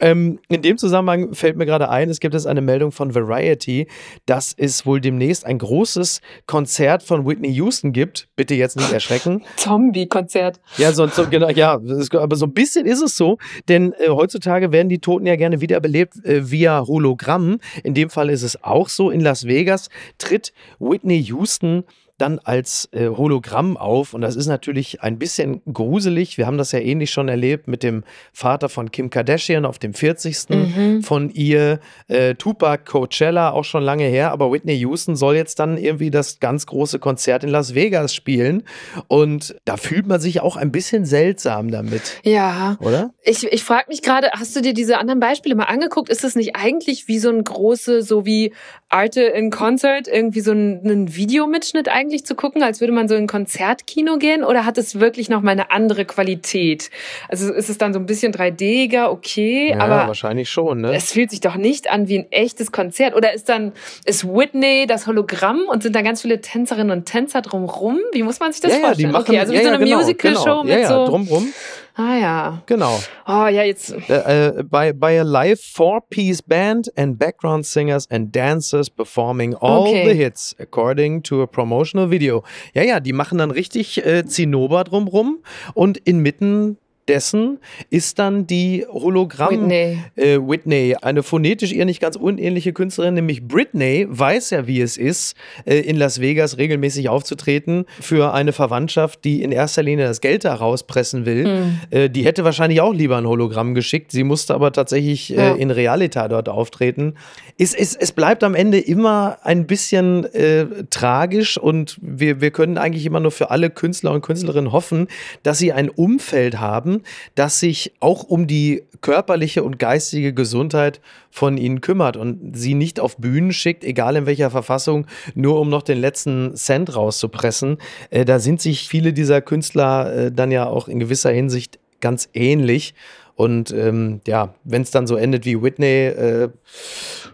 Ähm, 0.00 0.38
in 0.48 0.62
dem 0.62 0.78
Zusammenhang 0.78 1.34
fällt 1.34 1.56
mir 1.56 1.66
gerade 1.66 1.88
ein, 1.88 2.08
es 2.10 2.20
gibt 2.20 2.34
jetzt 2.34 2.46
eine 2.46 2.60
Meldung 2.60 2.92
von 2.92 3.14
Variety, 3.14 3.86
dass 4.26 4.54
es 4.56 4.86
wohl 4.86 5.00
demnächst 5.00 5.44
ein 5.44 5.58
großes 5.58 6.20
Konzert 6.46 7.02
von 7.02 7.26
Whitney 7.26 7.50
Houston 7.50 7.92
gibt. 7.92 8.28
Bitte 8.36 8.54
jetzt 8.54 8.76
nicht 8.76 8.92
erschrecken. 8.92 9.44
Zombie-Konzert. 9.56 10.60
Ja, 10.78 10.92
so, 10.92 11.06
so, 11.06 11.28
genau, 11.28 11.50
ja, 11.50 11.80
aber 12.14 12.36
so 12.36 12.46
ein 12.46 12.54
bisschen 12.54 12.86
ist 12.86 13.02
es 13.02 13.16
so, 13.16 13.38
denn 13.68 13.92
äh, 13.94 14.08
heutzutage 14.08 14.72
werden 14.72 14.88
die 14.88 15.00
Toten 15.00 15.26
ja 15.26 15.36
gerne 15.36 15.60
wiederbelebt 15.60 16.24
äh, 16.24 16.50
via 16.50 16.86
Hologramm. 16.86 17.58
In 17.84 17.94
dem 17.94 18.10
Fall 18.10 18.30
ist 18.30 18.42
es 18.42 18.62
auch 18.62 18.88
so. 18.88 19.10
In 19.10 19.20
Las 19.20 19.46
Vegas 19.46 19.88
tritt 20.18 20.52
Whitney 20.78 21.22
Houston 21.24 21.84
dann 22.20 22.38
als 22.38 22.88
äh, 22.92 23.08
Hologramm 23.08 23.76
auf. 23.76 24.14
Und 24.14 24.20
das 24.20 24.36
ist 24.36 24.46
natürlich 24.46 25.02
ein 25.02 25.18
bisschen 25.18 25.62
gruselig. 25.72 26.38
Wir 26.38 26.46
haben 26.46 26.58
das 26.58 26.72
ja 26.72 26.78
ähnlich 26.78 27.10
schon 27.10 27.28
erlebt 27.28 27.68
mit 27.68 27.82
dem 27.82 28.04
Vater 28.32 28.68
von 28.68 28.90
Kim 28.90 29.10
Kardashian 29.10 29.64
auf 29.64 29.78
dem 29.78 29.94
40. 29.94 30.48
Mhm. 30.50 31.02
von 31.02 31.30
ihr. 31.30 31.80
Äh, 32.08 32.34
Tupac 32.34 32.84
Coachella 32.84 33.50
auch 33.50 33.64
schon 33.64 33.82
lange 33.82 34.04
her. 34.04 34.32
Aber 34.32 34.52
Whitney 34.52 34.74
Houston 34.74 35.16
soll 35.16 35.36
jetzt 35.36 35.58
dann 35.58 35.76
irgendwie 35.76 36.10
das 36.10 36.40
ganz 36.40 36.66
große 36.66 36.98
Konzert 36.98 37.44
in 37.44 37.50
Las 37.50 37.74
Vegas 37.74 38.14
spielen. 38.14 38.64
Und 39.08 39.56
da 39.64 39.76
fühlt 39.76 40.06
man 40.06 40.20
sich 40.20 40.40
auch 40.40 40.56
ein 40.56 40.72
bisschen 40.72 41.04
seltsam 41.04 41.70
damit. 41.70 42.20
Ja. 42.22 42.76
Oder? 42.80 43.10
Ich, 43.22 43.44
ich 43.44 43.64
frage 43.64 43.86
mich 43.88 44.02
gerade, 44.02 44.30
hast 44.32 44.54
du 44.56 44.60
dir 44.60 44.74
diese 44.74 44.98
anderen 44.98 45.20
Beispiele 45.20 45.54
mal 45.54 45.64
angeguckt? 45.64 46.08
Ist 46.08 46.24
das 46.24 46.34
nicht 46.34 46.56
eigentlich 46.56 47.08
wie 47.08 47.18
so 47.18 47.30
ein 47.30 47.42
große, 47.42 48.02
so 48.02 48.26
wie 48.26 48.52
Arte 48.88 49.22
in 49.22 49.50
Concert, 49.50 50.08
irgendwie 50.08 50.40
so 50.40 50.52
ein, 50.52 50.82
ein 50.84 51.14
Videomitschnitt 51.14 51.88
eigentlich? 51.88 52.09
Eigentlich 52.10 52.26
zu 52.26 52.34
gucken, 52.34 52.62
als 52.62 52.80
würde 52.80 52.92
man 52.92 53.08
so 53.08 53.14
in 53.14 53.24
ein 53.24 53.26
Konzertkino 53.28 54.18
gehen 54.18 54.42
oder 54.42 54.64
hat 54.64 54.78
es 54.78 54.98
wirklich 54.98 55.28
noch 55.28 55.42
mal 55.42 55.52
eine 55.52 55.70
andere 55.70 56.04
Qualität? 56.04 56.90
Also 57.28 57.52
ist 57.52 57.70
es 57.70 57.78
dann 57.78 57.92
so 57.92 58.00
ein 58.00 58.06
bisschen 58.06 58.32
3D-iger, 58.32 59.10
okay, 59.10 59.70
ja, 59.70 59.78
aber 59.78 60.08
wahrscheinlich 60.08 60.50
schon, 60.50 60.80
ne? 60.80 60.94
Es 60.94 61.12
fühlt 61.12 61.30
sich 61.30 61.40
doch 61.40 61.54
nicht 61.54 61.88
an 61.88 62.08
wie 62.08 62.18
ein 62.18 62.32
echtes 62.32 62.72
Konzert 62.72 63.14
oder 63.14 63.32
ist 63.32 63.48
dann 63.48 63.72
ist 64.04 64.26
Whitney 64.26 64.86
das 64.88 65.06
Hologramm 65.06 65.62
und 65.70 65.84
sind 65.84 65.94
da 65.94 66.02
ganz 66.02 66.22
viele 66.22 66.40
Tänzerinnen 66.40 66.90
und 66.90 67.04
Tänzer 67.04 67.42
drumrum? 67.42 67.98
Wie 68.12 68.24
muss 68.24 68.40
man 68.40 68.52
sich 68.52 68.60
das 68.60 68.72
ja, 68.72 68.78
vorstellen? 68.80 69.12
Ja, 69.12 69.18
die 69.18 69.22
machen, 69.22 69.30
okay, 69.30 69.38
also 69.38 69.52
wie 69.52 69.56
ja, 69.56 69.62
so 69.62 69.68
eine 69.68 69.78
genau, 69.78 69.98
Musical-Show 69.98 70.44
genau. 70.44 70.64
mit 70.64 70.80
ja, 70.80 70.88
so 70.88 71.06
drumrum. 71.06 71.52
Ah 71.94 72.16
ja. 72.16 72.62
Genau. 72.66 72.98
Oh 73.26 73.46
ja, 73.46 73.62
jetzt. 73.62 73.94
Äh, 74.08 74.48
äh, 74.48 74.62
by, 74.62 74.92
by 74.92 75.18
a 75.18 75.22
live 75.22 75.60
four-piece 75.60 76.42
band 76.42 76.90
and 76.96 77.18
background 77.18 77.66
singers 77.66 78.10
and 78.10 78.34
dancers 78.34 78.88
performing 78.88 79.54
all 79.54 79.88
okay. 79.88 80.08
the 80.08 80.14
hits, 80.14 80.54
according 80.58 81.22
to 81.22 81.42
a 81.42 81.46
promotional 81.46 82.10
video. 82.10 82.44
Ja, 82.74 82.82
ja, 82.82 83.00
die 83.00 83.12
machen 83.12 83.38
dann 83.38 83.50
richtig 83.50 84.04
äh, 84.04 84.24
Zinnober 84.24 84.84
drumrum 84.84 85.42
und 85.74 85.98
inmitten 85.98 86.78
dessen 87.08 87.58
ist 87.90 88.18
dann 88.18 88.46
die 88.46 88.86
Hologramm 88.88 89.50
Whitney. 89.50 89.98
Äh, 90.16 90.38
Whitney, 90.38 90.96
eine 91.00 91.22
phonetisch 91.22 91.72
ihr 91.72 91.84
nicht 91.84 92.00
ganz 92.00 92.16
unähnliche 92.16 92.72
Künstlerin, 92.72 93.14
nämlich 93.14 93.42
Britney, 93.46 94.06
weiß 94.08 94.50
ja, 94.50 94.66
wie 94.66 94.80
es 94.80 94.96
ist, 94.96 95.34
äh, 95.64 95.78
in 95.80 95.96
Las 95.96 96.20
Vegas 96.20 96.58
regelmäßig 96.58 97.08
aufzutreten 97.08 97.84
für 98.00 98.32
eine 98.32 98.52
Verwandtschaft, 98.52 99.24
die 99.24 99.42
in 99.42 99.52
erster 99.52 99.82
Linie 99.82 100.06
das 100.06 100.20
Geld 100.20 100.44
da 100.44 100.54
rauspressen 100.54 101.26
will. 101.26 101.46
Mhm. 101.46 101.80
Äh, 101.90 102.10
die 102.10 102.24
hätte 102.24 102.44
wahrscheinlich 102.44 102.80
auch 102.80 102.94
lieber 102.94 103.16
ein 103.16 103.26
Hologramm 103.26 103.74
geschickt. 103.74 104.12
Sie 104.12 104.24
musste 104.24 104.54
aber 104.54 104.72
tatsächlich 104.72 105.32
äh, 105.32 105.36
ja. 105.36 105.54
in 105.54 105.70
Realita 105.70 106.28
dort 106.28 106.48
auftreten. 106.48 107.14
Es, 107.58 107.74
es, 107.74 107.94
es 107.94 108.12
bleibt 108.12 108.42
am 108.42 108.54
Ende 108.54 108.78
immer 108.78 109.38
ein 109.42 109.66
bisschen 109.66 110.24
äh, 110.32 110.66
tragisch 110.90 111.58
und 111.58 111.98
wir, 112.00 112.40
wir 112.40 112.50
können 112.50 112.78
eigentlich 112.78 113.04
immer 113.04 113.20
nur 113.20 113.30
für 113.30 113.50
alle 113.50 113.70
Künstler 113.70 114.12
und 114.12 114.22
Künstlerinnen 114.22 114.72
hoffen, 114.72 115.08
dass 115.42 115.58
sie 115.58 115.72
ein 115.72 115.90
Umfeld 115.90 116.58
haben, 116.58 116.89
das 117.34 117.60
sich 117.60 117.92
auch 118.00 118.24
um 118.24 118.46
die 118.46 118.84
körperliche 119.00 119.62
und 119.62 119.78
geistige 119.78 120.32
Gesundheit 120.32 121.00
von 121.30 121.56
ihnen 121.56 121.80
kümmert 121.80 122.16
und 122.16 122.56
sie 122.56 122.74
nicht 122.74 123.00
auf 123.00 123.16
Bühnen 123.16 123.52
schickt, 123.52 123.84
egal 123.84 124.16
in 124.16 124.26
welcher 124.26 124.50
Verfassung, 124.50 125.06
nur 125.34 125.60
um 125.60 125.70
noch 125.70 125.82
den 125.82 125.98
letzten 125.98 126.54
Cent 126.56 126.94
rauszupressen. 126.94 127.78
Äh, 128.10 128.24
da 128.24 128.38
sind 128.38 128.60
sich 128.60 128.88
viele 128.88 129.12
dieser 129.12 129.40
Künstler 129.40 130.14
äh, 130.14 130.32
dann 130.32 130.50
ja 130.50 130.66
auch 130.66 130.88
in 130.88 130.98
gewisser 130.98 131.30
Hinsicht 131.30 131.78
ganz 132.00 132.28
ähnlich. 132.34 132.94
Und 133.34 133.72
ähm, 133.72 134.20
ja, 134.26 134.54
wenn 134.64 134.82
es 134.82 134.90
dann 134.90 135.06
so 135.06 135.16
endet 135.16 135.46
wie 135.46 135.62
Whitney, 135.62 136.06
äh, 136.06 136.50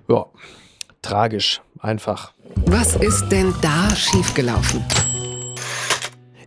ja, 0.09 0.27
tragisch 1.03 1.61
einfach. 1.81 2.33
Was 2.67 2.97
ist 2.97 3.29
denn 3.29 3.53
da 3.61 3.95
schiefgelaufen? 3.95 4.85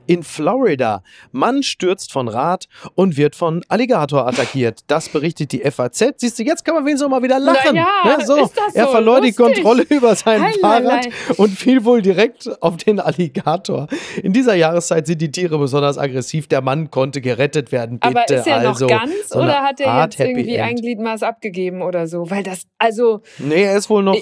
In 0.10 0.24
Florida. 0.24 1.04
Mann 1.32 1.62
stürzt 1.62 2.12
von 2.12 2.28
Rad 2.28 2.68
und 2.96 3.16
wird 3.16 3.36
von 3.36 3.64
Alligator 3.70 4.28
attackiert. 4.28 4.80
Das 4.88 5.08
berichtet 5.08 5.52
die 5.52 5.60
FAZ. 5.60 6.16
Siehst 6.18 6.40
du, 6.40 6.44
jetzt 6.44 6.66
kann 6.66 6.74
man 6.74 6.84
wenigstens 6.84 7.12
mal 7.12 7.22
wieder 7.22 7.38
lachen. 7.38 7.76
Ja, 7.76 7.86
ne? 8.04 8.26
so. 8.26 8.38
so. 8.38 8.52
Er 8.74 8.88
verlor 8.88 9.18
lustig. 9.18 9.36
die 9.36 9.44
Kontrolle 9.44 9.84
über 9.84 10.16
sein. 10.16 10.44
Fahrrad 10.62 11.10
und 11.38 11.52
fiel 11.52 11.86
wohl 11.86 12.02
direkt 12.02 12.50
auf 12.60 12.78
den 12.78 13.00
Alligator. 13.00 13.88
In 14.24 14.34
dieser 14.34 14.56
Jahreszeit 14.56 15.06
sind 15.06 15.22
die 15.22 15.30
Tiere 15.30 15.60
besonders 15.60 16.00
aggressiv. 16.00 16.48
Der 16.48 16.62
Mann 16.62 16.90
konnte 16.90 17.22
gerettet 17.22 17.72
werden. 17.72 18.00
Bitte. 18.00 18.20
Aber 18.20 18.36
ist 18.36 18.48
er 18.48 18.58
also, 18.58 18.88
noch 18.88 19.00
ganz 19.00 19.30
so 19.30 19.40
oder 19.40 19.62
hat 19.62 19.80
er 19.80 20.06
jetzt 20.06 20.20
irgendwie 20.20 20.56
End. 20.56 20.70
ein 20.70 20.76
Gliedmaß 20.78 21.22
abgegeben 21.22 21.84
oder 21.84 22.08
so? 22.08 22.32
Weil 22.32 22.42
das, 22.42 22.64
also. 22.80 23.22
Nee, 23.38 23.62
er 23.62 23.78
ist 23.78 23.92
wohl 23.92 24.02
noch. 24.02 24.18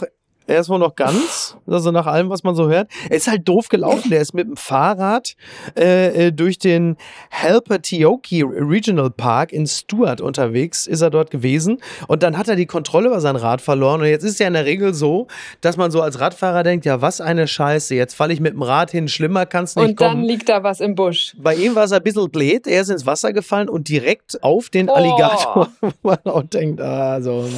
Er 0.48 0.62
ist 0.62 0.70
wohl 0.70 0.80
noch 0.80 0.96
ganz, 0.96 1.58
also 1.68 1.92
nach 1.92 2.08
allem, 2.08 2.30
was 2.30 2.44
man 2.44 2.56
so 2.56 2.70
hört. 2.70 2.90
Er 3.10 3.18
ist 3.18 3.28
halt 3.28 3.48
doof 3.48 3.68
gelaufen. 3.68 4.10
Der 4.10 4.22
ist 4.22 4.34
mit 4.34 4.48
dem 4.48 4.56
Fahrrad 4.56 5.36
äh, 5.78 6.28
äh 6.28 6.32
durch 6.32 6.58
den 6.58 6.96
Halpatioki 7.32 8.44
Regional 8.44 9.10
Park 9.10 9.52
in 9.52 9.68
Stuart 9.68 10.22
unterwegs, 10.22 10.88
ist 10.88 11.02
er 11.02 11.10
dort 11.10 11.32
gewesen. 11.32 11.80
Und 12.08 12.24
dann 12.24 12.38
hat 12.38 12.48
er 12.48 12.56
die 12.56 12.66
Kontrolle 12.66 13.08
über 13.08 13.20
sein 13.20 13.36
Rad 13.36 13.62
verloren. 13.62 14.00
Und 14.00 14.08
jetzt 14.08 14.24
ist 14.24 14.40
ja 14.40 14.48
in 14.48 14.54
der 14.54 14.64
Regel 14.64 14.94
so, 14.94 15.28
dass 15.60 15.76
man 15.76 15.92
so 15.92 16.02
als 16.02 16.20
Radfahrer 16.22 16.64
denkt, 16.64 16.86
ja, 16.86 17.02
was 17.02 17.20
eine 17.20 17.48
Scheiße. 17.48 17.94
Jetzt 17.96 18.14
falle 18.14 18.34
ich 18.34 18.40
mit 18.40 18.54
dem 18.54 18.62
Rad 18.62 18.92
hin, 18.92 19.10
schlimmer 19.10 19.46
kann 19.46 19.66
es 19.66 19.76
nicht 19.76 19.86
und 19.86 19.96
kommen. 19.98 20.10
Und 20.12 20.18
dann 20.22 20.26
liegt 20.26 20.48
da 20.48 20.64
was 20.64 20.80
im 20.80 20.96
Busch. 20.96 21.36
Bei 21.38 21.56
ihm 21.56 21.76
war 21.76 21.84
es 21.84 21.92
ein 21.92 22.02
bisschen 22.02 22.30
blöd. 22.32 22.68
Er 22.68 22.82
ist 22.82 22.90
ins 22.90 23.06
Wasser 23.06 23.34
gefallen 23.34 23.68
und 23.68 23.90
direkt 23.90 24.42
auf 24.44 24.70
den 24.70 24.90
oh. 24.90 24.94
Alligator, 24.94 25.70
wo 25.82 25.92
man 26.04 26.20
auch 26.24 26.44
denkt, 26.44 26.80
also... 26.80 27.50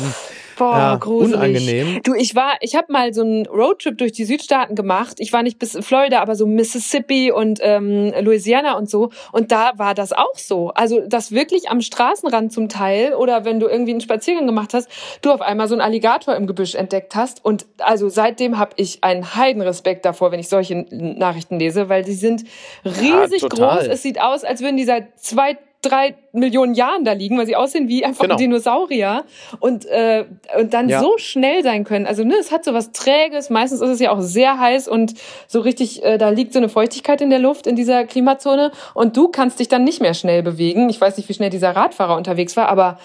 Boah, 0.59 0.77
ja, 0.77 0.95
gruselig. 0.97 1.35
Unangenehm. 1.35 2.01
Du, 2.03 2.13
ich 2.13 2.35
war, 2.35 2.57
ich 2.59 2.75
habe 2.75 2.91
mal 2.91 3.13
so 3.13 3.21
einen 3.21 3.45
Roadtrip 3.45 3.97
durch 3.97 4.11
die 4.11 4.25
Südstaaten 4.25 4.75
gemacht. 4.75 5.15
Ich 5.19 5.31
war 5.31 5.41
nicht 5.41 5.57
bis 5.57 5.77
Florida, 5.79 6.19
aber 6.21 6.35
so 6.35 6.45
Mississippi 6.45 7.31
und 7.31 7.59
ähm, 7.63 8.13
Louisiana 8.19 8.77
und 8.77 8.89
so. 8.89 9.09
Und 9.31 9.53
da 9.53 9.71
war 9.77 9.95
das 9.95 10.11
auch 10.11 10.35
so. 10.35 10.71
Also 10.71 10.99
das 11.07 11.31
wirklich 11.31 11.69
am 11.69 11.79
Straßenrand 11.79 12.51
zum 12.51 12.67
Teil 12.67 13.13
oder 13.13 13.45
wenn 13.45 13.61
du 13.61 13.67
irgendwie 13.67 13.91
einen 13.91 14.01
Spaziergang 14.01 14.45
gemacht 14.45 14.73
hast, 14.73 14.89
du 15.21 15.31
auf 15.31 15.39
einmal 15.39 15.69
so 15.69 15.75
einen 15.75 15.81
Alligator 15.81 16.35
im 16.35 16.45
Gebüsch 16.45 16.75
entdeckt 16.75 17.15
hast. 17.15 17.45
Und 17.45 17.65
also 17.77 18.09
seitdem 18.09 18.59
habe 18.59 18.71
ich 18.75 19.01
einen 19.01 19.35
Heidenrespekt 19.35 20.03
davor, 20.03 20.33
wenn 20.33 20.41
ich 20.41 20.49
solche 20.49 20.85
Nachrichten 20.91 21.57
lese, 21.57 21.87
weil 21.87 22.03
die 22.03 22.11
sind 22.11 22.43
riesig 22.83 23.43
ja, 23.43 23.47
groß. 23.47 23.87
Es 23.87 24.03
sieht 24.03 24.19
aus, 24.19 24.43
als 24.43 24.59
würden 24.59 24.75
die 24.75 24.83
seit 24.83 25.17
zwei 25.21 25.57
drei 25.81 26.15
Millionen 26.33 26.73
Jahren 26.73 27.05
da 27.05 27.13
liegen, 27.13 27.37
weil 27.37 27.45
sie 27.45 27.55
aussehen 27.55 27.87
wie 27.87 28.03
einfach 28.03 28.23
genau. 28.23 28.35
Dinosaurier 28.35 29.23
und, 29.59 29.85
äh, 29.85 30.25
und 30.59 30.73
dann 30.73 30.89
ja. 30.89 30.99
so 30.99 31.17
schnell 31.17 31.63
sein 31.63 31.85
können. 31.85 32.05
Also 32.05 32.23
ne, 32.23 32.35
es 32.35 32.51
hat 32.51 32.65
so 32.65 32.73
was 32.73 32.91
Träges, 32.91 33.49
meistens 33.49 33.81
ist 33.81 33.89
es 33.89 33.99
ja 33.99 34.11
auch 34.11 34.21
sehr 34.21 34.59
heiß 34.59 34.87
und 34.87 35.13
so 35.47 35.61
richtig, 35.61 36.03
äh, 36.03 36.17
da 36.17 36.29
liegt 36.29 36.53
so 36.53 36.59
eine 36.59 36.69
Feuchtigkeit 36.69 37.21
in 37.21 37.29
der 37.29 37.39
Luft 37.39 37.65
in 37.65 37.75
dieser 37.75 38.03
Klimazone 38.03 38.71
und 38.93 39.15
du 39.15 39.29
kannst 39.29 39.59
dich 39.59 39.69
dann 39.69 39.85
nicht 39.85 40.01
mehr 40.01 40.13
schnell 40.13 40.43
bewegen. 40.43 40.89
Ich 40.89 40.99
weiß 40.99 41.15
nicht, 41.15 41.29
wie 41.29 41.33
schnell 41.33 41.49
dieser 41.49 41.75
Radfahrer 41.75 42.17
unterwegs 42.17 42.57
war, 42.57 42.67
aber 42.67 42.99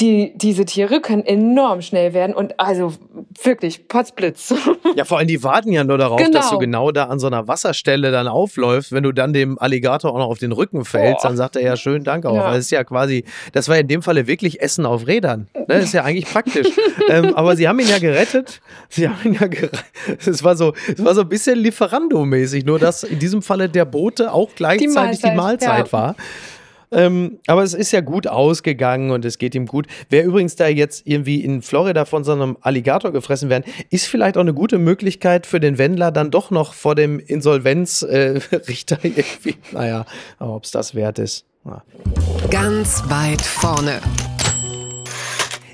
die, 0.00 0.32
diese 0.36 0.64
Tiere 0.64 1.00
können 1.00 1.24
enorm 1.24 1.80
schnell 1.80 2.14
werden 2.14 2.34
und 2.34 2.58
also 2.58 2.94
wirklich 3.42 3.86
Potzblitz. 3.86 4.52
Ja, 4.96 5.04
vor 5.04 5.18
allem 5.18 5.28
die 5.28 5.42
warten 5.42 5.72
ja 5.72 5.82
nur 5.82 5.98
darauf, 5.98 6.18
genau. 6.18 6.38
dass 6.38 6.50
du 6.50 6.58
genau 6.58 6.92
da 6.92 7.04
an 7.04 7.18
so 7.18 7.26
einer 7.26 7.48
Wasserstelle 7.48 8.12
dann 8.12 8.28
aufläufst. 8.28 8.92
Wenn 8.92 9.02
du 9.02 9.12
dann 9.12 9.32
dem 9.32 9.58
Alligator 9.58 10.12
auch 10.12 10.18
noch 10.18 10.28
auf 10.28 10.38
den 10.38 10.52
Rücken 10.52 10.84
fällst, 10.84 11.22
Boah. 11.22 11.28
dann 11.28 11.36
sagt 11.36 11.56
er 11.56 11.62
ja 11.62 11.76
schön 11.76 12.04
Dank 12.04 12.26
auch. 12.26 12.34
Ja. 12.34 12.50
Das 12.50 12.58
ist 12.58 12.70
ja 12.70 12.84
quasi, 12.84 13.24
das 13.52 13.68
war 13.68 13.76
in 13.76 13.88
dem 13.88 14.02
Falle 14.02 14.26
wirklich 14.26 14.60
Essen 14.60 14.86
auf 14.86 15.06
Rädern. 15.06 15.48
Ne? 15.54 15.64
Das 15.68 15.84
ist 15.84 15.94
ja 15.94 16.04
eigentlich 16.04 16.26
praktisch. 16.26 16.68
ähm, 17.08 17.34
aber 17.34 17.56
sie 17.56 17.68
haben 17.68 17.78
ihn 17.78 17.88
ja 17.88 17.98
gerettet. 17.98 18.60
Sie 18.88 19.08
haben 19.08 19.18
ihn 19.24 19.34
ja 19.34 19.46
gerettet. 19.46 19.84
Es 20.24 20.42
war 20.42 20.56
so, 20.56 20.74
es 20.92 21.04
war 21.04 21.14
so 21.14 21.22
ein 21.22 21.28
bisschen 21.28 21.58
Lieferando-mäßig, 21.58 22.64
nur 22.64 22.78
dass 22.78 23.04
in 23.04 23.18
diesem 23.18 23.42
Falle 23.42 23.68
der 23.68 23.84
Bote 23.84 24.32
auch 24.32 24.50
gleichzeitig 24.54 25.20
die 25.20 25.26
Mahlzeit, 25.26 25.32
die 25.32 25.36
Mahlzeit 25.36 25.86
ja. 25.86 25.92
war. 25.92 26.16
Ähm, 26.94 27.38
aber 27.46 27.62
es 27.62 27.74
ist 27.74 27.92
ja 27.92 28.00
gut 28.00 28.26
ausgegangen 28.26 29.10
und 29.10 29.24
es 29.24 29.38
geht 29.38 29.54
ihm 29.54 29.66
gut. 29.66 29.86
Wer 30.08 30.24
übrigens 30.24 30.56
da 30.56 30.68
jetzt 30.68 31.06
irgendwie 31.06 31.42
in 31.42 31.60
Florida 31.60 32.04
von 32.04 32.24
so 32.24 32.32
einem 32.32 32.56
Alligator 32.60 33.12
gefressen 33.12 33.50
werden, 33.50 33.64
ist 33.90 34.06
vielleicht 34.06 34.36
auch 34.36 34.42
eine 34.42 34.54
gute 34.54 34.78
Möglichkeit 34.78 35.46
für 35.46 35.60
den 35.60 35.76
Wendler 35.76 36.12
dann 36.12 36.30
doch 36.30 36.50
noch 36.50 36.72
vor 36.72 36.94
dem 36.94 37.18
Insolvenzrichter 37.18 39.04
äh, 39.04 39.08
irgendwie. 39.08 39.56
Naja, 39.72 40.06
aber 40.38 40.54
ob 40.54 40.64
es 40.64 40.70
das 40.70 40.94
wert 40.94 41.18
ist. 41.18 41.44
Ja. 41.64 41.82
Ganz 42.50 43.02
weit 43.08 43.42
vorne. 43.42 44.00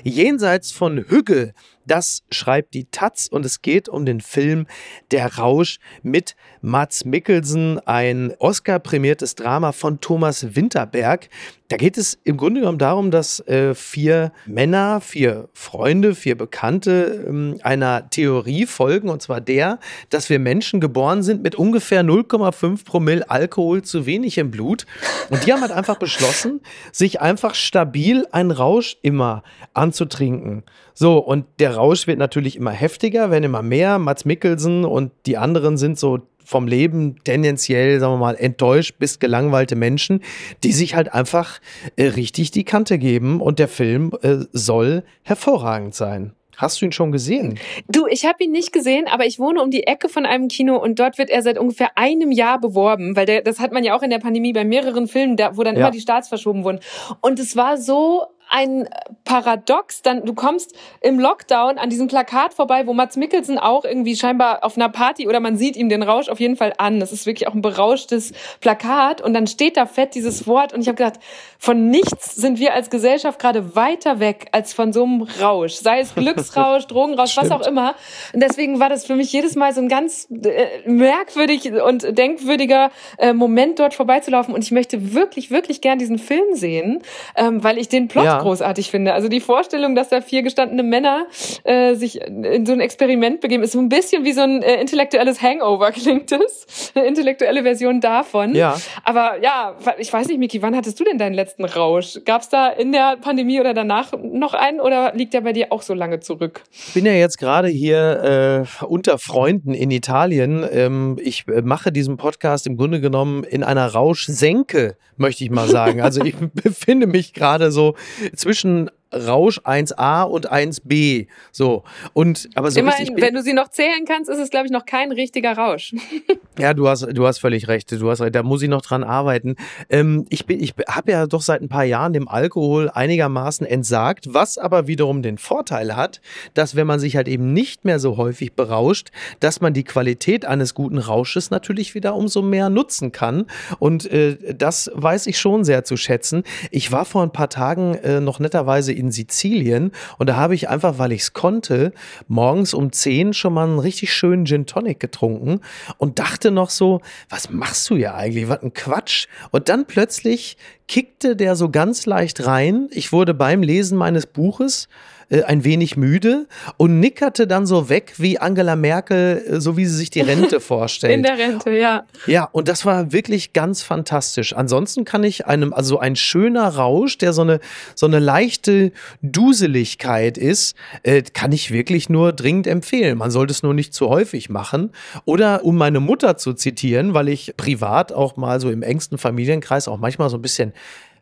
Jenseits 0.03 0.71
von 0.71 1.05
Hügge 1.07 1.53
das 1.91 2.23
schreibt 2.31 2.73
die 2.73 2.85
Taz 2.85 3.27
und 3.27 3.45
es 3.45 3.61
geht 3.61 3.89
um 3.89 4.05
den 4.05 4.21
Film 4.21 4.65
Der 5.11 5.35
Rausch 5.35 5.77
mit 6.03 6.37
Mats 6.61 7.03
Mikkelsen, 7.03 7.85
ein 7.85 8.33
Oscar-prämiertes 8.39 9.35
Drama 9.35 9.73
von 9.73 9.99
Thomas 9.99 10.55
Winterberg. 10.55 11.27
Da 11.71 11.77
geht 11.77 11.97
es 11.97 12.19
im 12.25 12.35
Grunde 12.35 12.59
genommen 12.59 12.79
darum, 12.79 13.11
dass 13.11 13.39
äh, 13.47 13.73
vier 13.73 14.33
Männer, 14.45 14.99
vier 14.99 15.47
Freunde, 15.53 16.15
vier 16.15 16.37
Bekannte 16.37 17.23
ähm, 17.25 17.59
einer 17.63 18.09
Theorie 18.09 18.65
folgen, 18.65 19.07
und 19.07 19.21
zwar 19.21 19.39
der, 19.39 19.79
dass 20.09 20.29
wir 20.29 20.37
Menschen 20.37 20.81
geboren 20.81 21.23
sind 21.23 21.43
mit 21.43 21.55
ungefähr 21.55 22.03
0,5 22.03 22.83
Promille 22.83 23.29
Alkohol 23.29 23.83
zu 23.83 24.05
wenig 24.05 24.37
im 24.37 24.51
Blut. 24.51 24.85
Und 25.29 25.45
die 25.45 25.53
haben 25.53 25.61
halt 25.61 25.71
einfach 25.71 25.97
beschlossen, 25.97 26.59
sich 26.91 27.21
einfach 27.21 27.55
stabil 27.55 28.27
einen 28.33 28.51
Rausch 28.51 28.97
immer 29.01 29.41
anzutrinken. 29.73 30.63
So, 30.93 31.19
und 31.19 31.45
der 31.59 31.75
Rausch 31.75 32.05
wird 32.05 32.19
natürlich 32.19 32.57
immer 32.57 32.71
heftiger, 32.71 33.31
werden 33.31 33.45
immer 33.45 33.61
mehr. 33.61 33.97
Mats 33.97 34.25
Mikkelsen 34.25 34.83
und 34.83 35.13
die 35.25 35.37
anderen 35.37 35.77
sind 35.77 35.97
so 35.97 36.19
vom 36.51 36.67
Leben 36.67 37.15
tendenziell, 37.23 38.01
sagen 38.01 38.13
wir 38.13 38.17
mal, 38.17 38.35
enttäuscht 38.35 38.99
bis 38.99 39.19
gelangweilte 39.19 39.77
Menschen, 39.77 40.21
die 40.65 40.73
sich 40.73 40.95
halt 40.95 41.13
einfach 41.13 41.61
äh, 41.95 42.07
richtig 42.07 42.51
die 42.51 42.65
Kante 42.65 42.97
geben 42.97 43.39
und 43.39 43.57
der 43.57 43.69
Film 43.69 44.11
äh, 44.21 44.39
soll 44.51 45.03
hervorragend 45.23 45.95
sein. 45.95 46.33
Hast 46.57 46.81
du 46.81 46.85
ihn 46.85 46.91
schon 46.91 47.13
gesehen? 47.13 47.57
Du, 47.87 48.05
ich 48.07 48.25
habe 48.25 48.43
ihn 48.43 48.51
nicht 48.51 48.73
gesehen, 48.73 49.07
aber 49.07 49.25
ich 49.25 49.39
wohne 49.39 49.63
um 49.63 49.71
die 49.71 49.87
Ecke 49.87 50.09
von 50.09 50.25
einem 50.25 50.49
Kino 50.49 50.75
und 50.75 50.99
dort 50.99 51.17
wird 51.17 51.29
er 51.29 51.41
seit 51.41 51.57
ungefähr 51.57 51.97
einem 51.97 52.31
Jahr 52.31 52.59
beworben, 52.59 53.15
weil 53.15 53.25
der, 53.25 53.41
das 53.41 53.59
hat 53.59 53.71
man 53.71 53.85
ja 53.85 53.95
auch 53.95 54.03
in 54.03 54.09
der 54.09 54.19
Pandemie 54.19 54.51
bei 54.51 54.65
mehreren 54.65 55.07
Filmen, 55.07 55.37
da, 55.37 55.55
wo 55.55 55.63
dann 55.63 55.75
ja. 55.75 55.81
immer 55.81 55.91
die 55.91 56.01
Starts 56.01 56.27
verschoben 56.27 56.65
wurden. 56.65 56.81
Und 57.21 57.39
es 57.39 57.55
war 57.55 57.77
so 57.77 58.25
ein 58.51 58.87
Paradox. 59.23 60.01
Dann, 60.01 60.25
du 60.25 60.33
kommst 60.33 60.75
im 60.99 61.19
Lockdown 61.19 61.77
an 61.77 61.89
diesem 61.89 62.07
Plakat 62.07 62.53
vorbei, 62.53 62.85
wo 62.85 62.93
Mats 62.93 63.15
Mikkelsen 63.15 63.57
auch 63.57 63.85
irgendwie 63.85 64.15
scheinbar 64.15 64.63
auf 64.63 64.75
einer 64.75 64.89
Party 64.89 65.27
oder 65.27 65.39
man 65.39 65.55
sieht 65.55 65.75
ihm 65.77 65.89
den 65.89 66.03
Rausch 66.03 66.29
auf 66.29 66.39
jeden 66.39 66.57
Fall 66.57 66.73
an. 66.77 66.99
Das 66.99 67.13
ist 67.13 67.25
wirklich 67.25 67.47
auch 67.47 67.53
ein 67.53 67.61
berauschtes 67.61 68.33
Plakat. 68.59 69.21
Und 69.21 69.33
dann 69.33 69.47
steht 69.47 69.77
da 69.77 69.85
fett 69.85 70.15
dieses 70.15 70.45
Wort. 70.47 70.73
Und 70.73 70.81
ich 70.81 70.87
habe 70.87 70.97
gedacht, 70.97 71.19
von 71.57 71.89
nichts 71.89 72.35
sind 72.35 72.59
wir 72.59 72.73
als 72.73 72.89
Gesellschaft 72.89 73.39
gerade 73.39 73.75
weiter 73.75 74.19
weg 74.19 74.47
als 74.51 74.73
von 74.73 74.91
so 74.91 75.05
einem 75.05 75.21
Rausch. 75.21 75.73
Sei 75.75 76.01
es 76.01 76.13
Glücksrausch, 76.13 76.85
Drogenrausch, 76.87 77.37
was 77.37 77.51
auch 77.51 77.65
immer. 77.65 77.95
Und 78.33 78.43
deswegen 78.43 78.79
war 78.79 78.89
das 78.89 79.05
für 79.05 79.15
mich 79.15 79.31
jedes 79.31 79.55
Mal 79.55 79.73
so 79.73 79.81
ein 79.81 79.87
ganz 79.87 80.27
äh, 80.29 80.89
merkwürdig 80.89 81.71
und 81.71 82.17
denkwürdiger 82.17 82.91
äh, 83.17 83.31
Moment, 83.31 83.79
dort 83.79 83.93
vorbeizulaufen. 83.93 84.53
Und 84.53 84.63
ich 84.63 84.71
möchte 84.71 85.13
wirklich, 85.13 85.51
wirklich 85.51 85.79
gern 85.79 85.99
diesen 85.99 86.19
Film 86.19 86.53
sehen, 86.53 87.01
ähm, 87.37 87.63
weil 87.63 87.77
ich 87.77 87.87
den 87.87 88.09
Plot 88.09 88.25
ja 88.25 88.40
auch 88.41 88.43
großartig 88.43 88.91
finde. 88.91 89.13
Also 89.13 89.27
die 89.27 89.39
Vorstellung, 89.39 89.95
dass 89.95 90.09
da 90.09 90.21
vier 90.21 90.43
gestandene 90.43 90.83
Männer 90.83 91.25
äh, 91.63 91.95
sich 91.95 92.21
in 92.21 92.65
so 92.65 92.73
ein 92.73 92.79
Experiment 92.79 93.41
begeben, 93.41 93.63
ist 93.63 93.73
so 93.73 93.79
ein 93.79 93.89
bisschen 93.89 94.23
wie 94.23 94.33
so 94.33 94.41
ein 94.41 94.61
äh, 94.61 94.81
intellektuelles 94.81 95.41
Hangover, 95.41 95.91
klingt 95.91 96.31
es. 96.31 96.91
Eine 96.95 97.05
intellektuelle 97.05 97.63
Version 97.63 98.01
davon. 98.01 98.55
Ja. 98.55 98.79
Aber 99.03 99.41
ja, 99.41 99.75
ich 99.97 100.11
weiß 100.11 100.27
nicht, 100.27 100.39
Miki, 100.39 100.61
wann 100.61 100.75
hattest 100.75 100.99
du 100.99 101.03
denn 101.03 101.17
deinen 101.17 101.33
letzten 101.33 101.65
Rausch? 101.65 102.19
Gab 102.25 102.41
es 102.41 102.49
da 102.49 102.69
in 102.69 102.91
der 102.91 103.17
Pandemie 103.17 103.59
oder 103.59 103.73
danach 103.73 104.13
noch 104.21 104.53
einen 104.53 104.79
oder 104.79 105.13
liegt 105.15 105.33
der 105.33 105.41
bei 105.41 105.53
dir 105.53 105.71
auch 105.71 105.81
so 105.81 105.93
lange 105.93 106.19
zurück? 106.19 106.63
Ich 106.71 106.93
bin 106.93 107.05
ja 107.05 107.13
jetzt 107.13 107.37
gerade 107.37 107.67
hier 107.67 108.65
äh, 108.81 108.85
unter 108.85 109.17
Freunden 109.17 109.73
in 109.73 109.91
Italien. 109.91 110.65
Ähm, 110.71 111.17
ich 111.21 111.47
äh, 111.47 111.61
mache 111.61 111.91
diesen 111.91 112.17
Podcast 112.17 112.67
im 112.67 112.77
Grunde 112.77 113.01
genommen 113.01 113.43
in 113.43 113.63
einer 113.63 113.87
Rauschsenke, 113.87 114.97
möchte 115.17 115.43
ich 115.43 115.51
mal 115.51 115.67
sagen. 115.67 116.01
Also 116.01 116.23
ich 116.23 116.35
befinde 116.53 117.07
mich 117.07 117.33
gerade 117.33 117.71
so 117.71 117.95
zwischen 118.35 118.89
Rausch 119.13 119.59
1a 119.59 120.23
und 120.23 120.51
1b. 120.51 121.27
So. 121.51 121.83
Und, 122.13 122.49
aber 122.55 122.71
so 122.71 122.79
Immerhin, 122.79 123.07
richtig, 123.07 123.21
wenn 123.21 123.33
du 123.33 123.41
sie 123.41 123.53
noch 123.53 123.69
zählen 123.69 124.05
kannst, 124.07 124.29
ist 124.29 124.37
es, 124.37 124.49
glaube 124.49 124.67
ich, 124.67 124.71
noch 124.71 124.85
kein 124.85 125.11
richtiger 125.11 125.53
Rausch. 125.53 125.93
ja, 126.57 126.73
du 126.73 126.87
hast, 126.87 127.07
du 127.11 127.27
hast 127.27 127.39
völlig 127.39 127.67
recht. 127.67 127.91
Du 127.91 128.09
hast 128.09 128.21
recht. 128.21 128.35
Da 128.35 128.43
muss 128.43 128.61
ich 128.61 128.69
noch 128.69 128.81
dran 128.81 129.03
arbeiten. 129.03 129.55
Ähm, 129.89 130.25
ich 130.29 130.45
bin, 130.45 130.61
ich 130.61 130.73
habe 130.87 131.11
ja 131.11 131.27
doch 131.27 131.41
seit 131.41 131.61
ein 131.61 131.69
paar 131.69 131.83
Jahren 131.83 132.13
dem 132.13 132.27
Alkohol 132.27 132.89
einigermaßen 132.89 133.65
entsagt, 133.65 134.33
was 134.33 134.57
aber 134.57 134.87
wiederum 134.87 135.21
den 135.21 135.37
Vorteil 135.37 135.95
hat, 135.95 136.21
dass 136.53 136.75
wenn 136.75 136.87
man 136.87 136.99
sich 136.99 137.15
halt 137.15 137.27
eben 137.27 137.53
nicht 137.53 137.85
mehr 137.85 137.99
so 137.99 138.17
häufig 138.17 138.53
berauscht, 138.53 139.11
dass 139.39 139.61
man 139.61 139.73
die 139.73 139.83
Qualität 139.83 140.45
eines 140.45 140.73
guten 140.73 140.97
Rausches 140.97 141.51
natürlich 141.51 141.95
wieder 141.95 142.15
umso 142.15 142.41
mehr 142.41 142.69
nutzen 142.69 143.11
kann. 143.11 143.45
Und 143.79 144.09
äh, 144.11 144.37
das 144.55 144.91
weiß 144.93 145.27
ich 145.27 145.39
schon 145.39 145.63
sehr 145.63 145.83
zu 145.83 145.97
schätzen. 145.97 146.43
Ich 146.69 146.91
war 146.91 147.05
vor 147.05 147.23
ein 147.23 147.33
paar 147.33 147.49
Tagen 147.49 147.95
äh, 147.95 148.21
noch 148.21 148.39
netterweise 148.39 148.93
in 149.01 149.11
Sizilien 149.11 149.91
und 150.17 150.27
da 150.27 150.37
habe 150.37 150.55
ich 150.55 150.69
einfach, 150.69 150.97
weil 150.97 151.11
ich 151.11 151.21
es 151.21 151.33
konnte, 151.33 151.91
morgens 152.27 152.73
um 152.73 152.91
10 152.91 153.33
schon 153.33 153.53
mal 153.53 153.67
einen 153.67 153.79
richtig 153.79 154.13
schönen 154.13 154.45
Gin 154.45 154.65
Tonic 154.65 154.99
getrunken 154.99 155.59
und 155.97 156.19
dachte 156.19 156.51
noch 156.51 156.69
so, 156.69 157.01
was 157.29 157.49
machst 157.49 157.89
du 157.89 157.95
ja 157.95 158.15
eigentlich? 158.15 158.47
Was 158.47 158.61
ein 158.61 158.73
Quatsch. 158.73 159.27
Und 159.51 159.67
dann 159.67 159.85
plötzlich 159.85 160.57
kickte 160.87 161.35
der 161.35 161.55
so 161.55 161.69
ganz 161.69 162.05
leicht 162.05 162.45
rein. 162.45 162.87
Ich 162.91 163.11
wurde 163.11 163.33
beim 163.33 163.63
Lesen 163.63 163.97
meines 163.97 164.25
Buches 164.27 164.87
äh, 165.31 165.43
ein 165.43 165.63
wenig 165.63 165.97
müde 165.97 166.47
und 166.77 166.99
nickerte 166.99 167.47
dann 167.47 167.65
so 167.65 167.89
weg 167.89 168.13
wie 168.17 168.37
Angela 168.37 168.75
Merkel, 168.75 169.43
äh, 169.47 169.61
so 169.61 169.77
wie 169.77 169.85
sie 169.85 169.95
sich 169.95 170.09
die 170.09 170.21
Rente 170.21 170.59
vorstellt. 170.59 171.13
In 171.13 171.23
der 171.23 171.37
Rente, 171.37 171.71
ja. 171.71 172.03
Ja, 172.27 172.49
und 172.51 172.67
das 172.67 172.85
war 172.85 173.11
wirklich 173.11 173.53
ganz 173.53 173.81
fantastisch. 173.81 174.53
Ansonsten 174.53 175.05
kann 175.05 175.23
ich 175.23 175.47
einem, 175.47 175.73
also 175.73 175.99
ein 175.99 176.15
schöner 176.15 176.67
Rausch, 176.67 177.17
der 177.17 177.33
so 177.33 177.41
eine, 177.41 177.59
so 177.95 178.05
eine 178.05 178.19
leichte 178.19 178.91
Duseligkeit 179.21 180.37
ist, 180.37 180.75
äh, 181.03 181.21
kann 181.21 181.51
ich 181.51 181.71
wirklich 181.71 182.09
nur 182.09 182.33
dringend 182.33 182.67
empfehlen. 182.67 183.17
Man 183.17 183.31
sollte 183.31 183.51
es 183.51 183.63
nur 183.63 183.73
nicht 183.73 183.93
zu 183.93 184.09
häufig 184.09 184.49
machen. 184.49 184.91
Oder 185.25 185.63
um 185.63 185.77
meine 185.77 185.99
Mutter 186.01 186.37
zu 186.37 186.53
zitieren, 186.53 187.13
weil 187.13 187.29
ich 187.29 187.55
privat 187.55 188.11
auch 188.11 188.35
mal 188.35 188.59
so 188.59 188.69
im 188.69 188.83
engsten 188.83 189.17
Familienkreis 189.17 189.87
auch 189.87 189.97
manchmal 189.97 190.29
so 190.29 190.37
ein 190.37 190.41
bisschen 190.41 190.73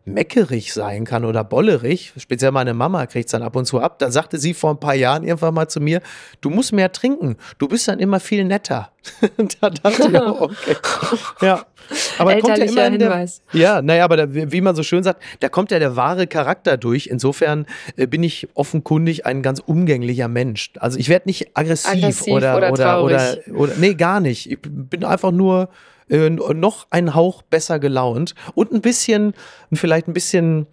meckerig 0.06 0.74
sein 0.74 1.06
kann 1.06 1.26
oder 1.26 1.44
bollerig, 1.44 2.14
speziell 2.18 2.52
meine 2.52 2.74
Mama 2.74 3.06
kriegt 3.06 3.28
es 3.28 3.32
dann 3.32 3.44
ab 3.44 3.56
und 3.56 3.66
zu 3.66 3.80
ab, 3.80 4.00
dann 4.00 4.12
sagte 4.12 4.38
sie 4.38 4.54
vor 4.54 4.72
ein 4.72 4.80
paar 4.80 4.96
Jahren 4.96 5.24
irgendwann 5.24 5.54
mal 5.54 5.68
zu 5.68 5.80
mir, 5.80 6.02
du 6.42 6.50
musst 6.50 6.74
mehr 6.74 6.92
trinken, 6.92 7.38
du 7.58 7.68
bist 7.68 7.88
dann 7.88 8.00
immer 8.00 8.20
viel 8.20 8.44
netter. 8.46 8.92
da 9.62 9.70
dachte 9.70 10.10
ich, 10.10 10.18
auch, 10.18 10.42
okay. 10.42 10.76
Ja. 11.42 11.66
Aber 12.18 12.38
kommt 12.40 12.58
ja 12.58 12.66
immer 12.66 12.90
Hinweis. 12.90 13.42
Der, 13.52 13.62
ja, 13.62 13.82
naja, 13.82 14.04
aber 14.04 14.18
da, 14.18 14.26
wie 14.30 14.62
man 14.62 14.76
so 14.76 14.84
schön 14.84 15.04
sagt, 15.04 15.24
da 15.40 15.50
kommt 15.50 15.72
ja 15.72 15.80
der 15.80 15.96
wahre 15.96 16.28
Charakter 16.28 16.78
durch. 16.78 17.08
Insofern 17.08 17.66
äh, 17.96 18.06
bin 18.06 18.22
ich 18.22 18.48
offenkundig 18.54 19.26
ein 19.26 19.42
ganz 19.42 19.60
umgänglicher 19.60 20.28
Mensch. 20.28 20.72
Also 20.80 21.00
ich 21.00 21.10
werde 21.10 21.28
nicht 21.28 21.58
aggressiv, 21.58 21.92
aggressiv 21.92 22.34
oder, 22.34 22.58
oder, 22.58 22.72
oder, 22.72 23.04
oder, 23.04 23.38
oder, 23.56 23.74
nee, 23.78 23.96
gar 23.96 24.20
nicht. 24.20 24.52
Ich 24.52 24.60
bin 24.62 25.04
einfach 25.04 25.32
nur 25.32 25.70
äh, 26.10 26.30
noch 26.30 26.88
ein 26.90 27.16
Hauch 27.16 27.42
besser 27.44 27.80
gelaunt 27.80 28.36
und 28.56 28.72
ein 28.72 28.82
bisschen, 28.82 29.34
vielleicht 29.74 30.08
ein 30.08 30.14
bisschen 30.14 30.68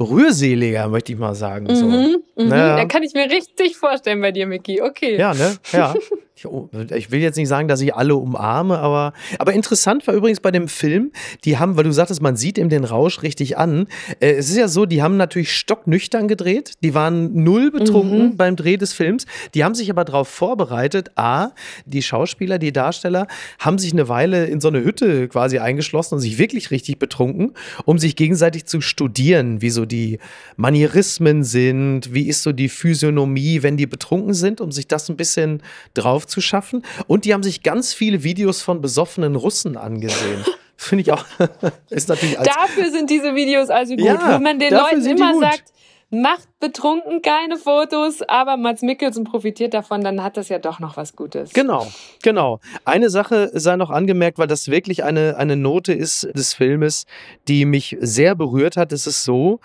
rührseliger, 0.00 0.88
möchte 0.88 1.12
ich 1.12 1.18
mal 1.18 1.34
sagen. 1.34 1.74
So. 1.74 1.86
Mhm, 1.86 2.22
mhm. 2.36 2.48
Naja. 2.48 2.76
Da 2.76 2.84
kann 2.86 3.02
ich 3.02 3.14
mir 3.14 3.30
richtig 3.30 3.76
vorstellen 3.76 4.20
bei 4.20 4.32
dir, 4.32 4.46
Micky. 4.46 4.82
Okay. 4.82 5.16
Ja, 5.16 5.34
ne? 5.34 5.56
Ja. 5.72 5.94
Ich, 6.36 6.46
oh, 6.46 6.68
ich, 6.92 7.12
will 7.12 7.20
jetzt 7.20 7.36
nicht 7.36 7.46
sagen, 7.46 7.68
dass 7.68 7.80
ich 7.80 7.94
alle 7.94 8.16
umarme, 8.16 8.80
aber, 8.80 9.12
aber 9.38 9.52
interessant 9.52 10.04
war 10.08 10.14
übrigens 10.14 10.40
bei 10.40 10.50
dem 10.50 10.66
Film, 10.66 11.12
die 11.44 11.58
haben, 11.58 11.76
weil 11.76 11.84
du 11.84 11.92
sagtest, 11.92 12.20
man 12.22 12.36
sieht 12.36 12.58
ihm 12.58 12.68
den 12.68 12.82
Rausch 12.82 13.22
richtig 13.22 13.56
an. 13.56 13.86
Äh, 14.18 14.32
es 14.32 14.50
ist 14.50 14.56
ja 14.56 14.66
so, 14.66 14.84
die 14.84 15.00
haben 15.00 15.16
natürlich 15.16 15.52
stocknüchtern 15.52 16.26
gedreht. 16.26 16.72
Die 16.82 16.92
waren 16.92 17.44
null 17.44 17.70
betrunken 17.70 18.30
mhm. 18.30 18.36
beim 18.36 18.56
Dreh 18.56 18.76
des 18.76 18.92
Films. 18.92 19.26
Die 19.54 19.62
haben 19.62 19.76
sich 19.76 19.90
aber 19.90 20.04
darauf 20.04 20.26
vorbereitet. 20.26 21.12
A, 21.14 21.50
die 21.86 22.02
Schauspieler, 22.02 22.58
die 22.58 22.72
Darsteller 22.72 23.28
haben 23.60 23.78
sich 23.78 23.92
eine 23.92 24.08
Weile 24.08 24.46
in 24.46 24.60
so 24.60 24.66
eine 24.66 24.82
Hütte 24.82 25.28
quasi 25.28 25.60
eingeschlossen 25.60 26.16
und 26.16 26.20
sich 26.20 26.38
wirklich 26.38 26.72
richtig 26.72 26.98
betrunken, 26.98 27.52
um 27.84 28.00
sich 28.00 28.16
gegenseitig 28.16 28.64
zu 28.64 28.80
studieren, 28.80 29.62
wie 29.62 29.70
so 29.70 29.86
die 29.86 30.18
Manierismen 30.56 31.44
sind, 31.44 32.12
wie 32.12 32.26
ist 32.26 32.42
so 32.42 32.50
die 32.50 32.68
Physiognomie, 32.68 33.62
wenn 33.62 33.76
die 33.76 33.86
betrunken 33.86 34.34
sind, 34.34 34.60
um 34.60 34.72
sich 34.72 34.88
das 34.88 35.08
ein 35.08 35.16
bisschen 35.16 35.62
drauf 35.94 36.23
zu 36.26 36.40
schaffen. 36.40 36.84
Und 37.06 37.24
die 37.24 37.34
haben 37.34 37.42
sich 37.42 37.62
ganz 37.62 37.92
viele 37.92 38.22
Videos 38.22 38.62
von 38.62 38.80
besoffenen 38.80 39.36
Russen 39.36 39.76
angesehen. 39.76 40.44
Finde 40.76 41.02
ich 41.02 41.12
auch. 41.12 41.24
ist 41.90 42.08
natürlich 42.08 42.36
Dafür 42.36 42.90
sind 42.90 43.08
diese 43.08 43.34
Videos 43.34 43.70
also 43.70 43.94
gut. 43.94 44.04
Ja, 44.04 44.34
Wenn 44.34 44.42
man 44.42 44.58
den 44.58 44.72
Leuten 44.72 45.06
immer 45.06 45.38
sagt, 45.38 45.64
macht 46.10 46.48
betrunken 46.64 47.20
keine 47.20 47.58
Fotos, 47.58 48.22
aber 48.22 48.56
Mats 48.56 48.80
Mikkelsen 48.80 49.24
profitiert 49.24 49.74
davon, 49.74 50.02
dann 50.02 50.22
hat 50.22 50.38
das 50.38 50.48
ja 50.48 50.58
doch 50.58 50.80
noch 50.80 50.96
was 50.96 51.14
Gutes. 51.14 51.52
Genau, 51.52 51.86
genau. 52.22 52.60
Eine 52.86 53.10
Sache 53.10 53.50
sei 53.52 53.76
noch 53.76 53.90
angemerkt, 53.90 54.38
weil 54.38 54.46
das 54.46 54.68
wirklich 54.68 55.04
eine, 55.04 55.36
eine 55.36 55.56
Note 55.56 55.92
ist 55.92 56.26
des 56.34 56.54
Filmes, 56.54 57.04
die 57.48 57.66
mich 57.66 57.98
sehr 58.00 58.34
berührt 58.34 58.78
hat. 58.78 58.92
Es 58.92 59.06
ist 59.06 59.24
so, 59.24 59.60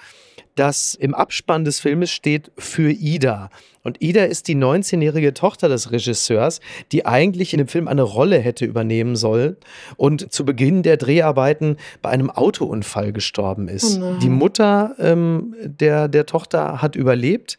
dass 0.55 0.93
im 0.93 1.15
Abspann 1.15 1.63
des 1.63 1.79
Filmes 1.79 2.11
steht 2.11 2.51
für 2.57 2.91
Ida. 2.91 3.49
Und 3.81 4.01
Ida 4.01 4.25
ist 4.25 4.47
die 4.47 4.55
19-jährige 4.55 5.33
Tochter 5.33 5.69
des 5.69 5.91
Regisseurs, 5.91 6.59
die 6.91 7.05
eigentlich 7.05 7.53
in 7.53 7.59
dem 7.59 7.67
Film 7.67 7.87
eine 7.87 8.01
Rolle 8.01 8.37
hätte 8.37 8.65
übernehmen 8.65 9.15
sollen 9.15 9.55
und 9.95 10.33
zu 10.33 10.43
Beginn 10.43 10.83
der 10.83 10.97
Dreharbeiten 10.97 11.77
bei 12.01 12.09
einem 12.09 12.29
Autounfall 12.29 13.13
gestorben 13.13 13.69
ist. 13.69 14.01
Oh 14.01 14.15
die 14.21 14.29
Mutter 14.29 14.95
ähm, 14.99 15.55
der, 15.63 16.09
der 16.09 16.25
Tochter 16.25 16.81
hat 16.81 16.88
überlebt, 16.95 17.57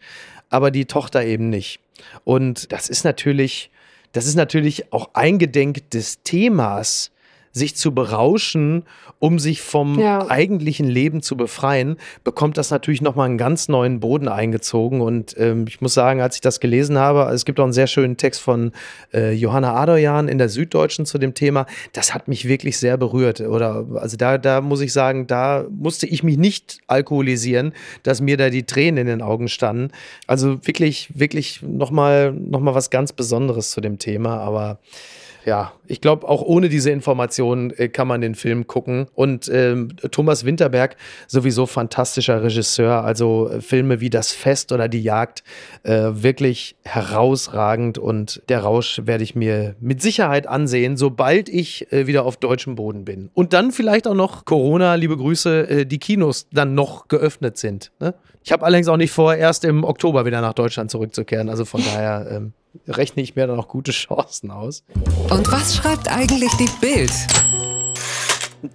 aber 0.49 0.71
die 0.71 0.87
Tochter 0.87 1.25
eben 1.25 1.49
nicht. 1.51 1.81
Und 2.25 2.73
das 2.73 2.89
ist 2.89 3.05
natürlich, 3.05 3.71
das 4.13 4.27
ist 4.27 4.35
natürlich 4.35 4.93
auch 4.93 5.11
eingedenk 5.15 5.91
des 5.91 6.23
Themas, 6.23 7.11
sich 7.53 7.77
zu 7.77 7.93
berauschen, 7.93 8.85
um 9.19 9.39
sich 9.39 9.61
vom 9.61 9.99
ja. 9.99 10.31
eigentlichen 10.31 10.89
Leben 10.89 11.21
zu 11.21 11.37
befreien, 11.37 11.97
bekommt 12.25 12.57
das 12.57 12.71
natürlich 12.71 13.03
nochmal 13.03 13.27
einen 13.27 13.39
ganz 13.39 13.69
neuen 13.69 14.01
Boden 14.01 14.29
eingezogen. 14.29 15.01
Und 15.01 15.37
ähm, 15.39 15.67
ich 15.69 15.81
muss 15.81 15.95
sagen, 15.95 16.21
als 16.21 16.37
ich 16.37 16.41
das 16.41 16.61
gelesen 16.61 16.97
habe, 16.99 17.31
es 17.35 17.45
gibt 17.45 17.61
auch 17.61 17.65
einen 17.65 17.73
sehr 17.73 17.87
schönen 17.87 18.17
Text 18.17 18.41
von 18.41 18.73
äh, 19.13 19.33
Johanna 19.33 19.75
Adoyan 19.75 20.29
in 20.29 20.39
der 20.39 20.49
Süddeutschen 20.49 21.07
zu 21.07 21.19
dem 21.19 21.35
Thema. 21.35 21.67
Das 21.93 22.15
hat 22.15 22.29
mich 22.29 22.49
wirklich 22.49 22.79
sehr 22.79 22.97
berührt. 22.97 23.41
Oder 23.41 23.87
also 23.97 24.17
da, 24.17 24.39
da 24.39 24.61
muss 24.61 24.81
ich 24.81 24.93
sagen, 24.93 25.27
da 25.27 25.67
musste 25.71 26.07
ich 26.07 26.23
mich 26.23 26.39
nicht 26.39 26.79
alkoholisieren, 26.87 27.73
dass 28.05 28.21
mir 28.21 28.37
da 28.37 28.49
die 28.49 28.65
Tränen 28.65 28.99
in 28.99 29.07
den 29.07 29.23
Augen 29.23 29.49
standen. 29.49 29.91
Also 30.27 30.67
wirklich, 30.67 31.11
wirklich 31.15 31.63
nochmal 31.63 32.33
noch 32.33 32.61
mal 32.61 32.75
was 32.75 32.91
ganz 32.91 33.13
Besonderes 33.13 33.71
zu 33.71 33.81
dem 33.81 33.99
Thema. 33.99 34.39
Aber 34.39 34.79
ja, 35.45 35.73
ich 35.87 36.01
glaube, 36.01 36.29
auch 36.29 36.43
ohne 36.43 36.69
diese 36.69 36.91
Informationen 36.91 37.71
äh, 37.71 37.89
kann 37.89 38.07
man 38.07 38.21
den 38.21 38.35
Film 38.35 38.67
gucken. 38.67 39.07
Und 39.15 39.51
ähm, 39.53 39.89
Thomas 40.11 40.45
Winterberg, 40.45 40.97
sowieso 41.27 41.67
fantastischer 41.67 42.43
Regisseur, 42.43 43.05
also 43.05 43.49
äh, 43.49 43.61
Filme 43.61 44.01
wie 44.01 44.11
Das 44.11 44.33
Fest 44.33 44.73
oder 44.73 44.89
Die 44.89 45.03
Jagd, 45.03 45.43
äh, 45.83 46.11
wirklich 46.13 46.77
herausragend. 46.85 47.99
Und 47.99 48.43
der 48.49 48.61
Rausch 48.61 49.01
werde 49.05 49.25
ich 49.25 49.35
mir 49.35 49.77
mit 49.81 50.03
Sicherheit 50.03 50.47
ansehen, 50.47 50.97
sobald 50.97 51.49
ich 51.49 51.91
äh, 51.93 52.07
wieder 52.07 52.25
auf 52.25 52.37
deutschem 52.37 52.75
Boden 52.75 53.05
bin. 53.05 53.31
Und 53.35 53.53
dann 53.53 53.73
vielleicht 53.73 54.07
auch 54.07 54.15
noch 54.15 54.45
Corona, 54.45 54.95
liebe 54.95 55.17
Grüße, 55.17 55.69
äh, 55.69 55.87
die 55.87 55.99
Kinos 55.99 56.47
dann 56.53 56.75
noch 56.75 57.09
geöffnet 57.09 57.57
sind. 57.57 57.93
Ne? 57.99 58.15
Ich 58.45 58.53
habe 58.53 58.65
allerdings 58.65 58.89
auch 58.89 58.97
nicht 58.97 59.13
vor, 59.13 59.35
erst 59.35 59.65
im 59.65 59.85
Oktober 59.85 60.25
wieder 60.25 60.41
nach 60.41 60.55
Deutschland 60.55 60.91
zurückzukehren. 60.91 61.49
Also 61.49 61.65
von 61.65 61.83
daher. 61.83 62.27
Ähm, 62.31 62.53
rechne 62.87 63.23
ich 63.23 63.37
mir 63.37 63.47
dann 63.47 63.59
auch 63.59 63.69
gute 63.69 63.93
Chancen 63.93 64.51
aus. 64.51 64.85
Und 65.31 65.51
was 65.51 65.77
schreibt 65.77 66.09
eigentlich 66.09 66.53
die 66.53 66.69
Bild? 66.81 67.13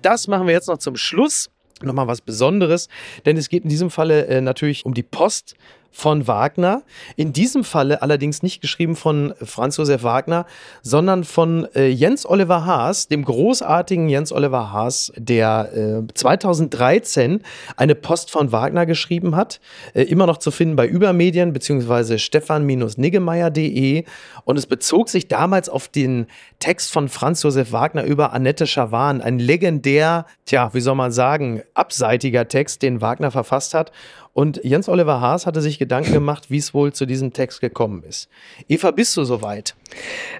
Das 0.02 0.28
machen 0.28 0.48
wir 0.48 0.54
jetzt 0.54 0.68
noch 0.68 0.78
zum 0.78 0.96
Schluss. 0.96 1.50
Nochmal 1.82 2.08
was 2.08 2.22
Besonderes, 2.22 2.88
denn 3.26 3.36
es 3.36 3.50
geht 3.50 3.64
in 3.64 3.70
diesem 3.70 3.90
Falle 3.90 4.28
äh, 4.28 4.40
natürlich 4.40 4.86
um 4.86 4.94
die 4.94 5.04
Post 5.04 5.56
von 5.96 6.28
Wagner. 6.28 6.84
In 7.16 7.32
diesem 7.32 7.64
Falle 7.64 8.02
allerdings 8.02 8.44
nicht 8.44 8.60
geschrieben 8.60 8.98
von 8.98 9.34
Franz 9.42 9.78
Josef 9.78 10.04
Wagner, 10.04 10.46
sondern 10.82 11.24
von 11.24 11.70
äh, 11.74 11.88
Jens 11.88 12.26
Oliver 12.26 12.66
Haas, 12.66 13.08
dem 13.08 13.24
großartigen 13.24 14.10
Jens 14.10 14.34
Oliver 14.34 14.74
Haas, 14.74 15.14
der 15.16 15.70
äh, 15.74 16.14
2013 16.14 17.42
eine 17.78 17.96
Post 17.96 18.30
von 18.30 18.52
Wagner 18.52 18.86
geschrieben 18.86 19.38
hat. 19.38 19.62
Äh, 19.94 20.04
immer 20.04 20.28
noch 20.28 20.38
zu 20.38 20.52
finden 20.52 20.76
bei 20.76 20.86
Übermedien 20.86 21.54
bzw. 21.54 22.18
stefan-niggemeier.de. 22.18 24.04
Und 24.44 24.58
es 24.58 24.66
bezog 24.66 25.08
sich 25.08 25.30
damals 25.30 25.70
auf 25.70 25.88
den 25.88 26.28
Text 26.60 26.92
von 26.92 27.08
Franz 27.08 27.42
Josef 27.42 27.72
Wagner 27.72 28.04
über 28.04 28.34
Annette 28.34 28.68
Schawan, 28.68 29.22
ein 29.22 29.40
legendär, 29.40 30.26
tja, 30.46 30.74
wie 30.74 30.82
soll 30.82 30.96
man 30.96 31.14
sagen, 31.14 31.62
abseitiger 31.74 32.50
Text, 32.50 32.82
den 32.82 33.00
Wagner 33.00 33.32
verfasst 33.32 33.74
hat. 33.74 33.94
Und 34.36 34.60
Jens 34.66 34.90
Oliver 34.90 35.22
Haas 35.22 35.46
hatte 35.46 35.62
sich 35.62 35.80
Gedanken 35.80 36.12
gemacht, 36.12 36.52
wie 36.52 36.58
es 36.58 36.74
wohl 36.74 36.92
zu 36.92 37.06
diesem 37.06 37.32
Text 37.32 37.62
gekommen 37.62 38.04
ist. 38.04 38.28
Eva, 38.68 38.92
bist 38.92 39.16
du 39.16 39.24
soweit? 39.24 39.76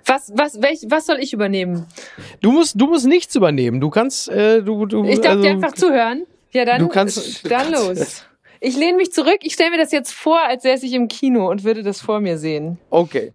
Was, 0.06 0.34
was, 0.36 0.62
welch, 0.62 0.82
was 0.90 1.06
soll 1.06 1.16
ich 1.22 1.32
übernehmen? 1.32 1.86
Du 2.42 2.52
musst, 2.52 2.80
du 2.80 2.88
musst 2.88 3.06
nichts 3.06 3.34
übernehmen. 3.38 3.80
Du 3.80 3.90
kannst, 3.90 4.28
äh, 4.28 4.62
du, 4.62 4.86
du. 4.86 5.06
Ich 5.06 5.22
darf 5.22 5.32
also, 5.32 5.44
dir 5.44 5.52
einfach 5.52 5.72
zuhören. 5.72 6.26
Ja, 6.52 6.66
dann, 6.66 6.80
du 6.80 6.90
kannst, 6.90 7.50
dann 7.50 7.72
du 7.72 7.78
kannst, 7.78 8.00
los. 8.00 8.26
Ich 8.60 8.76
lehne 8.76 8.98
mich 8.98 9.14
zurück. 9.14 9.38
Ich 9.44 9.54
stelle 9.54 9.72
mir 9.72 9.78
das 9.78 9.94
jetzt 9.94 10.12
vor, 10.12 10.42
als 10.46 10.64
säße 10.64 10.86
ich 10.86 10.92
im 10.92 11.08
Kino 11.08 11.50
und 11.50 11.64
würde 11.64 11.82
das 11.82 12.02
vor 12.02 12.20
mir 12.20 12.38
sehen. 12.38 12.78
Okay. 12.90 13.32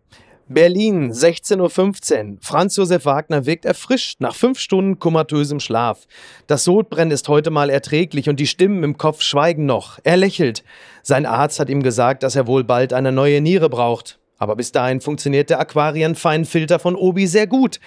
Berlin, 0.52 1.12
16.15 1.12 2.32
Uhr. 2.32 2.38
Franz 2.40 2.74
Josef 2.74 3.04
Wagner 3.04 3.46
wirkt 3.46 3.64
erfrischt 3.64 4.20
nach 4.20 4.34
fünf 4.34 4.58
Stunden 4.58 4.98
komatösem 4.98 5.60
Schlaf. 5.60 6.08
Das 6.48 6.64
Sodbrennen 6.64 7.12
ist 7.12 7.28
heute 7.28 7.50
mal 7.50 7.70
erträglich 7.70 8.28
und 8.28 8.40
die 8.40 8.48
Stimmen 8.48 8.82
im 8.82 8.98
Kopf 8.98 9.22
schweigen 9.22 9.64
noch. 9.64 10.00
Er 10.02 10.16
lächelt. 10.16 10.64
Sein 11.04 11.24
Arzt 11.24 11.60
hat 11.60 11.70
ihm 11.70 11.84
gesagt, 11.84 12.24
dass 12.24 12.34
er 12.34 12.48
wohl 12.48 12.64
bald 12.64 12.92
eine 12.92 13.12
neue 13.12 13.40
Niere 13.40 13.68
braucht. 13.68 14.18
Aber 14.38 14.56
bis 14.56 14.72
dahin 14.72 15.00
funktioniert 15.00 15.50
der 15.50 15.60
Aquarienfeinfilter 15.60 16.80
von 16.80 16.96
Obi 16.96 17.28
sehr 17.28 17.46
gut. 17.46 17.78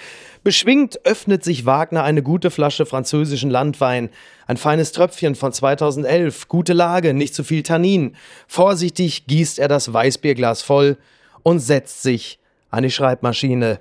Beschwingt 0.46 1.06
öffnet 1.06 1.44
sich 1.44 1.66
Wagner 1.66 2.06
eine 2.06 2.24
gute 2.24 2.50
Flasche 2.50 2.86
französischen 2.86 3.50
Landwein. 3.50 4.10
Ein 4.48 4.56
feines 4.56 4.94
Tröpfchen 4.94 5.36
von 5.36 5.52
2011, 5.52 6.48
gute 6.48 6.72
Lage, 6.72 7.14
nicht 7.14 7.36
zu 7.36 7.44
viel 7.44 7.64
Tannin. 7.64 8.16
Vorsichtig 8.48 9.28
gießt 9.28 9.60
er 9.60 9.68
das 9.68 9.92
Weißbierglas 9.92 10.62
voll 10.62 10.98
und 11.44 11.60
setzt 11.60 12.04
sich 12.04 12.40
an 12.74 12.84
die 12.84 12.92
Schreibmaschine. 12.92 13.80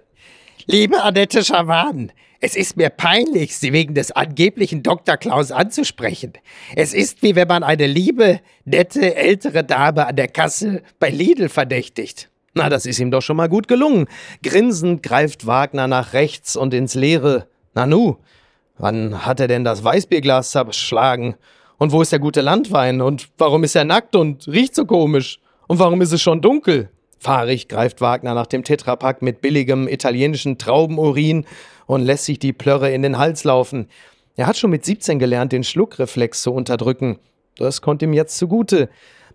Liebe 0.66 1.02
Annette 1.02 1.42
Schawan, 1.42 2.12
es 2.40 2.56
ist 2.56 2.76
mir 2.76 2.90
peinlich, 2.90 3.56
Sie 3.56 3.72
wegen 3.72 3.94
des 3.94 4.12
angeblichen 4.12 4.82
Dr. 4.82 5.16
Klaus 5.16 5.50
anzusprechen. 5.50 6.34
Es 6.76 6.92
ist 6.92 7.22
wie 7.22 7.34
wenn 7.34 7.48
man 7.48 7.62
eine 7.62 7.86
liebe, 7.86 8.40
nette, 8.64 9.16
ältere 9.16 9.64
Dame 9.64 10.06
an 10.06 10.16
der 10.16 10.28
Kasse 10.28 10.82
bei 11.00 11.08
Lidl 11.08 11.48
verdächtigt. 11.48 12.28
Na, 12.52 12.68
das 12.68 12.84
ist 12.84 12.98
ihm 12.98 13.10
doch 13.10 13.22
schon 13.22 13.38
mal 13.38 13.48
gut 13.48 13.66
gelungen. 13.66 14.08
Grinsend 14.42 15.02
greift 15.02 15.46
Wagner 15.46 15.88
nach 15.88 16.12
rechts 16.12 16.54
und 16.54 16.74
ins 16.74 16.94
Leere. 16.94 17.48
Nanu, 17.74 18.16
wann 18.76 19.24
hat 19.24 19.40
er 19.40 19.48
denn 19.48 19.64
das 19.64 19.82
Weißbierglas 19.82 20.50
zerschlagen? 20.50 21.36
Und 21.78 21.92
wo 21.92 22.02
ist 22.02 22.12
der 22.12 22.18
gute 22.18 22.42
Landwein? 22.42 23.00
Und 23.00 23.30
warum 23.38 23.64
ist 23.64 23.74
er 23.74 23.84
nackt 23.84 24.14
und 24.14 24.46
riecht 24.48 24.74
so 24.74 24.84
komisch? 24.84 25.40
Und 25.66 25.78
warum 25.78 26.02
ist 26.02 26.12
es 26.12 26.20
schon 26.20 26.42
dunkel? 26.42 26.90
Fahrig 27.22 27.68
greift 27.68 28.00
Wagner 28.00 28.34
nach 28.34 28.48
dem 28.48 28.64
Tetrapack 28.64 29.22
mit 29.22 29.40
billigem 29.40 29.86
italienischen 29.86 30.58
Traubenurin 30.58 31.46
und 31.86 32.02
lässt 32.02 32.24
sich 32.24 32.40
die 32.40 32.52
Plörre 32.52 32.90
in 32.90 33.02
den 33.02 33.16
Hals 33.16 33.44
laufen. 33.44 33.86
Er 34.34 34.48
hat 34.48 34.56
schon 34.56 34.70
mit 34.70 34.84
17 34.84 35.20
gelernt, 35.20 35.52
den 35.52 35.62
Schluckreflex 35.62 36.42
zu 36.42 36.52
unterdrücken. 36.52 37.20
Das 37.56 37.80
kommt 37.80 38.02
ihm 38.02 38.12
jetzt 38.12 38.38
zugute. 38.38 38.88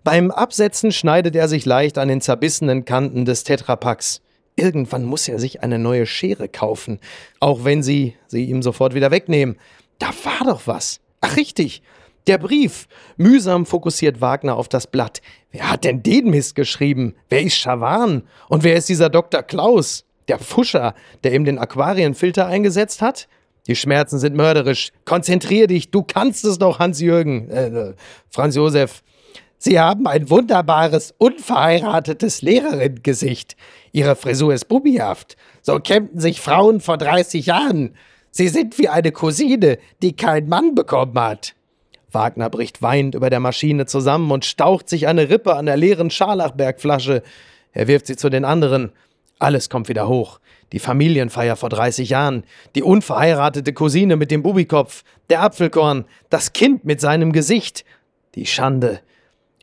Beim 0.04 0.32
Absetzen 0.32 0.92
schneidet 0.92 1.34
er 1.38 1.48
sich 1.48 1.66
leicht 1.66 1.98
an 1.98 2.10
den 2.10 2.20
zerbissenen 2.20 2.84
Kanten 2.84 3.24
des 3.24 3.46
Tetrapacks. 3.46 4.22
Irgendwann 4.58 5.06
muss 5.06 5.30
er 5.30 5.40
sich 5.40 5.64
eine 5.64 5.80
neue 5.80 6.06
Schere 6.06 6.50
kaufen, 6.50 7.00
auch 7.40 7.64
wenn 7.64 7.84
sie 7.84 8.16
sie 8.28 8.46
ihm 8.46 8.64
sofort 8.64 8.96
wieder 8.96 9.12
wegnehmen. 9.12 9.56
Da 9.98 10.08
war 10.24 10.46
doch 10.46 10.68
was. 10.68 11.00
Ach 11.22 11.38
richtig, 11.38 11.84
der 12.28 12.38
Brief. 12.38 12.88
Mühsam 13.18 13.66
fokussiert 13.66 14.22
Wagner 14.22 14.56
auf 14.56 14.68
das 14.68 14.88
Blatt. 14.88 15.22
Wer 15.52 15.72
hat 15.72 15.84
denn 15.84 16.04
den 16.04 16.30
Mist 16.30 16.56
geschrieben? 16.56 17.16
Wer 17.30 17.42
ist 17.42 17.56
Schawan? 17.56 18.24
Und 18.50 18.64
wer 18.64 18.76
ist 18.76 18.90
dieser 18.90 19.10
Dr. 19.10 19.44
Klaus? 19.44 20.06
Der 20.28 20.40
Pfuscher, 20.40 20.94
der 21.24 21.34
ihm 21.34 21.46
den 21.46 21.58
Aquarienfilter 21.58 22.48
eingesetzt 22.48 23.02
hat? 23.02 23.28
Die 23.68 23.76
Schmerzen 23.76 24.20
sind 24.20 24.36
mörderisch. 24.36 24.92
Konzentrier 25.06 25.68
dich, 25.68 25.92
du 25.92 26.04
kannst 26.04 26.46
es 26.46 26.58
doch, 26.58 26.80
Hans-Jürgen. 26.80 27.50
Äh, 27.50 27.68
äh, 27.68 27.94
Franz 28.30 28.56
Josef. 28.56 29.04
Sie 29.58 29.80
haben 29.80 30.06
ein 30.06 30.30
wunderbares, 30.30 31.16
unverheiratetes 31.18 32.42
Lehrerinnengesicht. 32.42 33.56
Ihre 33.92 34.16
Frisur 34.16 34.54
ist 34.54 34.66
bubihaft. 34.66 35.36
So 35.62 35.80
kämmten 35.80 36.20
sich 36.20 36.42
Frauen 36.42 36.80
vor 36.80 36.98
30 36.98 37.48
Jahren. 37.48 37.96
Sie 38.30 38.50
sind 38.50 38.78
wie 38.78 38.88
eine 38.88 39.12
Cousine, 39.12 39.80
die 40.02 40.16
keinen 40.16 40.48
Mann 40.48 40.76
bekommen 40.76 41.20
hat. 41.20 41.56
Wagner 42.12 42.50
bricht 42.50 42.82
weinend 42.82 43.16
über 43.16 43.30
der 43.30 43.40
Maschine 43.40 43.86
zusammen 43.86 44.32
und 44.32 44.46
staucht 44.46 44.88
sich 44.90 45.08
eine 45.08 45.30
Rippe 45.30 45.56
an 45.56 45.66
der 45.66 45.78
leeren 45.78 46.10
Scharlachbergflasche. 46.10 47.22
Er 47.74 47.88
wirft 47.88 48.08
sie 48.08 48.16
zu 48.16 48.30
den 48.30 48.46
anderen. 48.46 48.92
Alles 49.40 49.70
kommt 49.70 49.90
wieder 49.90 50.08
hoch. 50.08 50.40
Die 50.72 50.80
Familienfeier 50.80 51.56
vor 51.56 51.70
30 51.70 52.10
Jahren, 52.10 52.44
die 52.76 52.84
unverheiratete 52.84 53.74
Cousine 53.74 54.16
mit 54.16 54.32
dem 54.32 54.44
Bubikopf, 54.44 55.04
der 55.30 55.42
Apfelkorn, 55.42 56.06
das 56.30 56.54
Kind 56.54 56.86
mit 56.86 57.00
seinem 57.00 57.32
Gesicht, 57.32 57.86
die 58.36 58.46
Schande. 58.46 59.02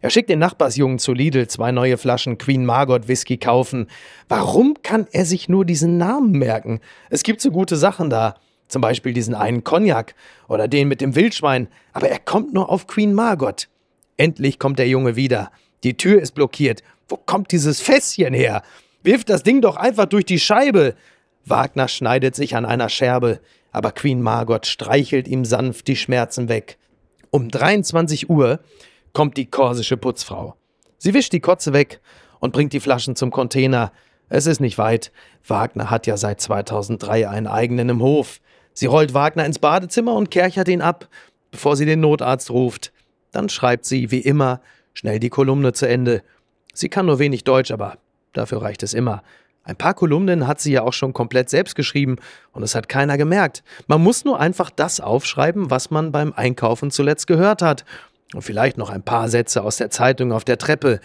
Er 0.01 0.11
schickt 0.11 0.29
den 0.29 0.39
Nachbarsjungen 0.39 0.99
zu 0.99 1.15
Lidl 1.15 1.49
zwei 1.49 1.73
neue 1.73 1.97
Flaschen 1.97 2.37
Queen 2.37 2.67
Margot 2.67 3.09
Whisky 3.09 3.39
kaufen. 3.39 3.89
Warum 4.29 4.77
kann 4.83 5.07
er 5.13 5.25
sich 5.25 5.49
nur 5.49 5.65
diesen 5.65 5.97
Namen 5.97 6.33
merken? 6.33 6.81
Es 7.09 7.23
gibt 7.23 7.41
so 7.41 7.51
gute 7.51 7.77
Sachen 7.77 8.11
da. 8.11 8.35
Zum 8.69 8.81
Beispiel 8.81 9.13
diesen 9.13 9.35
einen 9.35 9.65
Cognac 9.65 10.15
oder 10.49 10.69
den 10.69 10.89
mit 10.89 11.01
dem 11.01 11.15
Wildschwein. 11.15 11.69
Aber 11.93 12.09
er 12.09 12.19
kommt 12.19 12.53
nur 12.53 12.71
auf 12.71 12.87
Queen 12.87 13.15
Margot. 13.15 13.69
Endlich 14.17 14.59
kommt 14.59 14.79
der 14.79 14.89
Junge 14.89 15.17
wieder. 15.17 15.51
Die 15.83 15.97
Tür 15.97 16.21
ist 16.21 16.33
blockiert. 16.33 16.83
Wo 17.09 17.17
kommt 17.17 17.53
dieses 17.53 17.81
Fässchen 17.81 18.33
her? 18.33 18.63
Wirft 19.03 19.29
das 19.29 19.43
Ding 19.43 19.61
doch 19.61 19.77
einfach 19.77 20.07
durch 20.07 20.25
die 20.25 20.41
Scheibe. 20.41 20.95
Wagner 21.45 21.89
schneidet 21.89 22.35
sich 22.35 22.57
an 22.57 22.65
einer 22.65 22.89
Scherbe, 22.89 23.41
aber 23.71 23.93
Queen 23.93 24.23
Margot 24.23 24.67
streichelt 24.67 25.29
ihm 25.29 25.45
sanft 25.45 25.89
die 25.89 25.97
Schmerzen 25.97 26.49
weg. 26.49 26.79
Um 27.31 27.51
23 27.51 28.31
Uhr 28.31 28.61
kommt 29.13 29.37
die 29.37 29.47
korsische 29.47 29.97
Putzfrau. 29.97 30.55
Sie 30.97 31.13
wischt 31.13 31.33
die 31.33 31.41
Kotze 31.41 31.73
weg 31.73 32.01
und 32.41 32.53
bringt 32.53 32.73
die 32.73 32.81
Flaschen 32.81 33.17
zum 33.17 33.31
Container. 33.31 33.93
Es 34.29 34.47
ist 34.47 34.61
nicht 34.61 34.79
weit. 34.79 35.13
Wagner 35.47 35.91
hat 35.91 36.07
ja 36.07 36.17
seit 36.17 36.41
2003 36.41 37.29
einen 37.29 37.47
eigenen 37.47 37.91
im 37.91 38.01
Hof. 38.01 38.41
Sie 38.75 38.87
rollt 38.87 39.15
Wagner 39.15 39.47
ins 39.47 39.59
Badezimmer 39.59 40.15
und 40.15 40.31
kerchert 40.31 40.69
ihn 40.69 40.83
ab, 40.83 41.09
bevor 41.51 41.77
sie 41.77 41.87
den 41.87 42.01
Notarzt 42.01 42.51
ruft. 42.51 42.93
Dann 43.33 43.49
schreibt 43.49 43.85
sie, 43.87 44.11
wie 44.11 44.21
immer, 44.21 44.61
schnell 44.93 45.21
die 45.21 45.31
Kolumne 45.31 45.73
zu 45.73 45.89
Ende. 45.89 46.23
Sie 46.73 46.89
kann 46.89 47.07
nur 47.07 47.19
wenig 47.19 47.45
Deutsch, 47.45 47.71
aber 47.71 47.99
dafür 48.33 48.63
reicht 48.63 48.83
es 48.83 48.93
immer. 48.93 49.23
Ein 49.63 49.77
paar 49.77 49.95
Kolumnen 49.95 50.47
hat 50.47 50.61
sie 50.61 50.73
ja 50.73 50.83
auch 50.83 50.93
schon 50.93 51.15
komplett 51.15 51.49
selbst 51.49 51.75
geschrieben 51.75 52.17
und 52.53 52.63
es 52.63 52.75
hat 52.75 52.89
keiner 52.89 53.17
gemerkt. 53.17 53.65
Man 53.87 54.03
muss 54.03 54.25
nur 54.25 54.39
einfach 54.39 54.69
das 54.71 55.01
aufschreiben, 55.01 55.71
was 55.71 55.91
man 55.91 56.13
beim 56.13 56.35
Einkaufen 56.35 56.91
zuletzt 56.91 57.27
gehört 57.27 57.63
hat. 57.63 57.85
Und 58.35 58.43
vielleicht 58.43 58.77
noch 58.77 58.91
ein 58.91 59.03
paar 59.03 59.29
Sätze 59.29 59.63
aus 59.63 59.79
der 59.79 59.91
Zeitung 59.91 60.33
auf 60.33 60.45
der 60.45 60.59
Treppe. 60.59 61.01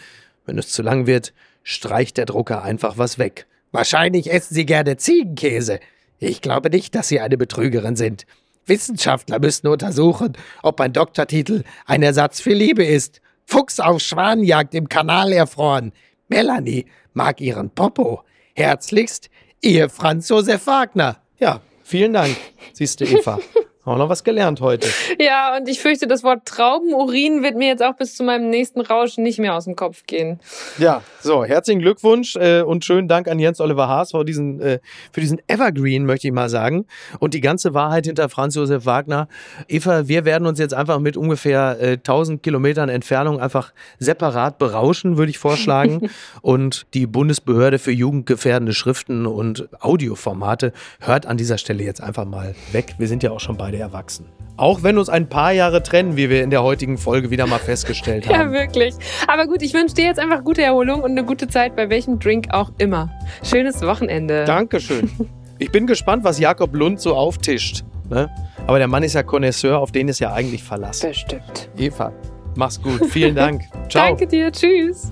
Wenn 0.45 0.57
es 0.57 0.70
zu 0.70 0.82
lang 0.82 1.07
wird, 1.07 1.34
streicht 1.63 2.17
der 2.17 2.26
Drucker 2.26 2.63
einfach 2.63 2.97
was 2.97 3.17
weg. 3.17 3.45
Wahrscheinlich 3.72 4.32
essen 4.32 4.55
Sie 4.55 4.65
gerne 4.65 4.97
Ziegenkäse. 4.97 5.80
Ich 6.20 6.41
glaube 6.41 6.70
nicht, 6.70 6.95
dass 6.95 7.07
Sie 7.07 7.20
eine 7.20 7.38
Betrügerin 7.38 7.95
sind. 7.95 8.26
Wissenschaftler 8.65 9.39
müssen 9.39 9.67
untersuchen, 9.67 10.34
ob 10.61 10.80
ein 10.82 10.93
Doktortitel 10.93 11.63
ein 11.86 12.03
Ersatz 12.03 12.39
für 12.41 12.53
Liebe 12.53 12.84
ist. 12.84 13.22
Fuchs 13.45 13.80
auf 13.80 13.99
Schwanenjagd 14.01 14.76
im 14.76 14.89
Kanal 14.89 15.32
erfroren. 15.32 15.91
Melanie 16.28 16.86
mag 17.13 17.41
ihren 17.41 17.72
Popo. 17.72 18.24
Herzlichst, 18.53 19.30
Ihr 19.61 19.89
Franz 19.89 20.30
Josef 20.30 20.67
Wagner. 20.67 21.17
Ja, 21.38 21.61
vielen 21.84 22.13
Dank, 22.13 22.36
siehste 22.74 23.05
Eva. 23.05 23.39
Haben 23.90 23.98
wir 23.98 24.04
noch 24.04 24.10
was 24.10 24.24
gelernt 24.24 24.62
heute. 24.62 24.88
Ja, 25.20 25.58
und 25.58 25.68
ich 25.68 25.82
fürchte, 25.82 26.08
das 26.08 26.24
Wort 26.24 26.46
Traubenurin 26.46 27.44
wird 27.44 27.56
mir 27.56 27.68
jetzt 27.68 27.84
auch 27.84 27.96
bis 27.96 28.16
zu 28.16 28.24
meinem 28.24 28.50
nächsten 28.50 28.80
Rauschen 28.80 29.24
nicht 29.24 29.40
mehr 29.40 29.56
aus 29.56 29.66
dem 29.66 29.76
Kopf 29.76 30.06
gehen. 30.06 30.40
Ja, 30.78 31.02
so, 31.20 31.44
herzlichen 31.44 31.82
Glückwunsch 31.82 32.36
äh, 32.36 32.62
und 32.62 32.86
schönen 32.86 33.08
Dank 33.08 33.28
an 33.28 33.40
Jens 33.40 33.60
Oliver 33.60 33.88
Haas 33.88 34.12
für 34.12 34.24
diesen, 34.24 34.62
äh, 34.62 34.80
für 35.12 35.20
diesen 35.20 35.42
Evergreen, 35.48 36.06
möchte 36.06 36.28
ich 36.28 36.34
mal 36.34 36.48
sagen. 36.48 36.86
Und 37.20 37.34
die 37.34 37.42
ganze 37.42 37.74
Wahrheit 37.74 38.06
hinter 38.06 38.30
Franz 38.30 38.56
Josef 38.56 38.86
Wagner. 38.86 39.28
Eva, 39.68 40.08
wir 40.08 40.26
werden 40.26 40.48
uns 40.48 40.60
jetzt 40.60 40.74
einfach 40.74 41.00
mit 41.00 41.18
ungefähr 41.18 41.78
äh, 41.82 41.92
1000 41.94 42.44
Kilometern 42.44 42.88
Entfernung 42.88 43.42
einfach 43.42 43.74
separat 43.98 44.60
berauschen, 44.60 45.18
würde 45.18 45.32
ich 45.32 45.40
vorschlagen. 45.40 46.10
und 46.42 46.86
die 46.94 47.08
Bundesbehörde 47.08 47.80
für 47.80 47.92
jugendgefährdende 47.92 48.74
Schriften 48.74 49.26
und 49.26 49.68
Audioformate 49.82 50.72
hört 51.00 51.26
an 51.26 51.38
dieser 51.38 51.58
Stelle 51.58 51.84
jetzt 51.84 52.02
einfach 52.02 52.26
mal 52.26 52.56
weg. 52.72 52.96
Wir 53.00 53.08
sind 53.08 53.24
ja 53.24 53.32
auch 53.32 53.40
schon 53.40 53.58
beide 53.58 53.78
wir 53.80 53.86
erwachsen. 53.86 54.25
Auch 54.57 54.84
wenn 54.84 54.97
uns 54.97 55.07
ein 55.07 55.30
paar 55.30 55.53
Jahre 55.53 55.82
trennen, 55.82 56.17
wie 56.17 56.30
wir 56.30 56.43
in 56.43 56.49
der 56.49 56.63
heutigen 56.63 56.97
Folge 56.97 57.32
wieder 57.32 57.47
mal 57.47 57.59
festgestellt 57.59 58.27
haben. 58.30 58.51
Ja, 58.53 58.59
wirklich. 58.59 58.93
Aber 59.27 59.47
gut, 59.47 59.61
ich 59.61 59.73
wünsche 59.73 59.95
dir 59.95 60.03
jetzt 60.05 60.19
einfach 60.19 60.43
gute 60.43 60.61
Erholung 60.61 61.01
und 61.01 61.11
eine 61.11 61.23
gute 61.23 61.47
Zeit 61.47 61.75
bei 61.77 61.89
welchem 61.89 62.19
Drink 62.19 62.47
auch 62.51 62.71
immer. 62.77 63.09
Schönes 63.41 63.82
Wochenende. 63.82 64.45
Dankeschön. 64.45 65.09
Ich 65.61 65.73
bin 65.73 65.88
gespannt, 65.88 66.23
was 66.23 66.39
Jakob 66.39 66.73
Lund 66.73 67.01
so 67.01 67.17
auftischt. 67.17 67.84
Ne? 68.09 68.30
Aber 68.65 68.77
der 68.77 68.88
Mann 68.88 69.03
ist 69.03 69.11
ja 69.11 69.23
Connoisseur, 69.23 69.77
auf 69.80 69.91
den 69.91 70.07
ist 70.07 70.19
ja 70.19 70.32
eigentlich 70.32 70.63
Verlass. 70.63 71.01
Bestimmt. 71.01 71.69
Eva, 71.77 72.13
mach's 72.55 72.82
gut. 72.82 73.05
Vielen 73.07 73.36
Dank. 73.36 73.63
Ciao. 73.89 74.07
Danke 74.07 74.25
dir. 74.25 74.53
Tschüss. 74.53 75.11